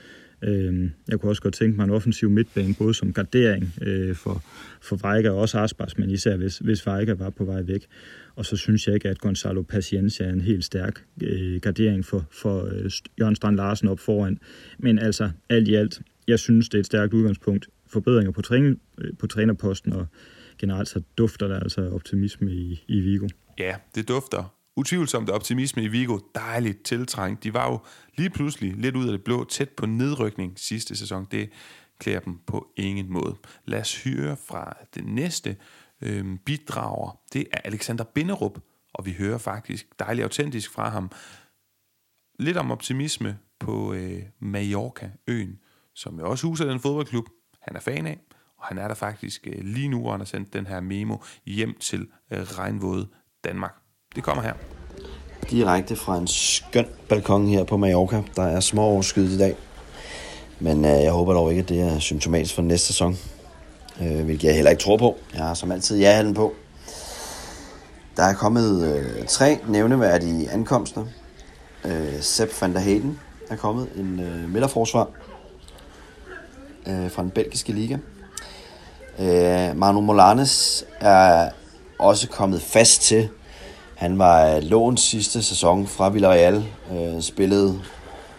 Øh, 0.43 0.91
jeg 1.09 1.21
kunne 1.21 1.31
også 1.31 1.43
godt 1.43 1.55
tænke 1.55 1.77
mig 1.77 1.85
en 1.85 1.91
offensiv 1.91 2.31
midtbane, 2.31 2.75
både 2.79 2.95
som 2.95 3.13
gardering 3.13 3.75
øh, 3.83 4.15
for, 4.15 4.43
for 4.81 4.97
Vejga 4.97 5.31
og 5.31 5.39
også 5.39 5.59
Aspas, 5.59 5.99
men 5.99 6.11
især 6.11 6.37
hvis, 6.37 6.59
hvis 6.59 6.87
Vejga 6.87 7.13
var 7.13 7.31
på 7.31 7.45
vej 7.45 7.63
væk. 7.63 7.87
Og 8.35 8.47
så 8.47 8.57
synes 8.57 8.87
jeg 8.87 8.95
ikke, 8.95 9.09
at 9.09 9.19
Gonzalo 9.19 9.63
Paciencia 9.63 10.27
er 10.27 10.33
en 10.33 10.41
helt 10.41 10.65
stærk 10.65 11.05
øh, 11.23 11.61
gardering 11.61 12.05
for, 12.05 12.27
for 12.31 12.65
øh, 12.65 12.91
Jørgen 13.21 13.37
Strand 13.37 13.57
Larsen 13.57 13.89
op 13.89 13.99
foran. 13.99 14.39
Men 14.79 14.99
altså, 14.99 15.31
alt 15.49 15.69
i 15.69 15.75
alt, 15.75 16.03
jeg 16.29 16.39
synes, 16.39 16.69
det 16.69 16.79
er 16.79 16.81
et 16.81 16.87
stærkt 16.87 17.15
udgangspunkt. 17.15 17.69
Forbedringer 17.87 18.33
på, 18.33 18.43
træning, 18.43 18.81
øh, 18.99 19.13
på 19.19 19.27
trænerposten, 19.27 19.93
og 19.93 20.07
generelt 20.59 20.89
så 20.89 21.03
dufter 21.19 21.49
der 21.49 21.61
altså 21.61 21.91
optimisme 21.91 22.53
i, 22.53 22.85
i 22.89 23.01
Vigo. 23.01 23.29
Ja, 23.59 23.75
det 23.95 24.09
dufter 24.09 24.60
utvivlsomt 24.77 25.31
optimisme 25.31 25.83
i 25.83 25.89
Vigo. 25.89 26.19
Dejligt 26.35 26.83
tiltrængt. 26.83 27.45
De 27.45 27.55
var 27.55 27.71
jo 27.71 27.79
lige 28.17 28.31
pludselig 28.31 28.77
lidt 28.77 28.97
ud 28.97 29.07
af 29.07 29.13
det 29.13 29.25
blå, 29.25 29.45
tæt 29.45 29.69
på 29.69 29.87
nedrykning 29.87 30.59
sidste 30.59 30.97
sæson. 30.97 31.27
Det 31.31 31.51
klæder 31.99 32.21
dem 32.21 32.39
på 32.47 32.73
ingen 32.77 33.13
måde. 33.13 33.37
Lad 33.65 33.81
os 33.81 34.05
høre 34.05 34.37
fra 34.37 34.77
det 34.95 35.05
næste 35.05 35.57
øh, 36.01 36.39
bidrager. 36.45 37.21
Det 37.33 37.47
er 37.53 37.59
Alexander 37.65 38.05
Binderup, 38.05 38.59
og 38.95 39.07
vi 39.07 39.13
hører 39.13 39.39
faktisk 39.39 39.87
dejligt 39.99 40.23
autentisk 40.23 40.71
fra 40.71 40.89
ham. 40.89 41.11
Lidt 42.39 42.57
om 42.57 42.71
optimisme 42.71 43.39
på 43.59 43.93
øh, 43.93 44.23
Mallorca-øen, 44.39 45.59
som 45.95 46.19
jo 46.19 46.31
også 46.31 46.47
huser 46.47 46.65
den 46.65 46.81
fodboldklub, 46.81 47.29
han 47.63 47.77
er 47.77 47.81
fan 47.81 48.07
af, 48.07 48.21
og 48.57 48.67
han 48.67 48.79
er 48.79 48.89
der 48.89 48.95
faktisk 48.95 49.47
øh, 49.47 49.65
lige 49.65 49.89
nu, 49.89 50.01
hvor 50.01 50.11
han 50.11 50.21
har 50.21 50.25
sendt 50.25 50.53
den 50.53 50.67
her 50.67 50.81
memo 50.81 51.17
hjem 51.47 51.75
til 51.75 52.09
øh, 52.31 52.39
regnvåde 52.41 53.09
Danmark. 53.45 53.75
Det 54.17 54.25
kommer 54.25 54.43
her. 54.43 54.53
Direkte 55.51 55.97
fra 55.97 56.17
en 56.17 56.27
skøn 56.27 56.87
balkon 57.09 57.49
her 57.49 57.65
på 57.65 57.77
Mallorca. 57.77 58.23
Der 58.37 58.43
er 58.43 58.61
små 58.61 58.83
overskyet 58.83 59.31
i 59.31 59.39
dag. 59.39 59.57
Men 60.59 60.85
øh, 60.85 60.91
jeg 60.91 61.13
håber 61.13 61.33
dog 61.33 61.51
ikke, 61.51 61.63
at 61.63 61.69
det 61.69 61.81
er 61.81 61.99
symptomatisk 61.99 62.55
for 62.55 62.63
næste 62.63 62.87
sæson. 62.87 63.17
Øh, 64.03 64.25
hvilket 64.25 64.45
jeg 64.45 64.55
heller 64.55 64.71
ikke 64.71 64.83
tror 64.83 64.97
på. 64.97 65.17
Jeg 65.35 65.43
har 65.43 65.55
som 65.55 65.73
altid 65.73 65.99
ja 65.99 66.33
på. 66.35 66.55
Der 68.17 68.23
er 68.23 68.35
kommet 68.35 68.97
øh, 68.97 69.27
tre 69.27 69.59
nævneværdige 69.69 70.51
ankomster. 70.51 71.05
Øh, 71.85 72.21
Sepp 72.21 72.63
van 72.63 72.75
der 72.75 72.81
Hayden 72.81 73.19
er 73.51 73.57
kommet, 73.57 73.89
en 73.97 74.21
øh, 74.21 74.49
midterforsvar 74.49 75.09
øh, 76.87 77.11
fra 77.11 77.23
den 77.23 77.31
belgiske 77.31 77.73
liga. 77.73 77.97
Øh, 79.19 79.77
Manu 79.77 80.01
Molanes 80.01 80.85
er 81.01 81.51
også 81.99 82.29
kommet 82.29 82.63
fast 82.63 83.03
til 83.03 83.29
han 84.01 84.19
var 84.19 84.61
lånt 84.61 85.01
sidste 85.01 85.43
sæson 85.43 85.87
fra 85.87 86.09
Villarreal, 86.09 86.65
øh, 86.93 87.23
spillede 87.23 87.81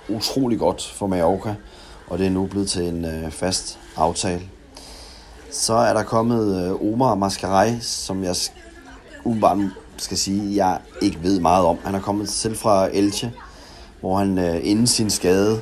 utrolig 0.10 0.60
godt 0.60 0.93
for 0.95 1.08
Mallorca, 1.08 1.56
og 2.08 2.17
det 2.17 2.26
er 2.26 2.30
nu 2.30 2.45
blevet 2.45 2.69
til 2.69 2.88
en 2.88 3.06
øh, 3.06 3.32
fast 3.32 3.80
aftale. 3.97 4.41
Så 5.52 5.74
er 5.74 5.93
der 5.93 6.04
kommet 6.04 6.65
øh, 6.65 6.93
Omar 6.93 7.15
Mascaray, 7.15 7.80
som 7.82 8.24
jeg 8.24 8.36
umiddelbart 9.24 9.58
skal 9.97 10.17
sige, 10.17 10.56
jeg 10.56 10.80
ikke 11.02 11.24
ved 11.24 11.39
meget 11.39 11.65
om. 11.65 11.78
Han 11.84 11.95
er 11.95 12.02
kommet 12.02 12.30
selv 12.30 12.56
fra 12.56 12.88
Elche, 12.93 13.34
hvor 14.00 14.17
han 14.17 14.38
øh, 14.38 14.60
inden 14.63 14.88
sin 14.88 15.10
skade 15.10 15.62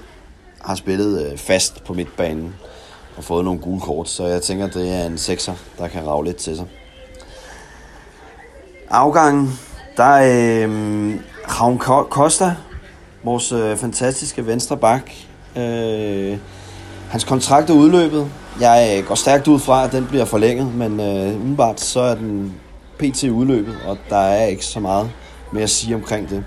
har 0.61 0.75
spillet 0.75 1.31
øh, 1.31 1.37
fast 1.37 1.83
på 1.83 1.93
midtbanen 1.93 2.55
og 3.17 3.23
fået 3.23 3.45
nogle 3.45 3.59
gule 3.59 3.81
kort, 3.81 4.09
så 4.09 4.25
jeg 4.25 4.41
tænker, 4.41 4.67
det 4.67 4.95
er 4.95 5.05
en 5.05 5.17
sekser, 5.17 5.53
der 5.77 5.87
kan 5.87 6.07
rave 6.07 6.25
lidt 6.25 6.37
til 6.37 6.55
sig. 6.55 6.65
Afgangen 8.89 9.59
der 9.99 10.05
er 10.05 10.67
øh, 10.67 11.15
Ravn 11.47 11.79
Costa, 12.09 12.55
vores 13.23 13.51
øh, 13.51 13.77
fantastiske 13.77 14.47
venstre 14.47 14.77
bak. 14.77 15.11
Øh, 15.57 16.37
hans 17.09 17.23
kontrakt 17.23 17.69
er 17.69 17.73
udløbet. 17.73 18.27
Jeg 18.61 18.97
øh, 18.97 19.07
går 19.07 19.15
stærkt 19.15 19.47
ud 19.47 19.59
fra, 19.59 19.85
at 19.85 19.91
den 19.91 20.05
bliver 20.05 20.25
forlænget, 20.25 20.75
men 20.75 20.99
øh, 20.99 21.35
umiddelbart 21.35 21.81
så 21.81 21.99
er 21.99 22.15
den 22.15 22.53
pt. 22.97 23.23
udløbet, 23.23 23.75
og 23.87 23.97
der 24.09 24.17
er 24.17 24.45
ikke 24.45 24.65
så 24.65 24.79
meget 24.79 25.11
mere 25.53 25.63
at 25.63 25.69
sige 25.69 25.95
omkring 25.95 26.29
det. 26.29 26.43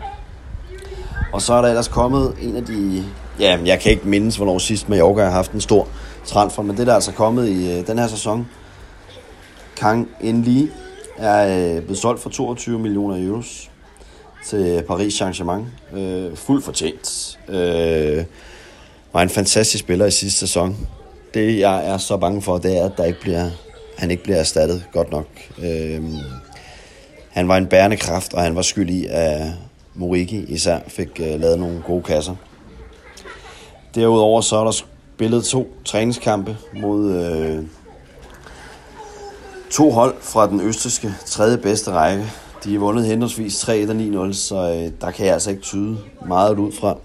Og 1.32 1.42
så 1.42 1.54
er 1.54 1.62
der 1.62 1.68
ellers 1.68 1.88
kommet 1.88 2.34
en 2.40 2.56
af 2.56 2.64
de... 2.64 3.04
Ja, 3.38 3.58
jeg 3.64 3.80
kan 3.80 3.92
ikke 3.92 4.08
mindes, 4.08 4.36
hvornår 4.36 4.58
sidst 4.58 4.88
Mallorca 4.88 5.24
har 5.24 5.30
haft 5.30 5.52
en 5.52 5.60
stor 5.60 5.88
transfer, 6.24 6.62
men 6.62 6.76
det 6.76 6.86
der 6.86 6.92
er 6.92 6.96
altså 6.96 7.12
kommet 7.12 7.48
i 7.48 7.78
øh, 7.78 7.86
den 7.86 7.98
her 7.98 8.06
sæson. 8.06 8.48
Kang 9.76 10.08
In 10.20 10.42
Lee 10.42 10.68
er 11.16 11.76
øh, 11.76 11.82
blevet 11.82 11.98
solgt 11.98 12.20
for 12.20 12.30
22 12.30 12.78
millioner 12.78 13.26
euros 13.28 13.70
til 14.46 14.82
Paris 14.88 15.22
Saint-Germain. 15.22 15.96
Øh, 15.98 16.36
fuldt 16.36 16.64
fortjent. 16.64 17.38
Øh, 17.48 18.24
var 19.12 19.22
en 19.22 19.28
fantastisk 19.28 19.84
spiller 19.84 20.06
i 20.06 20.10
sidste 20.10 20.38
sæson. 20.38 20.88
Det 21.34 21.58
jeg 21.58 21.86
er 21.86 21.98
så 21.98 22.16
bange 22.16 22.42
for, 22.42 22.58
det 22.58 22.78
er, 22.78 22.84
at 22.84 22.92
der 22.96 23.04
ikke 23.04 23.20
bliver, 23.20 23.50
han 23.98 24.10
ikke 24.10 24.22
bliver 24.22 24.38
erstattet 24.38 24.84
godt 24.92 25.10
nok. 25.10 25.26
Øh, 25.62 26.02
han 27.30 27.48
var 27.48 27.56
en 27.56 27.66
bærende 27.66 27.96
kraft, 27.96 28.34
og 28.34 28.42
han 28.42 28.56
var 28.56 28.62
skyld 28.62 28.90
i, 28.90 29.06
at 29.10 29.42
Morigi 29.94 30.44
især 30.48 30.78
fik 30.88 31.20
øh, 31.20 31.40
lavet 31.40 31.58
nogle 31.58 31.82
gode 31.86 32.02
kasser. 32.02 32.34
Derudover 33.94 34.40
så 34.40 34.56
er 34.56 34.64
der 34.64 34.70
spillet 34.70 35.44
to 35.44 35.76
træningskampe 35.84 36.56
mod 36.80 37.12
øh, 37.12 37.64
To 39.72 39.90
hold 39.90 40.14
fra 40.20 40.46
den 40.46 40.60
østriske 40.60 41.14
tredje 41.26 41.58
bedste 41.58 41.90
række. 41.90 42.24
De 42.64 42.72
har 42.72 42.78
vundet 42.78 43.06
henholdsvis 43.06 43.58
3 43.58 43.90
og 43.90 44.28
9-0, 44.28 44.32
så 44.32 44.56
øh, 44.56 44.92
der 45.00 45.10
kan 45.10 45.26
jeg 45.26 45.34
altså 45.34 45.50
ikke 45.50 45.62
tyde 45.62 45.98
meget 46.26 46.58
ud 46.58 46.72
fra. 46.72 46.96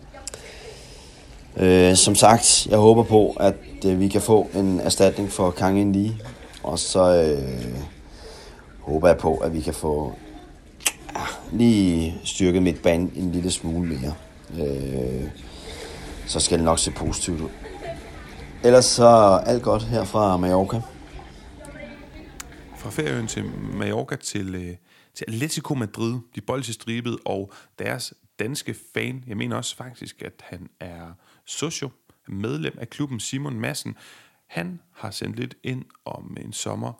Øh, 1.57 1.95
som 1.95 2.15
sagt, 2.15 2.67
jeg 2.69 2.77
håber 2.77 3.03
på, 3.03 3.37
at 3.39 3.55
øh, 3.85 3.99
vi 3.99 4.07
kan 4.07 4.21
få 4.21 4.49
en 4.55 4.79
erstatning 4.79 5.31
for 5.31 5.51
Kang 5.51 5.79
In 5.79 5.93
Lee. 5.93 6.17
Og 6.63 6.79
så 6.79 7.23
øh, 7.23 7.81
håber 8.81 9.07
jeg 9.07 9.17
på, 9.17 9.35
at 9.35 9.53
vi 9.53 9.61
kan 9.61 9.73
få 9.73 10.13
ja, 11.15 11.21
lige 11.51 12.15
styrket 12.23 12.63
midtbanen 12.63 13.11
en 13.15 13.31
lille 13.31 13.51
smule 13.51 13.89
mere. 13.89 14.13
Øh, 14.67 15.23
så 16.25 16.39
skal 16.39 16.57
det 16.57 16.65
nok 16.65 16.79
se 16.79 16.91
positivt 16.91 17.41
ud. 17.41 17.49
Ellers 18.63 18.85
så 18.85 19.39
alt 19.45 19.63
godt 19.63 19.83
her 19.83 20.03
fra 20.03 20.37
Mallorca 20.37 20.81
fra 22.87 23.01
Færøen 23.01 23.27
til 23.27 23.45
Mallorca 23.73 24.15
til, 24.15 24.55
øh, 24.55 24.75
til 25.13 25.25
Atletico 25.27 25.73
Madrid, 25.73 26.19
de 26.35 26.41
bolsjestribede, 26.41 27.17
og 27.25 27.51
deres 27.79 28.13
danske 28.39 28.75
fan, 28.93 29.23
jeg 29.27 29.37
mener 29.37 29.55
også 29.55 29.75
faktisk, 29.75 30.21
at 30.21 30.33
han 30.39 30.69
er 30.79 31.13
socio, 31.45 31.89
medlem 32.27 32.77
af 32.81 32.89
klubben 32.89 33.19
Simon 33.19 33.59
Madsen, 33.59 33.95
han 34.47 34.79
har 34.91 35.11
sendt 35.11 35.39
lidt 35.39 35.55
ind 35.63 35.85
om 36.05 36.37
en 36.41 36.53
sommer, 36.53 36.93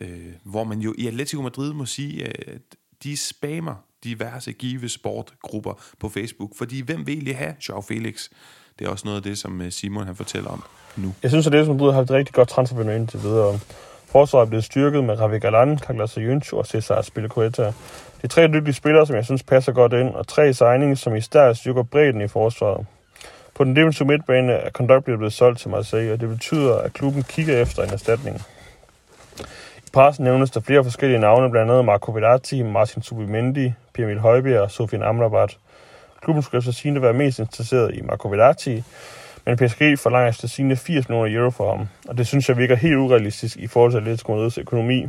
øh, 0.00 0.32
hvor 0.44 0.64
man 0.64 0.80
jo 0.80 0.94
i 0.98 1.06
Atletico 1.06 1.42
Madrid 1.42 1.72
må 1.72 1.86
sige, 1.86 2.24
at 2.48 2.62
de 3.02 3.16
spammer 3.16 3.74
diverse 4.04 4.52
give 4.52 4.88
sportgrupper 4.88 5.74
på 5.98 6.08
Facebook, 6.08 6.56
fordi 6.56 6.80
hvem 6.80 7.06
vil 7.06 7.14
egentlig 7.14 7.36
have 7.36 7.54
Joao 7.68 7.80
Felix? 7.80 8.28
Det 8.78 8.86
er 8.86 8.90
også 8.90 9.04
noget 9.04 9.16
af 9.16 9.22
det, 9.22 9.38
som 9.38 9.60
øh, 9.60 9.72
Simon 9.72 10.06
han 10.06 10.16
fortæller 10.16 10.50
om 10.50 10.62
nu. 10.96 11.14
Jeg 11.22 11.30
synes, 11.30 11.46
at 11.46 11.52
det 11.52 11.66
som 11.66 11.74
Madrid 11.74 11.90
har 11.90 11.96
haft 11.96 12.10
et 12.10 12.16
rigtig 12.16 12.34
godt 12.34 12.48
transfervindue 12.48 12.96
indtil 12.96 13.22
videre. 13.22 13.58
Forsvaret 14.12 14.46
er 14.46 14.48
blevet 14.48 14.64
styrket 14.64 15.04
med 15.04 15.20
Ravi 15.20 15.38
Galan, 15.38 15.78
Carlos 15.78 16.16
Ayuncu 16.16 16.58
og 16.58 16.66
Cesar 16.66 17.02
Spilicueta. 17.02 17.62
Det 17.62 18.24
er 18.24 18.28
tre 18.28 18.46
dygtige 18.46 18.74
spillere, 18.74 19.06
som 19.06 19.16
jeg 19.16 19.24
synes 19.24 19.42
passer 19.42 19.72
godt 19.72 19.92
ind, 19.92 20.14
og 20.14 20.26
tre 20.28 20.54
signings, 20.54 21.00
som 21.00 21.16
i 21.16 21.20
stedet 21.20 21.56
styrker 21.56 21.82
bredden 21.82 22.20
i 22.20 22.28
forsvaret. 22.28 22.86
På 23.54 23.64
den 23.64 23.76
defensive 23.76 24.08
midtbane 24.08 24.52
er 24.52 24.70
Kondogbia 24.70 25.16
blevet 25.16 25.32
solgt 25.32 25.60
til 25.60 25.70
Marseille, 25.70 26.12
og 26.12 26.20
det 26.20 26.28
betyder, 26.28 26.78
at 26.78 26.92
klubben 26.92 27.22
kigger 27.22 27.62
efter 27.62 27.82
en 27.82 27.90
erstatning. 27.90 28.42
I 29.76 29.90
pressen 29.92 30.24
nævnes 30.24 30.50
der 30.50 30.60
flere 30.60 30.84
forskellige 30.84 31.20
navne, 31.20 31.50
blandt 31.50 31.70
andet 31.70 31.84
Marco 31.84 32.12
Verratti, 32.12 32.62
Martin 32.62 33.02
Subimendi, 33.02 33.72
Pierre 33.94 34.18
Højbjerg 34.18 34.62
og 34.62 34.70
Sofian 34.70 35.02
Amrabat. 35.02 35.58
Klubben 36.22 36.42
skulle 36.42 36.58
efter 36.58 36.72
sine 36.72 37.02
være 37.02 37.12
mest 37.12 37.38
interesseret 37.38 37.94
i 37.94 38.00
Marco 38.00 38.28
Verratti, 38.28 38.84
men 39.44 39.56
PSG 39.56 39.98
forlanger 39.98 40.32
til 40.32 40.48
sine 40.48 40.76
80 40.76 41.08
millioner 41.08 41.40
euro 41.40 41.50
for 41.50 41.76
ham, 41.76 41.88
og 42.08 42.18
det 42.18 42.26
synes 42.26 42.48
jeg 42.48 42.56
virker 42.56 42.76
helt 42.76 42.96
urealistisk 42.96 43.56
i 43.56 43.66
forhold 43.66 43.92
til 43.92 43.98
Atletico 43.98 44.32
Madrids 44.32 44.58
økonomi. 44.58 45.06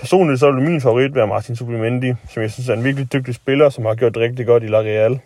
Personligt 0.00 0.40
så 0.40 0.50
vil 0.50 0.62
min 0.62 0.80
favorit 0.80 1.14
være 1.14 1.26
Martin 1.26 1.56
Subimendi, 1.56 2.12
som 2.28 2.42
jeg 2.42 2.50
synes 2.50 2.68
er 2.68 2.74
en 2.74 2.84
virkelig 2.84 3.12
dygtig 3.12 3.34
spiller, 3.34 3.68
som 3.68 3.84
har 3.84 3.94
gjort 3.94 4.14
det 4.14 4.22
rigtig 4.22 4.46
godt 4.46 4.62
i 4.62 4.66
La 4.66 4.78
Real. 4.78 5.20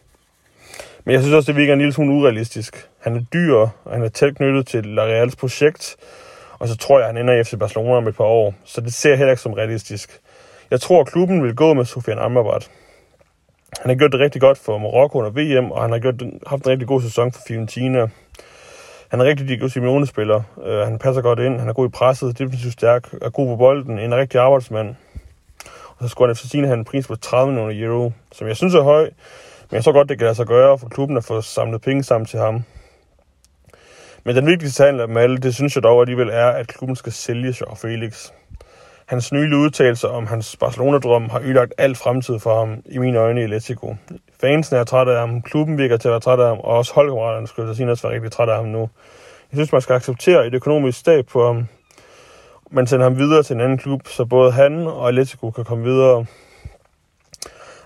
Men 1.05 1.13
jeg 1.13 1.21
synes 1.23 1.35
også, 1.35 1.53
det 1.53 1.61
virker 1.61 1.73
en 1.73 1.79
lille 1.79 1.93
smule 1.93 2.13
urealistisk. 2.13 2.89
Han 3.01 3.17
er 3.17 3.21
dyr, 3.33 3.55
og 3.55 3.71
han 3.93 4.03
er 4.03 4.09
tæt 4.09 4.37
knyttet 4.37 4.67
til 4.67 4.87
La 4.87 5.03
Reals 5.03 5.37
projekt, 5.37 5.97
og 6.59 6.69
så 6.69 6.77
tror 6.77 6.99
jeg, 6.99 7.09
han 7.09 7.17
ender 7.17 7.35
i 7.35 7.45
FC 7.45 7.55
Barcelona 7.59 7.97
om 7.97 8.09
et 8.09 8.17
par 8.17 8.25
år, 8.25 8.55
så 8.65 8.81
det 8.81 8.95
ser 8.95 9.17
heller 9.17 9.33
ikke 9.33 9.43
som 9.43 9.53
realistisk. 9.53 10.21
Jeg 10.71 10.81
tror, 10.81 11.01
at 11.01 11.07
klubben 11.07 11.43
vil 11.43 11.55
gå 11.55 11.75
med 11.75 11.85
Sofian 11.85 12.19
Amrabat. 12.19 12.71
Han 13.77 13.91
har 13.91 13.95
gjort 13.95 14.13
det 14.13 14.21
rigtig 14.21 14.41
godt 14.41 14.59
for 14.59 14.79
Marokko 14.79 15.19
under 15.19 15.31
VM, 15.31 15.71
og 15.71 15.83
han 15.83 15.93
har 15.93 15.99
gjort, 15.99 16.15
haft 16.47 16.65
en 16.65 16.71
rigtig 16.71 16.89
god 16.89 17.03
sæson 17.03 17.33
for 17.33 17.41
Fiorentina. 17.49 18.09
Han 19.09 19.21
er 19.21 19.25
rigtig 19.25 19.61
god 19.61 19.69
Simeone-spiller. 19.69 20.43
Uh, 20.57 20.65
han 20.67 20.99
passer 20.99 21.23
godt 21.23 21.39
ind, 21.39 21.59
han 21.59 21.69
er 21.69 21.73
god 21.73 21.87
i 21.87 21.91
presset, 21.91 22.39
defensivt 22.39 22.73
stærk, 22.73 23.15
er 23.23 23.31
god 23.31 23.47
på 23.47 23.57
bolden, 23.57 23.99
en 23.99 24.15
rigtig 24.15 24.41
arbejdsmand. 24.41 24.95
Og 25.89 26.05
så 26.05 26.09
skulle 26.09 26.29
han 26.29 26.33
efter 26.33 26.49
sine 26.49 26.67
have 26.67 26.79
en 26.79 26.85
pris 26.85 27.07
på 27.07 27.17
30 27.17 27.53
millioner 27.53 27.89
euro, 27.89 28.13
som 28.33 28.49
jeg 28.49 28.57
synes 28.57 28.75
er 28.75 28.83
høj, 28.83 29.03
men 29.71 29.77
jeg 29.77 29.85
så 29.85 29.93
godt, 29.93 30.09
det 30.09 30.19
kan 30.19 30.25
lade 30.25 30.35
sig 30.35 30.47
gøre 30.47 30.79
for 30.79 30.89
klubben 30.89 31.17
at 31.17 31.25
få 31.25 31.41
samlet 31.41 31.81
penge 31.81 32.05
sammen 32.05 32.27
til 32.27 32.39
ham. 32.39 32.65
Men 34.25 34.37
den 34.37 34.47
vigtigste 34.47 34.85
handel 34.85 35.01
af 35.01 35.07
dem 35.07 35.17
alle, 35.17 35.39
det 35.39 35.55
synes 35.55 35.75
jeg 35.75 35.83
dog 35.83 36.01
alligevel 36.01 36.29
er, 36.29 36.49
at 36.49 36.67
klubben 36.67 36.97
skal 36.97 37.13
sælge 37.13 37.55
Joao 37.61 37.75
Felix. 37.75 38.31
Hans 39.09 39.33
nylige 39.33 39.59
udtalelser 39.59 40.09
om 40.09 40.27
hans 40.27 40.57
Barcelona-drøm 40.57 41.29
har 41.31 41.41
ødelagt 41.41 41.75
alt 41.79 41.99
fremtid 41.99 42.39
for 42.39 42.59
ham, 42.59 42.83
i 42.87 42.99
mine 42.99 43.19
øjne 43.19 43.41
i 43.41 43.45
Atletico. 43.45 43.97
Fansen 44.41 44.77
er 44.77 44.85
træt 44.85 45.09
af 45.09 45.21
ham, 45.21 45.43
klubben 45.43 45.79
virker 45.79 45.97
til 45.97 46.09
at 46.09 46.13
være 46.13 46.21
træt 46.21 46.41
af 46.41 46.49
ham, 46.49 46.59
og 46.59 46.77
også 46.77 46.95
holdkammeraterne 46.95 47.47
skulle 47.47 47.77
sige, 47.77 47.91
at 47.91 48.05
være 48.05 48.13
rigtig 48.13 48.33
træt 48.33 48.49
af 48.49 48.57
ham 48.57 48.67
nu. 48.67 48.81
Jeg 49.53 49.57
synes, 49.57 49.73
man 49.73 49.81
skal 49.81 49.95
acceptere 49.95 50.47
et 50.47 50.55
økonomisk 50.55 50.99
stab 50.99 51.27
på 51.27 51.47
ham, 51.47 51.67
men 52.71 52.87
sende 52.87 53.03
ham 53.03 53.19
videre 53.19 53.43
til 53.43 53.55
en 53.55 53.61
anden 53.61 53.79
klub, 53.79 54.09
så 54.09 54.25
både 54.25 54.53
han 54.53 54.87
og 54.87 55.09
Atletico 55.09 55.51
kan 55.51 55.65
komme 55.65 55.85
videre. 55.85 56.27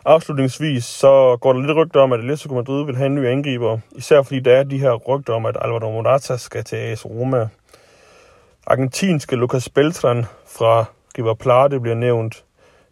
Afslutningsvis 0.04 0.85
så 0.85 1.37
går 1.40 1.52
der 1.52 1.61
lidt 1.61 1.76
rygter 1.76 2.00
om, 2.00 2.12
at 2.12 2.20
Atletico 2.20 2.54
Madrid 2.54 2.85
vil 2.85 2.96
have 2.96 3.06
en 3.06 3.14
ny 3.14 3.26
angriber, 3.26 3.78
især 3.92 4.22
fordi 4.22 4.40
der 4.40 4.56
er 4.56 4.62
de 4.62 4.78
her 4.78 4.92
rygter 4.92 5.35
om, 5.35 5.46
at 5.46 5.56
Alvaro 5.61 5.90
Morata 5.90 6.37
skal 6.37 6.64
til 6.64 6.76
AS 6.76 7.06
Roma. 7.06 7.48
Argentinske 8.66 9.37
Lucas 9.37 9.68
Beltran 9.68 10.24
fra 10.46 10.85
River 11.18 11.35
Plate 11.35 11.81
bliver 11.81 11.94
nævnt. 11.96 12.44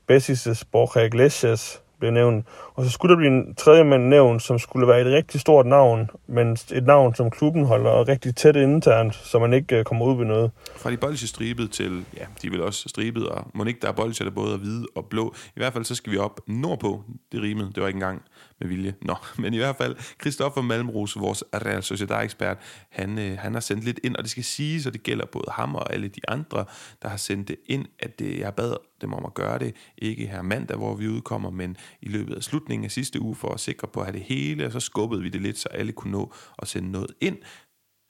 Bessis 0.07 0.65
Borja 0.73 1.05
Iglesias 1.05 1.83
bliver 1.99 2.13
nævnt. 2.13 2.47
Og 2.81 2.87
så 2.87 2.93
skulle 2.93 3.11
der 3.11 3.17
blive 3.17 3.31
en 3.31 3.55
tredje 3.55 3.85
mand 3.85 4.05
nævnt, 4.05 4.43
som 4.43 4.59
skulle 4.59 4.87
være 4.87 5.01
et 5.01 5.07
rigtig 5.07 5.41
stort 5.41 5.67
navn, 5.67 6.11
men 6.27 6.53
et 6.53 6.85
navn, 6.87 7.15
som 7.15 7.31
klubben 7.31 7.65
holder 7.65 8.09
rigtig 8.09 8.37
tæt 8.37 8.57
internt, 8.57 9.15
så 9.15 9.39
man 9.39 9.53
ikke 9.53 9.79
øh, 9.79 9.85
kommer 9.85 10.07
ud 10.07 10.17
ved 10.17 10.25
noget. 10.25 10.51
Fra 10.77 10.91
de 10.91 10.97
bolsje 10.97 11.29
stribet 11.29 11.71
til, 11.71 12.05
ja, 12.17 12.25
de 12.43 12.51
vil 12.51 12.63
også 12.63 12.89
stribet, 12.89 13.29
og 13.29 13.47
må 13.55 13.65
ikke 13.65 13.81
der 13.83 13.89
er 13.89 13.93
bolsje, 13.93 14.25
der 14.25 14.31
både 14.31 14.55
er 14.55 14.59
hvide 14.59 14.87
og 14.95 15.07
blå. 15.07 15.35
I 15.47 15.61
hvert 15.61 15.73
fald 15.73 15.85
så 15.85 15.95
skal 15.95 16.13
vi 16.13 16.19
op 16.19 16.41
nordpå, 16.47 17.03
det 17.33 17.43
rimede, 17.43 17.73
det 17.75 17.81
var 17.81 17.87
ikke 17.87 17.97
engang 17.97 18.23
med 18.61 18.69
vilje. 18.69 18.95
Nå, 19.03 19.15
men 19.43 19.55
i 19.55 19.57
hvert 19.57 19.77
fald, 19.77 19.97
Christoffer 20.21 20.63
Malmros, 20.63 21.21
vores 21.21 21.45
Real 21.55 21.83
Sociedad-ekspert, 21.83 22.59
han, 22.91 23.19
øh, 23.19 23.39
han 23.39 23.53
har 23.55 23.61
sendt 23.61 23.85
lidt 23.85 24.01
ind, 24.05 24.17
og 24.17 24.23
det 24.23 24.31
skal 24.31 24.45
siges, 24.45 24.87
og 24.87 24.93
det 24.93 25.03
gælder 25.03 25.27
både 25.27 25.47
ham 25.53 25.75
og 25.75 25.93
alle 25.93 26.09
de 26.09 26.21
andre, 26.29 26.65
der 27.03 27.09
har 27.09 27.17
sendt 27.17 27.49
det 27.49 27.57
ind, 27.67 27.87
at 27.99 28.19
det, 28.19 28.39
jeg 28.39 28.55
bad 28.55 28.75
dem 29.01 29.13
om 29.13 29.25
at 29.25 29.35
gøre 29.35 29.59
det, 29.59 29.75
ikke 29.99 30.27
her 30.27 30.43
mandag, 30.43 30.77
hvor 30.77 30.95
vi 30.95 31.09
udkommer, 31.09 31.51
men 31.51 31.77
i 32.03 32.09
løbet 32.09 32.35
af 32.35 32.43
slutningen 32.43 32.70
af 32.71 32.91
sidste 32.91 33.21
uge, 33.21 33.35
for 33.35 33.49
at 33.49 33.61
sikre 33.61 33.89
på 33.89 34.01
at 34.01 34.07
have 34.07 34.19
det 34.19 34.27
hele, 34.27 34.67
og 34.67 34.73
så 34.73 34.81
skubbede 34.81 35.23
vi 35.23 35.29
det 35.29 35.43
lidt, 35.43 35.59
så 35.59 35.69
alle 35.69 35.93
kunne 35.93 36.13
nå 36.13 36.33
at 36.59 36.69
sende 36.69 36.91
noget 36.91 37.11
ind. 37.21 37.39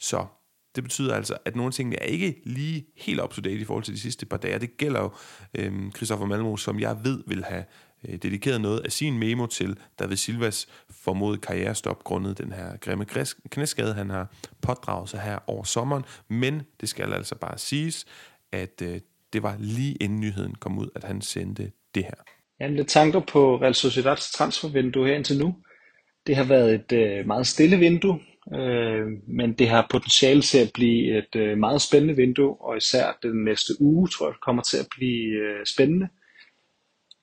Så 0.00 0.26
det 0.74 0.84
betyder 0.84 1.14
altså, 1.14 1.38
at 1.44 1.56
nogle 1.56 1.72
ting 1.72 1.94
er 1.94 2.04
ikke 2.04 2.42
lige 2.44 2.86
helt 2.96 3.20
up 3.20 3.30
to 3.30 3.40
date 3.40 3.60
i 3.60 3.64
forhold 3.64 3.84
til 3.84 3.94
de 3.94 4.00
sidste 4.00 4.26
par 4.26 4.36
dage. 4.36 4.58
Det 4.58 4.76
gælder 4.76 5.00
jo 5.00 5.10
øhm, 5.54 5.92
Christoffer 5.92 6.26
Malmo, 6.26 6.56
som 6.56 6.80
jeg 6.80 7.04
ved 7.04 7.22
vil 7.26 7.44
have 7.44 7.64
øh, 8.08 8.12
dedikeret 8.12 8.60
noget 8.60 8.80
af 8.80 8.92
sin 8.92 9.18
memo 9.18 9.46
til 9.46 9.78
David 9.98 10.16
Silvas 10.16 10.66
formodet 10.90 11.40
karrierestop 11.40 12.04
grundet 12.04 12.38
den 12.38 12.52
her 12.52 12.76
grimme 12.76 13.06
knæskade, 13.50 13.94
han 13.94 14.10
har 14.10 14.32
pådraget 14.62 15.08
sig 15.08 15.20
her 15.20 15.38
over 15.46 15.64
sommeren. 15.64 16.04
Men 16.28 16.62
det 16.80 16.88
skal 16.88 17.12
altså 17.12 17.34
bare 17.34 17.58
siges, 17.58 18.06
at 18.52 18.82
øh, 18.82 19.00
det 19.32 19.42
var 19.42 19.56
lige 19.58 19.94
inden 19.94 20.20
nyheden 20.20 20.54
kom 20.54 20.78
ud, 20.78 20.88
at 20.94 21.04
han 21.04 21.20
sendte 21.20 21.72
det 21.94 22.04
her. 22.04 22.39
Ja, 22.60 22.66
lidt 22.66 22.88
tanker 22.88 23.20
på 23.20 23.56
Real 23.56 23.74
Sociedads 23.74 24.30
transfervindue 24.32 25.06
her 25.06 25.14
indtil 25.14 25.38
nu. 25.38 25.56
Det 26.26 26.36
har 26.36 26.44
været 26.44 26.74
et 26.74 26.92
øh, 26.92 27.26
meget 27.26 27.46
stille 27.46 27.76
vindue, 27.76 28.20
øh, 28.54 29.06
men 29.26 29.52
det 29.52 29.68
har 29.68 29.86
potentiale 29.90 30.42
til 30.42 30.58
at 30.58 30.70
blive 30.74 31.18
et 31.18 31.36
øh, 31.36 31.58
meget 31.58 31.82
spændende 31.82 32.16
vindue, 32.16 32.56
og 32.60 32.76
især 32.76 33.18
den 33.22 33.44
næste 33.44 33.72
uge, 33.80 34.08
tror 34.08 34.28
jeg, 34.28 34.34
kommer 34.42 34.62
til 34.62 34.76
at 34.76 34.86
blive 34.96 35.26
øh, 35.26 35.66
spændende. 35.66 36.08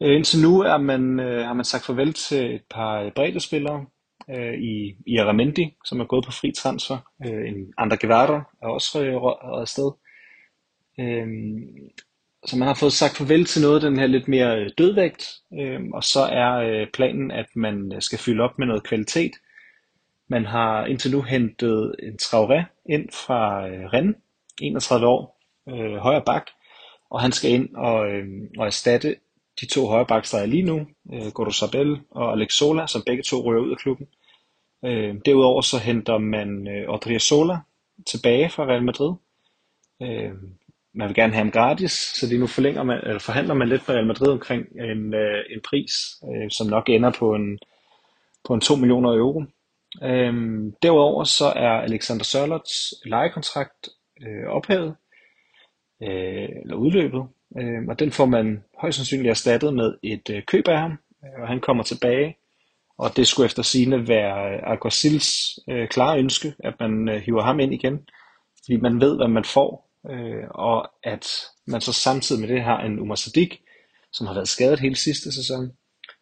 Øh, 0.04 0.16
indtil 0.16 0.42
nu 0.42 0.62
er 0.62 0.78
man, 0.78 1.20
øh, 1.20 1.46
har 1.46 1.54
man 1.54 1.66
sagt 1.66 1.86
farvel 1.86 2.14
til 2.14 2.56
et 2.56 2.64
par 2.70 3.02
øh, 3.02 3.12
bredde 3.12 3.40
spillere 3.40 3.86
øh, 4.30 4.54
i, 4.54 4.96
i 5.08 5.18
Aramendi, 5.18 5.76
som 5.86 6.00
er 6.00 6.06
gået 6.06 6.26
på 6.26 6.32
fri 6.32 6.52
transfer. 6.58 6.98
Øh, 7.26 7.50
en 7.50 7.74
Ander 7.78 7.96
Guevara 7.96 8.44
er 8.62 8.68
også 8.68 9.00
røget 9.00 9.62
afsted. 9.62 9.92
Øh, 11.00 11.28
så 12.48 12.58
man 12.58 12.68
har 12.68 12.76
fået 12.76 12.94
sagt 12.94 13.18
farvel 13.18 13.46
til 13.46 13.62
noget 13.62 13.76
af 13.76 13.82
den 13.82 14.00
her 14.00 14.08
lidt 14.08 14.28
mere 14.28 14.60
øh, 14.60 14.70
dødvægt, 14.78 15.30
øh, 15.60 15.80
og 15.94 16.04
så 16.04 16.20
er 16.20 16.54
øh, 16.54 16.88
planen, 16.94 17.32
at 17.32 17.46
man 17.56 17.92
øh, 17.96 18.02
skal 18.02 18.20
fylde 18.20 18.44
op 18.44 18.60
med 18.60 18.68
noget 18.68 18.84
kvalitet. 18.84 19.32
Man 20.28 20.46
har 20.46 20.86
indtil 20.86 21.12
nu 21.12 21.22
hentet 21.22 21.96
en 22.04 22.20
Traoré 22.22 22.64
ind 22.90 23.10
fra 23.12 23.68
øh, 23.68 23.86
Rennes, 23.94 24.16
31 24.62 25.08
år, 25.08 25.40
øh, 25.70 25.96
højre 25.98 26.24
bak, 26.26 26.46
og 27.10 27.22
han 27.22 27.32
skal 27.32 27.52
ind 27.52 27.76
og, 27.76 28.10
øh, 28.12 28.26
og 28.58 28.66
erstatte 28.66 29.16
de 29.62 29.66
to 29.66 29.88
højre 29.88 30.06
backs, 30.06 30.32
der 30.32 30.38
er 30.38 30.46
lige 30.46 30.64
nu, 30.64 30.88
øh, 31.14 31.32
Gordo 31.34 31.52
Sabel 31.52 32.00
og 32.12 32.32
Alex 32.32 32.54
Sola, 32.54 32.88
som 32.88 33.04
begge 33.06 33.24
to 33.24 33.38
rører 33.38 33.62
ud 33.62 33.72
af 33.72 33.78
klubben. 33.78 34.08
Øh, 34.86 35.16
derudover 35.26 35.62
så 35.62 35.78
henter 35.78 36.18
man 36.18 36.68
øh, 36.68 36.90
Odriozola 36.90 37.58
tilbage 38.06 38.50
fra 38.50 38.66
Real 38.66 38.84
Madrid. 38.84 39.14
Øh, 40.02 40.32
man 40.98 41.08
vil 41.08 41.16
gerne 41.16 41.34
have 41.34 41.44
ham 41.44 41.52
gratis, 41.52 41.92
så 41.92 42.28
lige 42.28 42.40
nu 42.40 42.48
forlænger 42.48 42.84
man, 42.84 43.00
eller 43.04 43.20
forhandler 43.20 43.54
man 43.54 43.70
lidt 43.70 43.88
med 43.88 43.96
Real 43.96 44.08
Madrid 44.08 44.32
omkring 44.32 44.66
en, 44.92 45.14
øh, 45.14 45.44
en 45.50 45.62
pris, 45.64 45.92
øh, 46.30 46.52
som 46.52 46.68
nok 46.68 46.90
ender 46.90 47.12
på 47.20 47.36
en, 47.36 47.60
på 48.48 48.54
en 48.54 48.62
2 48.62 48.76
millioner 48.76 49.14
euro. 49.14 49.44
Øhm, 50.04 50.74
derudover 50.82 51.24
så 51.24 51.46
er 51.46 51.70
Alexander 51.70 52.24
Sørlots 52.24 52.94
lejekontrakt 53.06 53.90
øh, 54.22 54.48
ophævet, 54.48 54.96
øh, 56.04 56.50
eller 56.62 56.76
udløbet, 56.76 57.24
øh, 57.58 57.88
og 57.90 58.00
den 58.00 58.12
får 58.12 58.26
man 58.26 58.64
højst 58.82 58.98
sandsynligt 58.98 59.30
erstattet 59.30 59.74
med 59.74 59.94
et 60.04 60.30
øh, 60.30 60.44
køb 60.44 60.68
af 60.68 60.80
ham, 60.80 60.92
øh, 61.24 61.42
og 61.42 61.48
han 61.48 61.60
kommer 61.60 61.84
tilbage, 61.84 62.38
og 62.98 63.18
det 63.18 63.28
skulle 63.28 63.46
efter 63.46 63.64
sine 63.64 64.08
være 64.08 64.54
øh, 64.54 64.72
Alguacils 64.72 65.60
øh, 65.70 65.88
klare 65.88 66.20
ønske, 66.20 66.54
at 66.60 66.74
man 66.80 67.10
øh, 67.10 67.22
hiver 67.22 67.42
ham 67.42 67.60
ind 67.60 67.74
igen, 67.74 68.10
fordi 68.66 68.78
man 68.78 69.02
ved, 69.02 69.16
hvad 69.18 69.28
man 69.28 69.44
får, 69.44 69.87
øh, 70.10 70.44
og 70.50 70.92
at 71.04 71.28
man 71.68 71.82
så 71.82 71.94
samtidig 71.94 72.42
med 72.42 72.50
det 72.50 72.64
har 72.64 72.82
en 72.82 73.00
Umar 73.00 73.16
Sadik, 73.16 73.62
som 74.12 74.28
har 74.28 74.34
været 74.34 74.48
skadet 74.48 74.80
hele 74.80 74.96
sidste 74.96 75.32
sæson, 75.32 75.72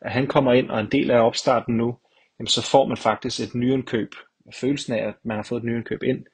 at 0.02 0.12
han 0.12 0.28
kommer 0.28 0.54
ind 0.54 0.70
og 0.70 0.80
en 0.80 0.92
del 0.92 1.12
af 1.12 1.20
opstarten 1.20 1.78
nu, 1.78 1.98
jamen 2.40 2.48
så 2.48 2.62
får 2.62 2.88
man 2.88 2.98
faktisk 2.98 3.40
et 3.40 3.56
nyindkøb. 3.56 4.16
Følelsen 4.54 4.94
af, 4.94 5.08
at 5.08 5.14
man 5.24 5.38
har 5.38 5.44
fået 5.44 5.60
et 5.60 5.66
nyindkøb 5.66 6.04
ind 6.04 6.26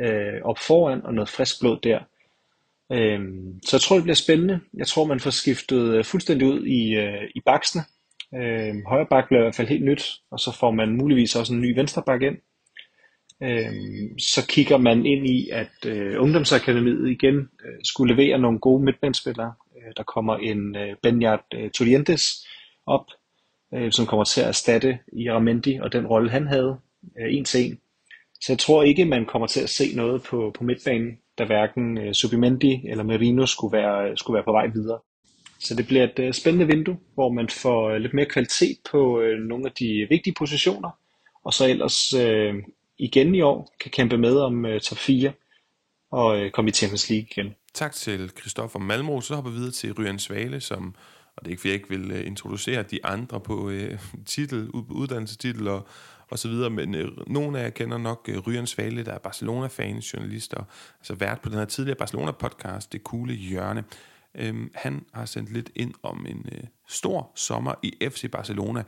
øh, 0.00 0.42
op 0.44 0.58
foran, 0.58 1.02
og 1.04 1.14
noget 1.14 1.28
frisk 1.28 1.60
blod 1.60 1.78
der. 1.82 1.98
Øh, 2.92 3.20
så 3.66 3.76
jeg 3.76 3.80
tror, 3.80 3.96
det 3.96 4.02
bliver 4.02 4.14
spændende. 4.14 4.60
Jeg 4.74 4.86
tror, 4.86 5.04
man 5.04 5.20
får 5.20 5.30
skiftet 5.30 5.94
øh, 5.94 6.04
fuldstændig 6.04 6.48
ud 6.48 6.66
i, 6.66 6.94
øh, 6.94 7.30
i 7.34 7.40
baksene. 7.40 7.82
Øh, 8.34 8.74
højre 8.86 9.06
bak 9.10 9.26
bliver 9.26 9.40
i 9.40 9.44
hvert 9.44 9.54
fald 9.54 9.68
helt 9.68 9.84
nyt, 9.84 10.20
og 10.30 10.40
så 10.40 10.56
får 10.60 10.70
man 10.70 10.96
muligvis 10.96 11.36
også 11.36 11.52
en 11.52 11.60
ny 11.60 11.74
venstre 11.74 12.02
bak 12.06 12.22
ind 12.22 12.36
øhm, 13.42 14.18
så 14.18 14.46
kigger 14.46 14.76
man 14.76 15.06
ind 15.06 15.26
i, 15.26 15.48
at 15.52 15.86
øh, 15.86 16.22
Ungdomsakademiet 16.22 17.10
igen 17.10 17.36
øh, 17.36 17.78
skulle 17.84 18.14
levere 18.14 18.38
nogle 18.38 18.58
gode 18.58 18.84
midtbanespillere. 18.84 19.52
Øh, 19.76 19.92
der 19.96 20.02
kommer 20.02 20.36
en 20.36 20.76
øh, 20.76 20.96
Benjart 21.02 21.44
øh, 21.54 21.70
Turientes 21.70 22.46
op, 22.86 23.06
øh, 23.74 23.92
som 23.92 24.06
kommer 24.06 24.24
til 24.24 24.40
at 24.40 24.48
erstatte 24.48 24.98
Iramendi 25.12 25.78
og 25.82 25.92
den 25.92 26.06
rolle, 26.06 26.30
han 26.30 26.46
havde, 26.46 26.76
øh, 27.20 27.34
en 27.34 27.44
til 27.44 27.66
en. 27.66 27.78
Så 28.40 28.52
jeg 28.52 28.58
tror 28.58 28.82
ikke, 28.82 29.04
man 29.04 29.26
kommer 29.26 29.46
til 29.46 29.60
at 29.60 29.68
se 29.68 29.96
noget 29.96 30.22
på, 30.22 30.52
på 30.58 30.64
midtbanen, 30.64 31.18
da 31.38 31.44
hverken 31.44 31.98
øh, 31.98 32.14
Subimendi 32.14 32.80
eller 32.88 33.04
Merino 33.04 33.46
skulle 33.46 33.78
være, 33.78 34.16
skulle 34.16 34.34
være 34.34 34.44
på 34.44 34.52
vej 34.52 34.66
videre. 34.66 34.98
Så 35.58 35.74
det 35.74 35.86
bliver 35.86 36.04
et 36.04 36.18
øh, 36.18 36.32
spændende 36.32 36.66
vindue, 36.66 36.98
hvor 37.14 37.32
man 37.32 37.48
får 37.48 37.90
øh, 37.90 38.00
lidt 38.00 38.14
mere 38.14 38.26
kvalitet 38.26 38.76
på 38.90 39.20
øh, 39.20 39.38
nogle 39.38 39.66
af 39.66 39.72
de 39.72 40.06
vigtige 40.10 40.34
positioner, 40.38 40.90
og 41.44 41.52
så 41.54 41.68
ellers 41.68 42.14
øh, 42.14 42.54
igen 43.00 43.34
i 43.34 43.40
år 43.40 43.74
kan 43.80 43.90
kæmpe 43.90 44.18
med 44.18 44.36
om 44.36 44.66
øh, 44.66 44.80
top 44.80 44.98
4 44.98 45.32
og 46.10 46.40
øh, 46.40 46.50
komme 46.50 46.68
i 46.68 46.72
Champions 46.72 47.10
League 47.10 47.26
igen. 47.30 47.54
Tak 47.74 47.92
til 47.92 48.30
Christoffer 48.40 48.78
Malmro. 48.78 49.20
Så 49.20 49.34
hopper 49.34 49.50
vi 49.50 49.56
videre 49.56 49.72
til 49.72 49.92
Ryan 49.92 50.18
Svale, 50.18 50.60
som, 50.60 50.94
og 51.36 51.44
det 51.44 51.46
er 51.46 51.50
ikke, 51.50 51.60
fordi 51.60 51.68
jeg 51.68 51.74
ikke 51.74 51.88
vil 51.88 52.12
uh, 52.12 52.26
introducere 52.26 52.82
de 52.82 53.04
andre 53.04 53.40
på 53.40 53.54
uh, 53.54 53.74
titel, 54.26 54.70
uddannelsestitel 54.70 55.68
og, 55.68 55.86
og 56.28 56.38
så 56.38 56.48
videre, 56.48 56.70
men 56.70 56.94
uh, 56.94 57.32
nogle 57.32 57.58
af 57.58 57.64
jer 57.64 57.70
kender 57.70 57.98
nok 57.98 58.28
øh, 58.28 58.38
Ryan 58.38 58.66
Svale, 58.66 59.04
der 59.04 59.12
er 59.12 59.18
Barcelona-fan, 59.18 59.98
journalist 59.98 60.54
og 60.54 60.64
altså 60.98 61.14
vært 61.14 61.40
på 61.40 61.48
den 61.48 61.58
her 61.58 61.64
tidligere 61.64 61.98
Barcelona-podcast, 61.98 62.88
Det 62.92 63.04
Kule 63.04 63.34
Hjørne. 63.34 63.84
Øhm, 64.34 64.70
han 64.74 65.04
har 65.12 65.24
sendt 65.24 65.52
lidt 65.52 65.70
ind 65.74 65.94
om 66.02 66.26
en 66.28 66.46
øh, 66.52 66.64
stor 66.88 67.32
sommer 67.34 67.74
i 67.82 67.92
FC 68.10 68.30
Barcelona, 68.30 68.82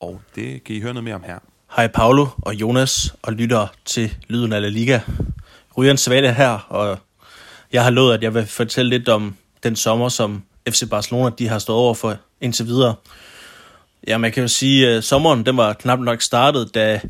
og 0.00 0.20
det 0.34 0.64
kan 0.64 0.76
I 0.76 0.80
høre 0.80 0.94
noget 0.94 1.04
mere 1.04 1.14
om 1.14 1.22
her. 1.22 1.38
Hej 1.76 1.86
Paolo 1.86 2.26
og 2.38 2.54
Jonas, 2.54 3.14
og 3.22 3.32
lytter 3.32 3.66
til 3.84 4.14
Lyden 4.28 4.52
af 4.52 4.62
La 4.62 4.68
Liga. 4.68 5.00
Ryan 5.78 5.96
Svale 5.96 6.34
her, 6.34 6.66
og 6.68 6.98
jeg 7.72 7.84
har 7.84 7.90
lovet, 7.90 8.14
at 8.14 8.22
jeg 8.22 8.34
vil 8.34 8.46
fortælle 8.46 8.90
lidt 8.90 9.08
om 9.08 9.36
den 9.62 9.76
sommer, 9.76 10.08
som 10.08 10.42
FC 10.68 10.88
Barcelona 10.90 11.30
de 11.38 11.48
har 11.48 11.58
stået 11.58 11.78
over 11.78 11.94
for 11.94 12.16
indtil 12.40 12.66
videre. 12.66 12.94
Ja, 14.06 14.18
man 14.18 14.32
kan 14.32 14.42
jo 14.42 14.48
sige, 14.48 14.88
at 14.88 15.04
sommeren 15.04 15.46
den 15.46 15.56
var 15.56 15.72
knap 15.72 15.98
nok 15.98 16.22
startet, 16.22 16.74
da 16.74 17.00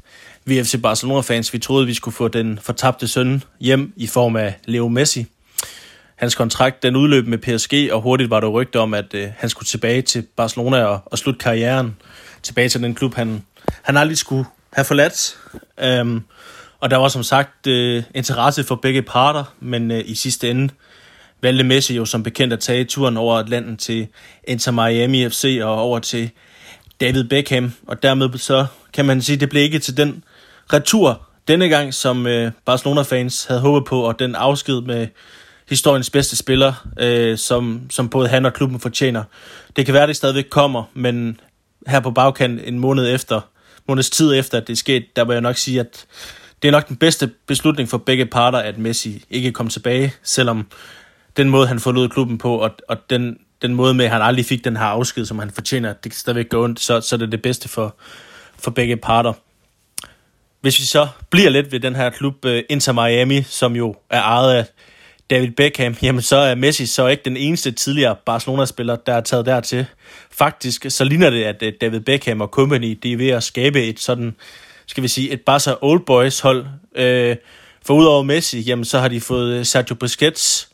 vi 0.44 0.64
FC 0.64 0.82
Barcelona-fans 0.82 1.52
vi 1.52 1.58
troede, 1.58 1.82
at 1.82 1.88
vi 1.88 1.94
skulle 1.94 2.14
få 2.14 2.28
den 2.28 2.58
fortabte 2.62 3.08
søn 3.08 3.42
hjem 3.60 3.92
i 3.96 4.06
form 4.06 4.36
af 4.36 4.54
Leo 4.64 4.88
Messi. 4.88 5.26
Hans 6.16 6.34
kontrakt 6.34 6.82
den 6.82 6.96
udløb 6.96 7.26
med 7.26 7.38
PSG, 7.38 7.92
og 7.92 8.02
hurtigt 8.02 8.30
var 8.30 8.40
der 8.40 8.48
rygter 8.48 8.80
om, 8.80 8.94
at 8.94 9.14
øh, 9.14 9.28
han 9.36 9.50
skulle 9.50 9.66
tilbage 9.66 10.02
til 10.02 10.26
Barcelona 10.36 10.84
og, 10.84 11.00
og 11.06 11.18
slutte 11.18 11.38
karrieren. 11.38 11.96
Tilbage 12.42 12.68
til 12.68 12.82
den 12.82 12.94
klub, 12.94 13.14
han, 13.14 13.42
han 13.85 13.97
aldrig 13.97 14.18
skulle 14.18 14.45
have 14.72 14.85
forladt. 14.85 15.37
Øhm, 15.80 16.22
og 16.80 16.91
der 16.91 16.97
var 16.97 17.09
som 17.09 17.22
sagt 17.22 17.66
øh, 17.66 18.03
interesse 18.14 18.64
for 18.64 18.74
begge 18.74 19.03
parter, 19.03 19.45
men 19.61 19.91
øh, 19.91 20.03
i 20.05 20.14
sidste 20.14 20.51
ende 20.51 20.68
valgte 21.43 21.64
Messi 21.64 21.97
jo 21.97 22.05
som 22.05 22.22
bekendt 22.22 22.53
at 22.53 22.61
tage 22.61 22.85
turen 22.85 23.16
over 23.16 23.39
Atlanten 23.39 23.76
til 23.76 24.09
Inter 24.45 24.72
Miami 24.72 25.28
FC 25.28 25.61
og 25.62 25.80
over 25.80 25.99
til 25.99 26.30
David 27.01 27.24
Beckham. 27.24 27.72
Og 27.87 28.03
dermed 28.03 28.39
så 28.39 28.66
kan 28.93 29.05
man 29.05 29.22
sige, 29.22 29.35
at 29.35 29.41
det 29.41 29.49
blev 29.49 29.62
ikke 29.62 29.78
til 29.78 29.97
den 29.97 30.24
retur 30.72 31.28
denne 31.49 31.68
gang, 31.68 31.95
som 31.95 32.26
øh, 32.26 32.53
Barcelona-fans 32.64 33.45
havde 33.45 33.61
håbet 33.61 33.89
på, 33.89 34.01
og 34.01 34.18
den 34.18 34.35
afsked 34.35 34.80
med 34.80 35.07
historiens 35.68 36.11
bedste 36.11 36.37
spiller, 36.37 36.87
øh, 37.01 37.39
som, 37.39 37.80
som 37.91 38.09
både 38.09 38.28
han 38.28 38.47
og 38.47 38.53
klubben 38.53 38.80
fortjener. 38.80 39.24
Det 39.76 39.85
kan 39.85 39.95
være, 39.95 40.03
at 40.03 40.09
det 40.09 40.16
stadigvæk 40.16 40.47
kommer, 40.51 40.85
men 40.95 41.41
her 41.87 42.01
på 42.01 42.11
bagkant 42.11 42.61
en 42.64 42.78
måned 42.78 43.14
efter, 43.14 43.41
måneds 43.89 44.11
tid 44.11 44.39
efter, 44.39 44.59
at 44.59 44.68
det 44.68 44.78
skete, 44.78 45.07
der 45.16 45.24
vil 45.24 45.35
jeg 45.35 45.41
nok 45.41 45.57
sige, 45.57 45.80
at 45.80 46.07
det 46.62 46.68
er 46.68 46.72
nok 46.72 46.89
den 46.89 46.97
bedste 46.97 47.30
beslutning 47.47 47.89
for 47.89 47.99
begge 47.99 48.26
parter, 48.26 48.59
at 48.59 48.78
Messi 48.78 49.24
ikke 49.30 49.53
kom 49.53 49.68
tilbage, 49.68 50.12
selvom 50.22 50.66
den 51.37 51.51
måde, 51.51 51.66
han 51.66 51.80
forlod 51.80 52.09
klubben 52.09 52.39
på, 52.39 52.57
og, 52.57 52.70
og 52.89 52.97
den, 53.11 53.39
den 53.62 53.74
måde 53.74 53.95
med, 53.95 54.05
at 54.05 54.11
han 54.11 54.22
aldrig 54.22 54.45
fik 54.45 54.64
den 54.64 54.76
her 54.76 54.85
afsked, 54.85 55.24
som 55.24 55.39
han 55.39 55.51
fortjener, 55.51 55.93
det 55.93 56.12
kan 56.12 56.18
stadigvæk 56.18 56.49
gå 56.49 56.64
ondt, 56.64 56.80
så, 56.80 57.01
så 57.01 57.16
det 57.16 57.26
er 57.26 57.30
det 57.30 57.43
bedste 57.43 57.68
for, 57.68 57.97
for 58.59 58.70
begge 58.70 58.97
parter. 58.97 59.32
Hvis 60.61 60.80
vi 60.80 60.85
så 60.85 61.09
bliver 61.30 61.51
lidt 61.51 61.72
ved 61.72 61.80
den 61.80 61.97
her 61.97 62.11
klub, 62.11 62.45
øh, 62.45 62.62
Inter 62.70 62.93
Miami, 62.93 63.43
som 63.43 63.76
jo 63.76 63.97
er 64.11 64.22
ejet 64.22 64.55
af 64.55 64.66
David 65.35 65.51
Beckham, 65.51 65.97
jamen 66.03 66.22
så 66.22 66.37
er 66.37 66.55
Messi 66.55 66.87
så 66.87 67.07
ikke 67.07 67.22
den 67.24 67.37
eneste 67.37 67.72
tidligere 67.72 68.16
Barcelona-spiller, 68.26 68.97
der 68.97 69.14
er 69.14 69.20
taget 69.20 69.47
dertil. 69.47 69.87
Faktisk 70.30 70.87
så 70.89 71.05
ligner 71.05 71.30
det, 71.30 71.45
at 71.45 71.62
øh, 71.62 71.72
David 71.80 72.01
Beckham 72.01 72.41
og 72.41 72.49
company, 72.49 72.99
de 73.03 73.12
er 73.12 73.16
ved 73.16 73.28
at 73.28 73.43
skabe 73.43 73.82
et 73.82 74.01
sådan 74.01 74.35
skal 74.87 75.03
vi 75.03 75.09
sige, 75.09 75.30
et 75.30 75.41
Barca 75.41 75.74
Old 75.82 76.01
Boys 76.01 76.41
hold. 76.41 76.66
Øh, 76.95 77.37
for 77.87 77.95
udover 77.95 78.22
Messi, 78.22 78.61
jamen, 78.61 78.85
så 78.85 78.99
har 78.99 79.09
de 79.09 79.20
fået 79.20 79.55
øh, 79.55 79.64
Sergio 79.64 79.95
Busquets 79.95 80.68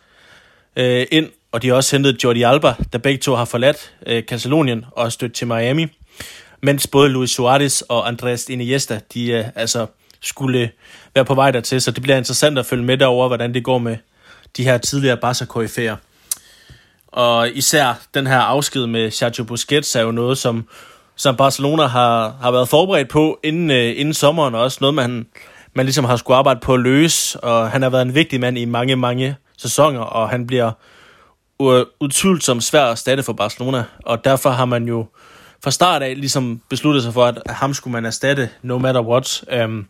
øh, 0.77 1.07
ind, 1.11 1.29
og 1.53 1.63
de 1.63 1.69
har 1.69 1.75
også 1.75 1.97
hentet 1.97 2.25
Jordi 2.25 2.43
Alba, 2.43 2.75
der 2.93 2.99
begge 2.99 3.19
to 3.19 3.35
har 3.35 3.45
forladt 3.45 3.93
øh, 4.07 4.27
Katalonien 4.27 4.85
og 4.93 5.05
er 5.05 5.09
stødt 5.09 5.35
til 5.35 5.47
Miami. 5.47 5.87
Mens 6.63 6.87
både 6.87 7.09
Luis 7.09 7.31
Suarez 7.31 7.81
og 7.81 8.09
Andres 8.09 8.49
Iniesta, 8.49 9.01
de 9.15 9.31
øh, 9.31 9.45
altså 9.55 9.87
skulle 10.21 10.71
være 11.15 11.25
på 11.25 11.35
vej 11.35 11.51
dertil, 11.51 11.81
så 11.81 11.91
det 11.91 12.03
bliver 12.03 12.17
interessant 12.17 12.59
at 12.59 12.67
følge 12.67 12.85
med 12.85 12.97
derover, 12.97 13.29
hvordan 13.29 13.55
det 13.55 13.65
går 13.65 13.79
med 13.79 13.97
de 14.57 14.64
her 14.64 14.78
tidligere 14.78 15.16
barca 15.16 15.44
koryfæer 15.44 15.96
Og 17.07 17.51
især 17.51 18.01
den 18.14 18.26
her 18.26 18.38
afsked 18.38 18.86
med 18.86 19.11
Sergio 19.11 19.44
Busquets 19.44 19.96
er 19.96 20.03
jo 20.03 20.11
noget, 20.11 20.38
som 20.38 20.68
som 21.20 21.36
Barcelona 21.36 21.86
har, 21.86 22.36
har 22.42 22.51
været 22.51 22.68
forberedt 22.68 23.09
på 23.09 23.40
inden, 23.42 23.70
øh, 23.70 23.92
inden 23.96 24.14
sommeren, 24.14 24.55
og 24.55 24.61
også 24.61 24.78
noget, 24.80 24.94
man, 24.94 25.26
man 25.74 25.86
ligesom 25.86 26.05
har 26.05 26.16
skulle 26.16 26.36
arbejde 26.36 26.61
på 26.61 26.74
at 26.74 26.80
løse, 26.80 27.40
og 27.40 27.70
han 27.70 27.82
har 27.82 27.90
været 27.90 28.03
en 28.03 28.14
vigtig 28.14 28.40
mand 28.40 28.59
i 28.59 28.64
mange, 28.64 28.96
mange 28.96 29.36
sæsoner, 29.59 30.01
og 30.01 30.30
han 30.30 30.46
bliver 30.46 30.72
utvivlsomt 32.01 32.64
svær 32.64 32.84
at 32.84 32.90
erstatte 32.90 33.22
for 33.22 33.32
Barcelona, 33.32 33.84
og 34.07 34.24
derfor 34.24 34.51
har 34.51 34.64
man 34.64 34.84
jo 34.84 35.07
fra 35.65 35.71
start 35.71 36.03
af 36.03 36.15
ligesom 36.17 36.61
besluttede 36.69 37.03
sig 37.03 37.15
for, 37.15 37.25
at 37.25 37.39
ham 37.47 37.75
skulle 37.75 37.93
man 37.93 38.05
erstatte 38.05 38.49
no 38.63 38.79
matter 38.79 39.01
what. 39.01 39.45
Øhm, 39.53 39.87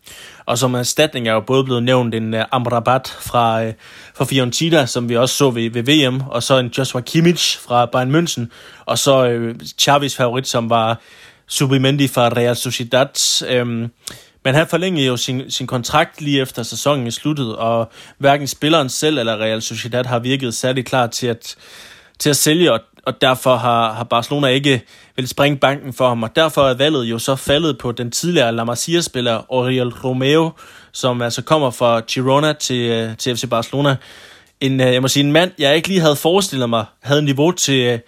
og 0.46 0.58
som 0.58 0.74
erstatning 0.74 1.28
er 1.28 1.32
jo 1.32 1.40
både 1.40 1.64
blevet 1.64 1.82
nævnt 1.82 2.14
en 2.14 2.34
øh, 2.34 2.40
uh, 2.40 2.46
Amrabat 2.52 3.16
fra, 3.20 3.66
uh, 3.66 3.72
fra 4.14 4.24
Fiorentina, 4.24 4.86
som 4.86 5.08
vi 5.08 5.16
også 5.16 5.34
så 5.34 5.50
ved, 5.50 5.70
ved 5.70 5.82
VM, 5.82 6.20
og 6.20 6.42
så 6.42 6.58
en 6.58 6.66
Joshua 6.66 7.00
Kimmich 7.00 7.58
fra 7.58 7.86
Bayern 7.86 8.14
München, 8.14 8.46
og 8.86 8.98
så 8.98 9.26
øh, 9.26 9.50
uh, 9.50 9.56
Chavis 9.78 10.16
favorit, 10.16 10.48
som 10.48 10.70
var 10.70 11.00
Subimendi 11.46 12.08
fra 12.08 12.28
Real 12.28 12.56
Sociedad. 12.56 13.44
Øhm, 13.48 13.90
men 14.44 14.54
han 14.54 14.66
forlængede 14.66 15.06
jo 15.06 15.16
sin, 15.16 15.50
sin 15.50 15.66
kontrakt 15.66 16.20
lige 16.20 16.40
efter 16.40 16.62
sæsonen 16.62 17.06
er 17.06 17.10
sluttet, 17.10 17.56
og 17.56 17.90
hverken 18.18 18.46
spilleren 18.46 18.88
selv 18.88 19.18
eller 19.18 19.36
Real 19.36 19.62
Sociedad 19.62 20.04
har 20.04 20.18
virket 20.18 20.54
særlig 20.54 20.86
klar 20.86 21.06
til 21.06 21.26
at, 21.26 21.56
til 22.18 22.30
at 22.30 22.36
sælge, 22.36 22.72
og, 22.72 22.80
og 23.10 23.20
derfor 23.20 23.56
har, 23.56 23.92
har 23.92 24.04
Barcelona 24.04 24.46
ikke 24.46 24.82
vil 25.16 25.28
springe 25.28 25.58
banken 25.58 25.92
for 25.92 26.08
ham, 26.08 26.22
og 26.22 26.36
derfor 26.36 26.68
er 26.68 26.74
valget 26.74 27.04
jo 27.04 27.18
så 27.18 27.36
faldet 27.36 27.78
på 27.78 27.92
den 27.92 28.10
tidligere 28.10 28.52
La 28.52 28.64
Masia-spiller 28.64 29.52
Oriol 29.52 29.88
Romeo, 29.88 30.50
som 30.92 31.22
altså 31.22 31.42
kommer 31.42 31.70
fra 31.70 32.00
Girona 32.00 32.52
til, 32.52 32.90
øh, 32.90 33.16
til 33.16 33.36
FC 33.36 33.48
Barcelona. 33.50 33.96
En, 34.60 34.80
øh, 34.80 34.92
jeg 34.92 35.02
må 35.02 35.08
sige, 35.08 35.24
en 35.24 35.32
mand, 35.32 35.50
jeg 35.58 35.76
ikke 35.76 35.88
lige 35.88 36.00
havde 36.00 36.16
forestillet 36.16 36.70
mig, 36.70 36.84
havde 37.02 37.22
niveau 37.22 37.52
til, 37.52 37.80
øh, 37.80 37.98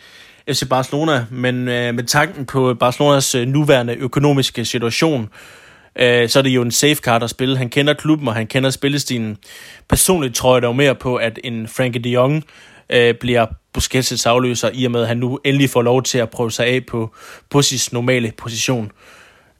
FC 0.55 0.69
Barcelona, 0.69 1.27
men 1.31 1.65
med 1.65 2.07
tanken 2.07 2.47
på 2.47 2.75
Barcelonas 2.75 3.35
nuværende 3.47 3.95
økonomiske 3.95 4.65
situation, 4.65 5.29
øh, 5.99 6.29
så 6.29 6.39
er 6.39 6.43
det 6.43 6.51
jo 6.51 6.63
en 6.63 6.71
safe 6.71 6.95
card 6.95 7.23
at 7.23 7.31
spille. 7.31 7.57
Han 7.57 7.69
kender 7.69 7.95
klubben, 7.95 8.29
og 8.29 8.35
han 8.35 8.47
kender 8.47 8.71
spillestilen. 8.71 9.37
Personligt 9.89 10.35
tror 10.35 10.55
jeg 10.55 10.63
dog 10.63 10.77
mere 10.77 10.95
på, 10.95 11.17
at 11.17 11.39
en 11.45 11.69
Frankie 11.69 12.03
de 12.03 12.11
Jong 12.11 12.45
øh, 12.91 13.15
bliver 13.15 13.47
Busquets' 13.79 14.27
afløser, 14.27 14.71
i 14.75 14.85
og 14.85 14.91
med 14.91 15.01
at 15.03 15.09
han 15.09 15.17
nu 15.17 15.39
endelig 15.45 15.71
får 15.71 15.83
lov 15.83 16.03
til 16.03 16.19
at 16.19 16.31
prøve 16.31 16.51
sig 16.51 16.67
af 16.67 16.87
på, 16.87 17.15
på 17.51 17.63
sin 17.63 17.79
normale 17.93 18.33
position. 18.39 18.85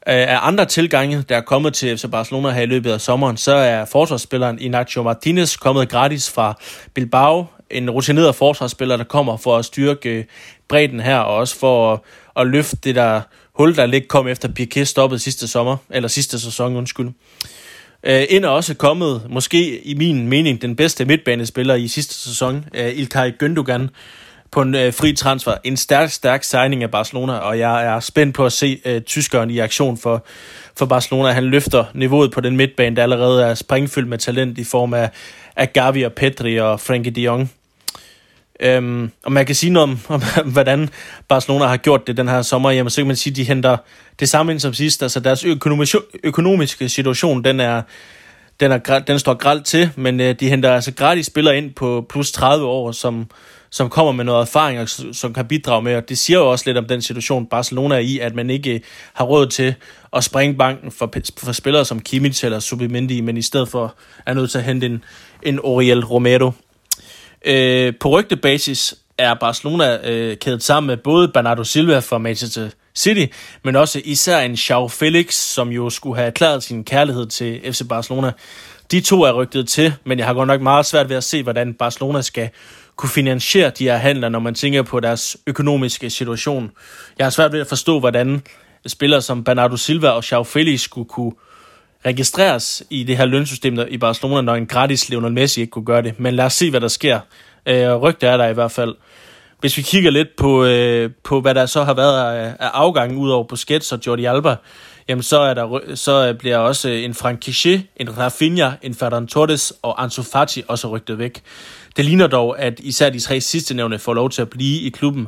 Øh, 0.07 0.13
af 0.15 0.39
andre 0.41 0.65
tilgange, 0.65 1.21
der 1.21 1.37
er 1.37 1.41
kommet 1.41 1.73
til 1.73 1.97
FC 1.97 2.05
Barcelona 2.11 2.49
her 2.49 2.61
i 2.61 2.65
løbet 2.65 2.91
af 2.91 3.01
sommeren, 3.01 3.37
så 3.37 3.53
er 3.53 3.85
forsvarsspilleren 3.85 4.59
Inacio 4.59 5.03
Martinez 5.03 5.57
kommet 5.57 5.89
gratis 5.89 6.31
fra 6.31 6.59
Bilbao, 6.93 7.45
en 7.69 7.89
rutineret 7.89 8.35
forsvarsspiller, 8.35 8.97
der 8.97 9.03
kommer 9.03 9.37
for 9.37 9.57
at 9.57 9.65
styrke 9.65 10.09
øh, 10.09 10.25
bredden 10.67 10.99
her, 10.99 11.17
og 11.17 11.35
også 11.35 11.59
for 11.59 11.93
at, 11.93 11.99
at 12.35 12.47
løfte 12.47 12.77
det 12.83 12.95
der 12.95 13.21
hul, 13.55 13.75
der 13.75 13.85
lidt 13.85 14.07
kom 14.07 14.27
efter 14.27 14.47
Piquet 14.53 14.87
stoppede 14.87 15.19
sidste 15.19 15.47
sommer, 15.47 15.77
eller 15.89 16.09
sidste 16.09 16.39
sæson, 16.39 16.75
undskyld. 16.75 17.07
Øh, 17.07 17.13
Øh, 18.03 18.23
ind 18.29 18.45
er 18.45 18.49
også 18.49 18.73
kommet, 18.73 19.21
måske 19.29 19.79
i 19.79 19.93
min 19.93 20.27
mening, 20.27 20.61
den 20.61 20.75
bedste 20.75 21.05
midtbanespiller 21.05 21.75
i 21.75 21.87
sidste 21.87 22.13
sæson, 22.13 22.65
øh, 22.73 22.97
Ilkay 22.97 23.31
Gündogan, 23.43 23.87
på 24.51 24.61
en 24.61 24.75
øh, 24.75 24.93
fri 24.93 25.13
transfer. 25.13 25.53
En 25.63 25.77
stærk, 25.77 26.09
stærk 26.09 26.43
signing 26.43 26.83
af 26.83 26.91
Barcelona, 26.91 27.33
og 27.33 27.59
jeg 27.59 27.85
er 27.85 27.99
spændt 27.99 28.35
på 28.35 28.45
at 28.45 28.51
se 28.51 28.81
øh, 28.85 29.01
tyskeren 29.01 29.49
i 29.49 29.59
aktion 29.59 29.97
for, 29.97 30.25
for 30.77 30.85
Barcelona. 30.85 31.31
Han 31.31 31.43
løfter 31.43 31.85
niveauet 31.93 32.31
på 32.31 32.41
den 32.41 32.57
midtbane, 32.57 32.95
der 32.95 33.03
allerede 33.03 33.43
er 33.43 33.53
springfyldt 33.53 34.07
med 34.07 34.17
talent 34.17 34.57
i 34.57 34.63
form 34.63 34.93
af, 34.93 35.09
af 35.55 35.73
Gavi 35.73 36.03
og 36.03 36.13
Pedri 36.13 36.59
og 36.59 36.79
Frenkie 36.79 37.11
de 37.11 37.21
Jong. 37.21 37.51
Øhm, 38.59 39.11
og 39.23 39.31
man 39.31 39.45
kan 39.45 39.55
sige 39.55 39.69
noget 39.69 39.89
om, 39.89 39.99
om, 40.07 40.21
hvordan 40.51 40.89
Barcelona 41.27 41.65
har 41.65 41.77
gjort 41.77 42.07
det 42.07 42.17
den 42.17 42.27
her 42.27 42.41
sommer. 42.41 42.71
Jamen, 42.71 42.89
så 42.89 43.01
kan 43.01 43.07
man 43.07 43.15
sige, 43.15 43.31
at 43.31 43.37
de 43.37 43.43
henter 43.43 43.77
det 44.19 44.29
samme 44.29 44.51
ind 44.51 44.59
som 44.59 44.73
sidst. 44.73 45.03
Altså 45.03 45.19
deres 45.19 45.43
økonomiske, 45.43 45.97
økonomiske 46.23 46.89
situation, 46.89 47.43
den 47.43 47.59
er, 47.59 47.81
den, 48.59 48.71
er, 48.71 48.99
den 48.99 49.19
står 49.19 49.33
gralt 49.33 49.65
til, 49.65 49.89
men 49.95 50.19
øh, 50.19 50.35
de 50.39 50.49
henter 50.49 50.73
altså 50.73 50.93
gratis 50.93 51.25
spillere 51.25 51.57
ind 51.57 51.73
på 51.73 52.05
plus 52.09 52.31
30 52.31 52.65
år, 52.65 52.91
som, 52.91 53.27
som 53.69 53.89
kommer 53.89 54.11
med 54.11 54.25
noget 54.25 54.41
erfaring, 54.41 54.79
og 54.79 54.89
som 55.15 55.33
kan 55.33 55.45
bidrage 55.45 55.81
med, 55.81 55.95
og 55.95 56.09
det 56.09 56.17
siger 56.17 56.39
jo 56.39 56.51
også 56.51 56.63
lidt 56.67 56.77
om 56.77 56.85
den 56.85 57.01
situation, 57.01 57.45
Barcelona 57.45 57.95
er 57.95 57.99
i, 57.99 58.19
at 58.19 58.35
man 58.35 58.49
ikke 58.49 58.73
øh, 58.73 58.79
har 59.13 59.25
råd 59.25 59.47
til 59.47 59.75
at 60.13 60.23
springe 60.23 60.55
banken 60.55 60.91
for, 60.91 61.13
for 61.37 61.51
spillere 61.51 61.85
som 61.85 61.99
Kimmich 61.99 62.45
eller 62.45 62.59
Subimendi, 62.59 63.21
men 63.21 63.37
i 63.37 63.41
stedet 63.41 63.69
for 63.69 63.95
er 64.25 64.33
nødt 64.33 64.51
til 64.51 64.57
at 64.57 64.63
hente 64.63 64.85
en, 64.85 65.03
en 65.43 65.59
Oriel 65.63 66.05
Romero. 66.05 66.51
Øh, 67.45 67.93
på 67.99 68.09
rygtebasis 68.09 68.95
er 69.17 69.33
Barcelona 69.33 70.11
øh, 70.11 70.37
kædet 70.37 70.63
sammen 70.63 70.87
med 70.87 70.97
både 70.97 71.27
Bernardo 71.27 71.63
Silva 71.63 71.99
fra 71.99 72.17
Manchester 72.17 72.69
City, 72.95 73.25
men 73.63 73.75
også 73.75 74.01
især 74.05 74.39
en 74.39 74.53
Joao 74.53 74.87
Felix, 74.87 75.33
som 75.33 75.69
jo 75.69 75.89
skulle 75.89 76.15
have 76.15 76.27
erklæret 76.27 76.63
sin 76.63 76.83
kærlighed 76.83 77.27
til 77.27 77.73
FC 77.73 77.81
Barcelona. 77.89 78.31
De 78.91 79.01
to 79.01 79.21
er 79.21 79.31
rygtet 79.31 79.67
til, 79.67 79.93
men 80.03 80.17
jeg 80.19 80.27
har 80.27 80.33
godt 80.33 80.47
nok 80.47 80.61
meget 80.61 80.85
svært 80.85 81.09
ved 81.09 81.15
at 81.15 81.23
se, 81.23 81.43
hvordan 81.43 81.73
Barcelona 81.73 82.21
skal 82.21 82.49
kunne 82.95 83.09
finansiere 83.09 83.69
de 83.69 83.83
her 83.83 83.97
handler, 83.97 84.29
når 84.29 84.39
man 84.39 84.55
tænker 84.55 84.81
på 84.81 84.99
deres 84.99 85.37
økonomiske 85.47 86.09
situation. 86.09 86.71
Jeg 87.17 87.25
har 87.25 87.31
svært 87.31 87.53
ved 87.53 87.61
at 87.61 87.67
forstå, 87.67 87.99
hvordan 87.99 88.41
spillere 88.87 89.21
som 89.21 89.43
Bernardo 89.43 89.77
Silva 89.77 90.09
og 90.09 90.31
Joao 90.31 90.43
Felix 90.43 90.81
skulle 90.81 91.09
kunne 91.09 91.31
registreres 92.05 92.83
i 92.89 93.03
det 93.03 93.17
her 93.17 93.25
lønsystem 93.25 93.79
i 93.89 93.97
Barcelona, 93.97 94.41
når 94.41 94.55
en 94.55 94.65
gratis 94.65 95.09
Lionel 95.09 95.33
Messi 95.33 95.61
ikke 95.61 95.71
kunne 95.71 95.85
gøre 95.85 96.01
det. 96.01 96.19
Men 96.19 96.33
lad 96.33 96.45
os 96.45 96.53
se, 96.53 96.69
hvad 96.69 96.81
der 96.81 96.87
sker. 96.87 97.19
Øh, 97.65 97.95
rygter 97.95 98.29
er 98.29 98.37
der 98.37 98.47
i 98.47 98.53
hvert 98.53 98.71
fald. 98.71 98.95
Hvis 99.59 99.77
vi 99.77 99.81
kigger 99.81 100.11
lidt 100.11 100.35
på, 100.37 100.65
øh, 100.65 101.09
på 101.23 101.41
hvad 101.41 101.55
der 101.55 101.65
så 101.65 101.83
har 101.83 101.93
været 101.93 102.35
af, 102.35 102.55
af 102.59 102.69
afgangen 102.73 103.17
ud 103.17 103.29
over 103.29 103.43
Busquets 103.43 103.91
og 103.91 103.99
Jordi 104.07 104.25
Alba, 104.25 104.55
jamen 105.09 105.23
så, 105.23 105.39
er 105.39 105.53
der, 105.53 105.79
så 105.95 106.27
øh, 106.27 106.35
bliver 106.35 106.57
også 106.57 106.89
øh, 106.89 107.03
en 107.03 107.13
Frank 107.13 107.39
Kichet, 107.41 107.83
en 107.97 108.17
Rafinha, 108.17 108.69
en 108.81 108.95
Ferran 108.95 109.27
Torres 109.27 109.73
og 109.81 110.03
Ansu 110.03 110.23
Fati 110.23 110.63
også 110.67 110.87
rygtet 110.87 111.17
væk. 111.17 111.41
Det 111.97 112.05
ligner 112.05 112.27
dog, 112.27 112.59
at 112.59 112.79
især 112.79 113.09
de 113.09 113.19
tre 113.19 113.41
sidste 113.41 113.73
nævne 113.73 113.99
får 113.99 114.13
lov 114.13 114.29
til 114.29 114.41
at 114.41 114.49
blive 114.49 114.81
i 114.81 114.89
klubben, 114.89 115.27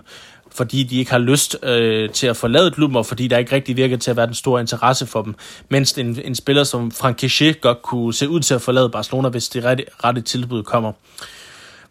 fordi 0.52 0.84
de 0.84 1.00
ikke 1.00 1.12
har 1.12 1.18
lyst 1.18 1.58
øh, 1.64 2.10
til 2.10 2.28
at 2.28 2.38
forlade 2.38 2.72
klubben, 2.72 2.98
og 2.98 3.06
fordi 3.06 3.28
der 3.28 3.38
ikke 3.38 3.56
rigtig 3.56 3.78
virker 3.78 3.98
til 3.98 4.12
at 4.12 4.18
være 4.18 4.26
den 4.26 4.36
store 4.36 4.62
interesse 4.62 5.06
for 5.06 5.22
dem. 5.22 5.36
Mens 5.70 5.92
en, 5.92 6.20
en 6.26 6.36
spiller 6.36 6.64
som 6.64 6.92
Frank 6.92 7.18
Kichet 7.18 7.62
godt 7.62 7.82
kunne 7.82 8.14
se 8.14 8.30
ud 8.30 8.40
til 8.40 8.54
at 8.54 8.62
forlade 8.62 8.90
Barcelona, 8.90 9.30
hvis 9.30 9.50
det 9.50 9.64
rette, 9.64 9.86
rette 10.04 10.22
tilbud 10.22 10.64
kommer. 10.64 10.92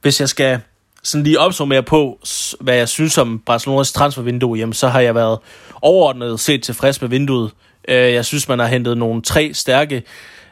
Hvis 0.02 0.20
jeg 0.20 0.28
skal 0.28 0.60
sådan 1.02 1.24
lige 1.24 1.40
opsummere 1.40 1.82
på, 1.82 2.20
hvad 2.60 2.74
jeg 2.74 2.88
synes 2.88 3.18
om 3.18 3.38
Barcelonas 3.38 3.92
transfervindue, 3.92 4.58
jamen 4.58 4.72
så 4.72 4.88
har 4.88 5.00
jeg 5.00 5.14
været 5.14 5.38
overordnet 5.82 6.40
set 6.40 6.62
tilfreds 6.62 7.00
med 7.00 7.08
vinduet. 7.08 7.50
Øh, 7.88 7.96
jeg 7.96 8.24
synes, 8.24 8.48
man 8.48 8.58
har 8.58 8.66
hentet 8.66 8.98
nogle 8.98 9.22
tre 9.22 9.54
stærke 9.54 10.02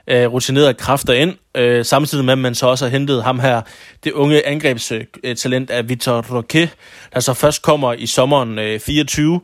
øh, 0.06 0.26
rutinerede 0.26 0.74
kræfter 0.74 1.12
ind, 1.12 1.34
øh, 1.56 1.84
samtidig 1.84 2.24
med, 2.24 2.32
at 2.32 2.38
man 2.38 2.54
så 2.54 2.66
også 2.66 2.84
har 2.84 2.90
hentet 2.90 3.22
ham 3.22 3.40
her, 3.40 3.60
det 4.04 4.12
unge 4.12 4.46
angrebstalent 4.46 5.70
øh, 5.70 5.76
af 5.76 5.88
Vitor 5.88 6.36
Roque, 6.36 6.70
der 7.14 7.20
så 7.20 7.34
først 7.34 7.62
kommer 7.62 7.92
i 7.92 8.06
sommeren 8.06 8.58
øh, 8.58 8.80
24. 8.80 9.40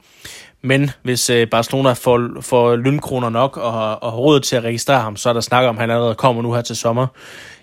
Men 0.62 0.90
hvis 1.02 1.30
øh, 1.30 1.46
Barcelona 1.46 1.92
får, 1.92 2.40
får 2.40 2.76
lønkroner 2.76 3.28
nok 3.28 3.56
og, 3.56 4.02
og 4.02 4.18
råd 4.18 4.40
til 4.40 4.56
at 4.56 4.64
registrere 4.64 5.00
ham, 5.00 5.16
så 5.16 5.28
er 5.28 5.32
der 5.32 5.40
snak 5.40 5.64
om, 5.64 5.76
at 5.76 5.80
han 5.80 5.90
allerede 5.90 6.14
kommer 6.14 6.42
nu 6.42 6.52
her 6.52 6.62
til 6.62 6.76
sommer. 6.76 7.06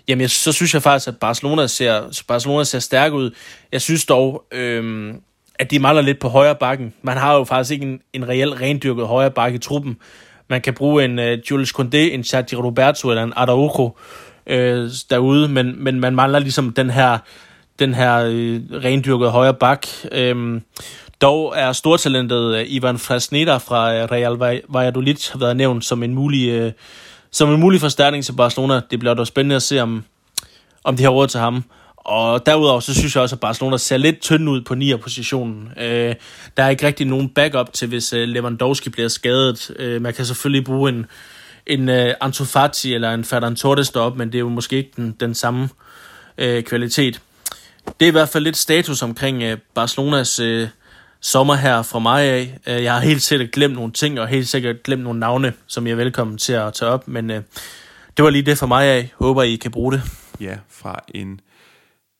Jamen, 0.08 0.28
så 0.28 0.52
synes 0.52 0.74
jeg 0.74 0.82
faktisk, 0.82 1.08
at 1.08 1.16
Barcelona 1.16 1.66
ser, 1.66 2.22
Barcelona 2.28 2.64
ser 2.64 2.78
stærk 2.78 3.12
ud. 3.12 3.30
Jeg 3.72 3.82
synes 3.82 4.04
dog, 4.04 4.44
øh, 4.52 5.14
at 5.58 5.70
de 5.70 5.78
mangler 5.78 6.02
lidt 6.02 6.18
på 6.18 6.28
højre 6.28 6.54
bakken. 6.54 6.94
Man 7.02 7.16
har 7.16 7.34
jo 7.34 7.44
faktisk 7.44 7.72
ikke 7.72 7.86
en, 7.86 8.00
en 8.12 8.28
reel 8.28 8.50
rendyrket 8.50 9.06
højre 9.06 9.30
bakke 9.30 9.56
i 9.56 9.58
truppen. 9.58 9.96
Man 10.48 10.60
kan 10.60 10.74
bruge 10.74 11.04
en 11.04 11.18
uh, 11.18 11.50
Jules 11.50 11.72
Condé, 11.78 11.96
en 11.96 12.24
Sergio 12.24 12.62
Roberto 12.62 13.10
eller 13.10 13.22
en 13.22 13.32
Araujo 13.36 13.96
øh, 14.46 14.90
derude, 15.10 15.48
men, 15.48 15.84
men 15.84 16.00
man 16.00 16.14
mangler 16.14 16.38
ligesom 16.38 16.72
den 16.72 16.90
her, 16.90 17.18
den 17.78 17.94
her 17.94 18.16
øh, 18.16 18.60
rendyrkede 18.84 19.30
højre 19.30 19.54
bak. 19.54 19.86
Øhm, 20.12 20.62
dog 21.20 21.54
er 21.56 21.72
stortalentet 21.72 22.54
uh, 22.54 22.72
Ivan 22.72 22.98
Frasneda 22.98 23.56
fra 23.56 24.02
uh, 24.02 24.10
Real 24.10 24.62
Valladolid 24.68 25.32
har 25.32 25.38
været 25.38 25.56
nævnt 25.56 25.84
som 25.84 26.02
en 26.02 26.14
mulig, 26.14 26.66
uh, 26.66 26.72
som 27.30 27.54
en 27.54 27.60
mulig 27.60 27.80
forstærkning 27.80 28.24
til 28.24 28.32
Barcelona. 28.32 28.80
Det 28.90 28.98
bliver 28.98 29.14
dog 29.14 29.26
spændende 29.26 29.56
at 29.56 29.62
se, 29.62 29.80
om, 29.80 30.04
om 30.84 30.96
de 30.96 31.02
har 31.02 31.10
råd 31.10 31.28
til 31.28 31.40
ham. 31.40 31.64
Og 32.06 32.46
derudover, 32.46 32.80
så 32.80 32.94
synes 32.94 33.14
jeg 33.14 33.22
også, 33.22 33.36
at 33.36 33.40
Barcelona 33.40 33.76
ser 33.76 33.96
lidt 33.96 34.20
tynd 34.20 34.48
ud 34.48 34.60
på 34.60 34.74
9'er 34.74 34.96
positionen. 34.96 35.68
Øh, 35.78 36.14
der 36.56 36.62
er 36.62 36.68
ikke 36.68 36.86
rigtig 36.86 37.06
nogen 37.06 37.28
backup 37.28 37.72
til, 37.72 37.88
hvis 37.88 38.12
øh, 38.12 38.28
Lewandowski 38.28 38.90
bliver 38.90 39.08
skadet. 39.08 39.70
Øh, 39.78 40.02
man 40.02 40.14
kan 40.14 40.24
selvfølgelig 40.24 40.64
bruge 40.64 40.88
en, 40.88 41.06
en 41.66 41.88
uh, 41.88 42.14
Ansu 42.20 42.44
Fati 42.44 42.94
eller 42.94 43.14
en 43.14 43.24
Ferran 43.24 43.56
Torres 43.56 43.90
deroppe, 43.90 44.18
men 44.18 44.28
det 44.28 44.34
er 44.34 44.40
jo 44.40 44.48
måske 44.48 44.76
ikke 44.76 44.90
den, 44.96 45.16
den 45.20 45.34
samme 45.34 45.68
øh, 46.38 46.62
kvalitet. 46.62 47.20
Det 48.00 48.06
er 48.06 48.08
i 48.08 48.12
hvert 48.12 48.28
fald 48.28 48.44
lidt 48.44 48.56
status 48.56 49.02
omkring 49.02 49.42
øh, 49.42 49.58
Barcelonas 49.74 50.38
øh, 50.38 50.68
sommer 51.20 51.54
her 51.54 51.82
fra 51.82 51.98
mig 51.98 52.22
af. 52.22 52.58
Øh, 52.66 52.82
jeg 52.82 52.92
har 52.94 53.00
helt 53.00 53.22
sikkert 53.22 53.50
glemt 53.50 53.74
nogle 53.74 53.92
ting, 53.92 54.20
og 54.20 54.28
helt 54.28 54.48
sikkert 54.48 54.82
glemt 54.82 55.02
nogle 55.02 55.20
navne, 55.20 55.52
som 55.66 55.86
jeg 55.86 55.92
er 55.92 55.96
velkommen 55.96 56.38
til 56.38 56.52
at 56.52 56.74
tage 56.74 56.90
op, 56.90 57.08
men 57.08 57.30
øh, 57.30 57.42
det 58.16 58.24
var 58.24 58.30
lige 58.30 58.42
det 58.42 58.58
for 58.58 58.66
mig 58.66 58.84
af. 58.86 59.12
Håber, 59.18 59.42
I 59.42 59.56
kan 59.56 59.70
bruge 59.70 59.92
det. 59.92 60.02
Ja, 60.40 60.56
fra 60.70 61.04
en 61.14 61.40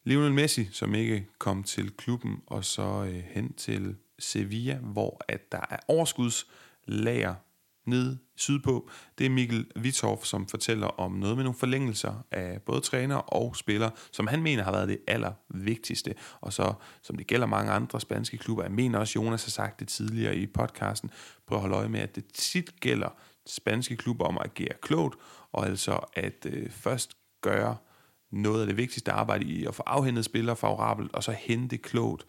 Lionel 0.07 0.33
Messi, 0.33 0.69
som 0.73 0.95
ikke 0.95 1.27
kom 1.39 1.63
til 1.63 1.97
klubben, 1.97 2.43
og 2.47 2.65
så 2.65 3.05
øh, 3.09 3.15
hen 3.15 3.53
til 3.53 3.97
Sevilla, 4.19 4.75
hvor 4.75 5.21
at 5.29 5.53
der 5.53 5.61
er 5.71 5.77
overskudslager 5.89 7.35
ned 7.87 8.17
sydpå. 8.37 8.91
Det 9.19 9.27
er 9.27 9.31
Mikkel 9.31 9.67
Vitorf, 9.77 10.25
som 10.25 10.47
fortæller 10.47 10.87
om 10.87 11.13
noget 11.13 11.37
med 11.37 11.45
nogle 11.45 11.59
forlængelser 11.59 12.25
af 12.31 12.63
både 12.63 12.81
træner 12.81 13.17
og 13.17 13.57
spillere, 13.57 13.91
som 14.13 14.27
han 14.27 14.43
mener 14.43 14.63
har 14.63 14.73
været 14.73 14.89
det 14.89 14.99
allervigtigste. 15.07 16.15
Og 16.41 16.53
så, 16.53 16.75
som 17.03 17.17
det 17.17 17.27
gælder 17.27 17.47
mange 17.47 17.73
andre 17.73 18.01
spanske 18.01 18.39
klubber, 18.39 18.63
jeg 18.65 18.73
mener 18.73 18.99
også, 18.99 19.13
Jonas 19.17 19.45
har 19.45 19.51
sagt 19.51 19.81
det 19.81 19.89
tidligere 19.89 20.37
i 20.37 20.47
podcasten, 20.47 21.11
prøv 21.47 21.57
at 21.59 21.63
holde 21.63 21.77
øje 21.77 21.89
med, 21.89 22.01
at 22.01 22.17
det 22.17 22.25
tit 22.35 22.81
gælder 22.81 23.09
spanske 23.47 23.97
klubber 23.97 24.25
om 24.25 24.39
at 24.39 24.47
agere 24.47 24.75
klogt, 24.83 25.17
og 25.53 25.67
altså 25.67 25.99
at 26.13 26.47
øh, 26.47 26.71
først 26.71 27.17
gøre 27.43 27.77
noget 28.37 28.61
af 28.61 28.66
det 28.66 28.76
vigtigste 28.76 29.12
arbejde 29.12 29.45
i 29.45 29.66
at 29.66 29.74
få 29.74 29.82
afhentet 29.87 30.24
spillere 30.24 30.57
favorabelt, 30.57 31.14
og 31.14 31.22
så 31.22 31.32
hente 31.32 31.78
klogt. 31.78 32.26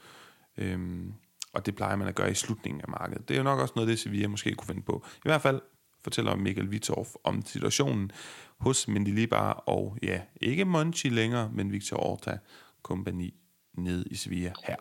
Øhm, 0.57 1.13
og 1.53 1.65
det 1.65 1.75
plejer 1.75 1.95
man 1.95 2.07
at 2.07 2.15
gøre 2.15 2.31
i 2.31 2.33
slutningen 2.33 2.81
af 2.81 2.89
markedet. 2.89 3.29
Det 3.29 3.33
er 3.33 3.37
jo 3.37 3.43
nok 3.43 3.59
også 3.59 3.73
noget, 3.75 3.89
det 3.89 3.99
Sevilla 3.99 4.27
måske 4.27 4.55
kunne 4.55 4.67
finde 4.67 4.81
på. 4.81 5.03
I 5.15 5.29
hvert 5.29 5.41
fald 5.41 5.61
fortæller 6.03 6.35
Mikkel 6.35 6.71
Vitorf 6.71 7.07
om 7.23 7.41
situationen 7.45 8.11
hos 8.59 8.87
Mendilibar, 8.87 9.53
og 9.53 9.97
ja, 10.03 10.21
ikke 10.41 10.65
Monchi 10.65 11.09
længere, 11.09 11.49
men 11.53 11.71
Victor 11.71 11.97
Orta 11.97 12.37
kompagni 12.83 13.33
ned 13.77 14.05
i 14.11 14.15
Sevilla 14.15 14.51
her. 14.67 14.75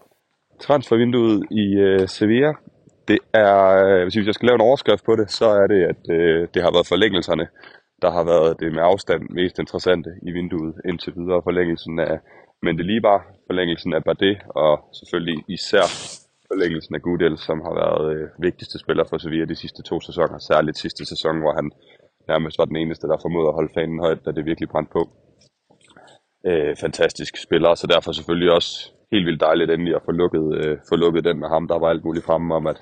Transfervinduet 0.61 1.45
i 1.51 1.75
øh, 1.75 2.09
Sevilla, 2.09 2.53
det 3.09 3.19
er, 3.33 3.67
øh, 3.87 4.03
hvis 4.03 4.17
jeg 4.17 4.35
skal 4.35 4.47
lave 4.47 4.55
en 4.55 4.61
overskrift 4.61 5.05
på 5.05 5.17
det, 5.17 5.31
så 5.31 5.47
er 5.47 5.67
det, 5.67 5.83
at 5.83 6.11
øh, 6.11 6.49
det 6.55 6.63
har 6.63 6.73
været 6.73 6.87
forlængelserne, 6.87 7.49
der 8.03 8.11
har 8.11 8.25
været 8.25 8.61
det 8.61 8.73
med 8.73 8.83
afstand 8.83 9.23
mest 9.31 9.59
interessante 9.59 10.11
i 10.29 10.31
vinduet 10.31 10.75
indtil 10.89 11.13
videre. 11.17 11.43
Forlængelsen 11.43 11.99
af 11.99 12.19
Mendelibar, 12.63 13.19
forlængelsen 13.47 13.93
af 13.93 14.05
Bardet 14.05 14.39
og 14.63 14.75
selvfølgelig 15.01 15.39
især 15.49 15.87
forlængelsen 16.51 16.95
af 16.95 17.03
Gudel, 17.03 17.39
som 17.39 17.59
har 17.67 17.75
været 17.83 18.05
øh, 18.15 18.29
vigtigste 18.39 18.79
spiller 18.79 19.05
for 19.05 19.19
Sevilla 19.19 19.45
de 19.45 19.63
sidste 19.63 19.83
to 19.83 20.01
sæsoner, 20.01 20.39
særligt 20.39 20.79
sidste 20.79 21.05
sæson, 21.13 21.37
hvor 21.41 21.53
han 21.59 21.71
nærmest 22.29 22.59
var 22.59 22.65
den 22.65 22.77
eneste, 22.77 23.07
der 23.07 23.19
formåede 23.23 23.49
at 23.49 23.55
holde 23.59 23.75
fanen 23.75 24.01
højt, 24.01 24.25
da 24.25 24.31
det 24.33 24.45
virkelig 24.45 24.69
brændte 24.69 24.93
på. 24.93 25.03
Øh, 26.49 26.77
fantastisk 26.85 27.33
spiller, 27.47 27.75
så 27.75 27.87
derfor 27.87 28.13
selvfølgelig 28.13 28.53
også 28.53 28.93
helt 29.13 29.27
vildt 29.27 29.41
dejligt 29.41 29.71
endelig 29.71 29.95
at 29.95 30.03
få 30.05 30.13
lukket, 30.13 30.47
øh, 30.61 30.79
få 30.89 30.97
lukket 30.97 31.25
den 31.25 31.39
med 31.41 31.49
ham. 31.49 31.69
Der 31.69 31.79
var 31.79 31.89
alt 31.89 32.05
muligt 32.05 32.25
fremme 32.25 32.55
om, 32.55 32.67
at 32.67 32.79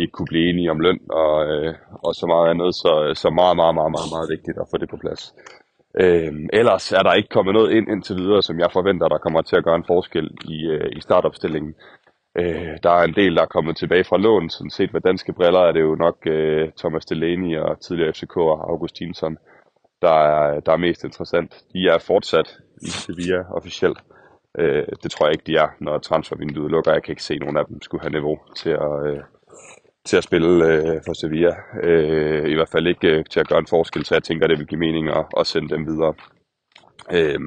de 0.00 0.04
ikke 0.04 0.18
kunne 0.18 0.32
blive 0.32 0.48
enige 0.50 0.70
om 0.70 0.80
løn 0.80 1.00
og, 1.10 1.34
øh, 1.52 1.74
og 2.06 2.14
så 2.14 2.26
meget 2.26 2.50
andet, 2.50 2.74
så, 2.74 2.92
øh, 3.06 3.16
så 3.22 3.30
meget, 3.40 3.56
meget, 3.60 3.74
meget, 3.74 3.92
meget, 3.96 4.10
meget 4.14 4.28
vigtigt 4.34 4.58
at 4.58 4.68
få 4.70 4.76
det 4.78 4.88
på 4.90 4.96
plads. 5.04 5.22
Øh, 6.04 6.32
ellers 6.60 6.92
er 6.92 7.02
der 7.02 7.12
ikke 7.12 7.34
kommet 7.36 7.54
noget 7.54 7.70
ind 7.76 7.86
indtil 7.88 8.16
videre, 8.16 8.42
som 8.42 8.58
jeg 8.58 8.70
forventer, 8.72 9.08
der 9.08 9.18
kommer 9.24 9.42
til 9.42 9.56
at 9.56 9.64
gøre 9.64 9.80
en 9.80 9.90
forskel 9.92 10.26
i, 10.54 10.56
øh, 10.74 10.88
i 10.98 11.00
startopstillingen. 11.00 11.74
Øh, 12.38 12.72
der 12.84 12.90
er 12.98 13.04
en 13.04 13.14
del, 13.20 13.36
der 13.36 13.42
er 13.42 13.54
kommet 13.56 13.76
tilbage 13.76 14.04
fra 14.04 14.18
lån. 14.18 14.50
Sådan 14.50 14.70
set 14.70 14.92
med 14.92 15.00
danske 15.00 15.32
briller 15.32 15.60
er 15.60 15.72
det 15.72 15.80
jo 15.80 15.94
nok 15.94 16.16
øh, 16.26 16.68
Thomas 16.80 17.04
Delaney 17.06 17.58
og 17.58 17.80
tidligere 17.80 18.12
FCK 18.12 18.36
og 18.36 18.70
Augustinsson, 18.70 19.36
der 20.02 20.16
er, 20.34 20.60
der 20.60 20.72
er 20.72 20.84
mest 20.86 21.04
interessant. 21.04 21.52
De 21.72 21.80
er 21.94 21.98
fortsat 21.98 22.48
i 22.82 22.90
Sevilla 22.90 23.40
officielt. 23.58 23.98
Øh, 24.58 24.86
det 25.02 25.10
tror 25.10 25.26
jeg 25.26 25.32
ikke, 25.32 25.46
de 25.46 25.56
er, 25.56 25.68
når 25.80 25.98
transfervinduet 25.98 26.70
lukker. 26.70 26.92
Jeg 26.92 27.02
kan 27.02 27.12
ikke 27.12 27.28
se, 27.28 27.34
at 27.34 27.40
nogen 27.40 27.56
af 27.56 27.66
dem 27.66 27.82
skulle 27.82 28.02
have 28.02 28.16
niveau 28.18 28.38
til 28.56 28.70
at, 28.70 28.96
øh, 29.06 29.22
til 30.06 30.16
at 30.16 30.24
spille 30.24 30.66
øh, 30.72 31.00
for 31.06 31.12
Sevilla. 31.12 31.54
Øh, 31.82 32.50
I 32.50 32.54
hvert 32.54 32.68
fald 32.68 32.86
ikke 32.86 33.08
øh, 33.08 33.24
til 33.30 33.40
at 33.40 33.48
gøre 33.48 33.58
en 33.58 33.66
forskel, 33.66 34.04
så 34.04 34.14
jeg 34.14 34.22
tænker, 34.22 34.44
at 34.44 34.50
det 34.50 34.58
vil 34.58 34.66
give 34.66 34.80
mening 34.80 35.08
at, 35.08 35.26
at 35.36 35.46
sende 35.46 35.68
dem 35.68 35.86
videre. 35.86 36.14
Øh, 37.12 37.40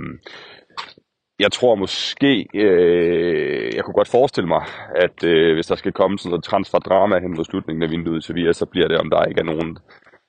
jeg 1.39 1.51
tror 1.51 1.75
måske, 1.75 2.47
øh, 2.55 3.75
jeg 3.75 3.83
kunne 3.83 3.99
godt 3.99 4.15
forestille 4.17 4.47
mig, 4.47 4.63
at 4.95 5.23
øh, 5.23 5.53
hvis 5.53 5.67
der 5.67 5.75
skal 5.75 5.91
komme 5.91 6.17
sådan 6.17 6.29
noget 6.29 6.43
transferdrama 6.43 7.19
hen 7.19 7.35
mod 7.35 7.45
slutningen 7.45 7.83
af 7.83 7.89
vinduet 7.89 8.19
i 8.19 8.27
Sevilla, 8.27 8.53
så 8.53 8.65
bliver 8.65 8.87
det, 8.87 8.97
om 8.97 9.09
der 9.09 9.25
ikke 9.25 9.39
er 9.39 9.51
nogen 9.53 9.77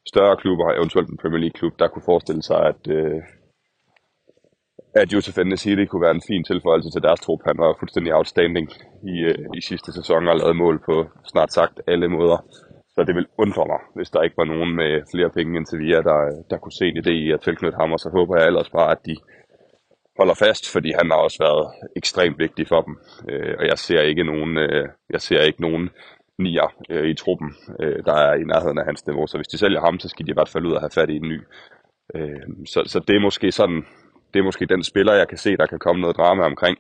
større 0.08 0.36
klubber, 0.36 0.72
eventuelt 0.72 1.08
en 1.08 1.16
Premier 1.22 1.40
League-klub, 1.40 1.72
der 1.78 1.88
kunne 1.88 2.10
forestille 2.10 2.42
sig, 2.42 2.60
at, 2.72 2.82
øh, 2.96 3.20
at 4.96 5.12
Josef 5.12 5.36
Nesiri 5.44 5.86
kunne 5.86 6.02
være 6.06 6.18
en 6.18 6.28
fin 6.30 6.44
tilføjelse 6.44 6.90
til 6.90 7.02
deres 7.02 7.20
trup. 7.20 7.40
Han 7.46 7.58
var 7.58 7.76
fuldstændig 7.78 8.14
outstanding 8.14 8.66
i, 9.12 9.14
øh, 9.30 9.44
i 9.58 9.60
sidste 9.60 9.92
sæson 9.92 10.28
og 10.28 10.36
lavede 10.36 10.54
mål 10.64 10.76
på 10.88 11.06
snart 11.32 11.52
sagt 11.52 11.80
alle 11.86 12.08
måder. 12.08 12.38
Så 12.94 13.04
det 13.06 13.14
vil 13.14 13.26
undre 13.38 13.66
mig, 13.66 13.80
hvis 13.96 14.10
der 14.10 14.22
ikke 14.22 14.36
var 14.36 14.44
nogen 14.44 14.76
med 14.76 14.92
flere 15.12 15.30
penge 15.30 15.56
end 15.58 15.66
Sevilla, 15.66 16.00
der, 16.10 16.18
der 16.50 16.58
kunne 16.58 16.78
se 16.80 16.86
en 16.88 17.00
idé 17.02 17.10
i 17.10 17.30
at 17.30 17.40
tilknytte 17.40 17.78
ham, 17.80 17.92
og 17.92 18.00
så 18.00 18.08
håber 18.16 18.34
jeg 18.38 18.46
ellers 18.46 18.70
bare, 18.70 18.90
at 18.90 19.06
de 19.06 19.16
holder 20.18 20.34
fast, 20.34 20.72
fordi 20.72 20.90
han 21.00 21.10
har 21.10 21.20
også 21.26 21.38
været 21.46 21.66
ekstremt 21.96 22.38
vigtig 22.38 22.68
for 22.68 22.80
dem. 22.86 22.94
Øh, 23.30 23.54
og 23.58 23.64
jeg 23.66 23.78
ser 23.78 24.00
ikke 24.00 24.24
nogen, 24.24 24.56
øh, 24.58 24.88
jeg 25.10 25.20
ser 25.20 25.40
ikke 25.40 25.62
nogen 25.62 25.90
nier 26.38 26.68
øh, 26.90 27.08
i 27.10 27.14
truppen, 27.14 27.50
øh, 27.80 27.98
der 28.04 28.16
er 28.26 28.34
i 28.34 28.44
nærheden 28.44 28.78
af 28.78 28.84
hans 28.84 29.06
niveau. 29.06 29.26
Så 29.26 29.36
hvis 29.38 29.48
de 29.48 29.58
sælger 29.58 29.80
ham, 29.80 29.98
så 29.98 30.08
skal 30.08 30.26
de 30.26 30.30
i 30.30 30.38
hvert 30.38 30.52
fald 30.52 30.66
ud 30.66 30.72
og 30.72 30.80
have 30.80 30.96
fat 30.98 31.10
i 31.10 31.16
en 31.16 31.28
ny. 31.32 31.40
Øh, 32.14 32.46
så, 32.66 32.82
så 32.86 32.98
det 33.08 33.16
er 33.16 33.20
måske 33.20 33.52
sådan, 33.52 33.86
det 34.34 34.40
er 34.40 34.44
måske 34.44 34.66
den 34.66 34.82
spiller, 34.82 35.12
jeg 35.14 35.28
kan 35.28 35.38
se, 35.38 35.56
der 35.56 35.66
kan 35.66 35.78
komme 35.78 36.00
noget 36.00 36.16
drama 36.16 36.44
omkring. 36.44 36.78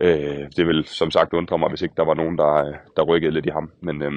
Øh, 0.00 0.44
det 0.56 0.66
vil 0.66 0.84
som 0.86 1.10
sagt 1.10 1.32
undre 1.32 1.58
mig, 1.58 1.68
hvis 1.68 1.82
ikke 1.82 1.94
der 1.96 2.04
var 2.04 2.14
nogen, 2.14 2.38
der, 2.38 2.54
øh, 2.54 2.74
der 2.96 3.02
rykkede 3.02 3.32
lidt 3.32 3.46
i 3.46 3.56
ham. 3.58 3.70
Men, 3.82 4.02
øh, 4.02 4.12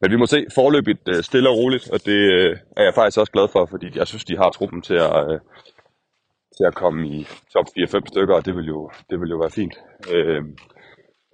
men 0.00 0.10
vi 0.10 0.16
må 0.16 0.26
se 0.26 0.46
forløbigt 0.54 1.08
øh, 1.08 1.22
stille 1.22 1.48
og 1.48 1.56
roligt, 1.56 1.90
og 1.90 1.98
det 2.04 2.20
øh, 2.38 2.56
er 2.76 2.84
jeg 2.84 2.94
faktisk 2.94 3.18
også 3.18 3.32
glad 3.32 3.48
for, 3.52 3.66
fordi 3.66 3.88
jeg 3.94 4.06
synes, 4.06 4.24
de 4.24 4.36
har 4.36 4.50
truppen 4.50 4.82
til 4.82 4.94
at, 4.94 5.32
øh, 5.32 5.40
til 6.56 6.64
at 6.66 6.74
komme 6.74 7.08
i 7.08 7.26
top 7.52 7.66
4-5 7.78 8.06
stykker, 8.06 8.34
og 8.34 8.46
det 8.46 8.56
vil 8.56 8.66
jo, 8.66 8.90
det 9.10 9.20
vil 9.20 9.30
jo 9.30 9.36
være 9.36 9.50
fint. 9.50 9.74
Øh, 10.14 10.42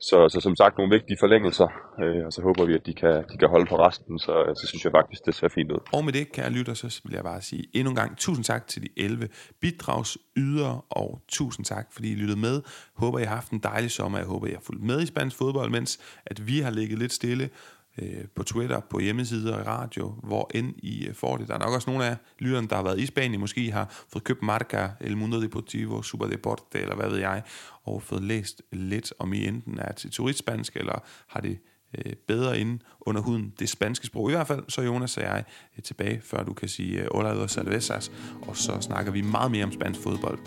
så, 0.08 0.28
så 0.28 0.40
som 0.40 0.56
sagt 0.56 0.78
nogle 0.78 0.94
vigtige 0.96 1.16
forlængelser, 1.20 1.68
øh, 2.02 2.26
og 2.26 2.32
så 2.32 2.40
håber 2.42 2.64
vi, 2.64 2.74
at 2.74 2.86
de 2.86 2.94
kan, 2.94 3.24
de 3.32 3.36
kan 3.38 3.48
holde 3.48 3.66
på 3.66 3.76
resten, 3.86 4.18
så, 4.18 4.34
øh, 4.44 4.56
så 4.56 4.66
synes 4.66 4.84
jeg 4.84 4.92
faktisk, 4.92 5.20
det 5.26 5.34
ser 5.34 5.48
fint 5.48 5.72
ud. 5.72 5.78
Og 5.92 6.04
med 6.04 6.12
det, 6.12 6.32
kære 6.32 6.50
lytter, 6.50 6.74
så 6.74 7.00
vil 7.04 7.14
jeg 7.14 7.24
bare 7.24 7.42
sige 7.42 7.64
endnu 7.72 7.90
en 7.90 7.96
gang 7.96 8.16
tusind 8.16 8.44
tak 8.44 8.66
til 8.66 8.82
de 8.82 8.88
11 8.96 9.28
bidragsyder, 9.60 10.84
og 10.90 11.20
tusind 11.28 11.66
tak, 11.66 11.86
fordi 11.92 12.12
I 12.12 12.14
lyttede 12.14 12.40
med. 12.40 12.62
Håber, 12.96 13.18
I 13.18 13.22
har 13.22 13.34
haft 13.34 13.50
en 13.50 13.58
dejlig 13.58 13.90
sommer. 13.90 14.18
Jeg 14.18 14.26
håber, 14.26 14.46
I 14.46 14.50
har 14.50 14.60
fulgt 14.60 14.82
med 14.82 15.02
i 15.02 15.06
spansk 15.06 15.36
fodbold, 15.36 15.70
mens 15.70 16.00
at 16.26 16.46
vi 16.46 16.60
har 16.60 16.70
ligget 16.70 16.98
lidt 16.98 17.12
stille 17.12 17.50
øh, 17.98 18.24
på 18.34 18.42
Twitter, 18.42 18.80
på 18.80 18.98
hjemmesider 18.98 19.54
og 19.54 19.60
i 19.60 19.64
radio, 19.64 20.14
hvor 20.22 20.50
end 20.54 20.74
I 20.78 21.06
øh, 21.06 21.14
får 21.14 21.36
det. 21.36 21.48
Der 21.48 21.54
er 21.54 21.58
nok 21.58 21.72
også 21.72 21.90
nogle 21.90 22.06
af 22.06 22.16
lytterne, 22.38 22.68
der 22.68 22.76
har 22.76 22.82
været 22.82 23.00
i 23.00 23.06
Spanien, 23.06 23.40
måske 23.40 23.72
har 23.72 24.04
fået 24.12 24.24
købt 24.24 24.42
Marca, 24.42 24.90
El 25.00 25.16
Mundo 25.16 25.42
Deportivo, 25.42 26.02
Super 26.02 26.26
Deporte, 26.26 26.78
eller 26.78 26.94
hvad 26.94 27.08
ved 27.10 27.18
jeg, 27.18 27.42
og 27.84 28.02
fået 28.02 28.22
læst 28.22 28.62
lidt 28.72 29.12
om 29.18 29.32
I 29.32 29.46
enten 29.46 29.78
er 29.78 29.92
til 29.92 30.10
turistspansk, 30.10 30.76
eller 30.76 30.98
har 31.28 31.40
det 31.40 31.58
øh, 31.98 32.12
bedre 32.28 32.58
inde 32.58 32.78
under 33.00 33.20
huden 33.20 33.52
det 33.58 33.68
spanske 33.68 34.06
sprog. 34.06 34.30
I 34.30 34.32
hvert 34.32 34.46
fald 34.46 34.64
så 34.68 34.82
Jonas 34.82 35.16
og 35.16 35.22
jeg 35.22 35.44
øh, 35.76 35.82
tilbage, 35.82 36.20
før 36.20 36.42
du 36.42 36.52
kan 36.52 36.68
sige 36.68 37.02
øh, 37.02 37.08
hola 37.14 37.34
dos 37.34 37.50
cervezas, 37.50 38.12
og 38.42 38.56
så 38.56 38.80
snakker 38.80 39.12
vi 39.12 39.22
meget 39.22 39.50
mere 39.50 39.64
om 39.64 39.72
spansk 39.72 40.00
fodbold 40.00 40.38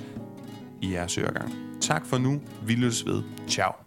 i 0.81 0.93
jeres 0.93 1.17
øregang. 1.17 1.53
Tak 1.81 2.05
for 2.05 2.17
nu. 2.17 2.41
Vi 2.65 2.73
lyttes 2.73 3.05
ved. 3.05 3.23
Ciao. 3.47 3.86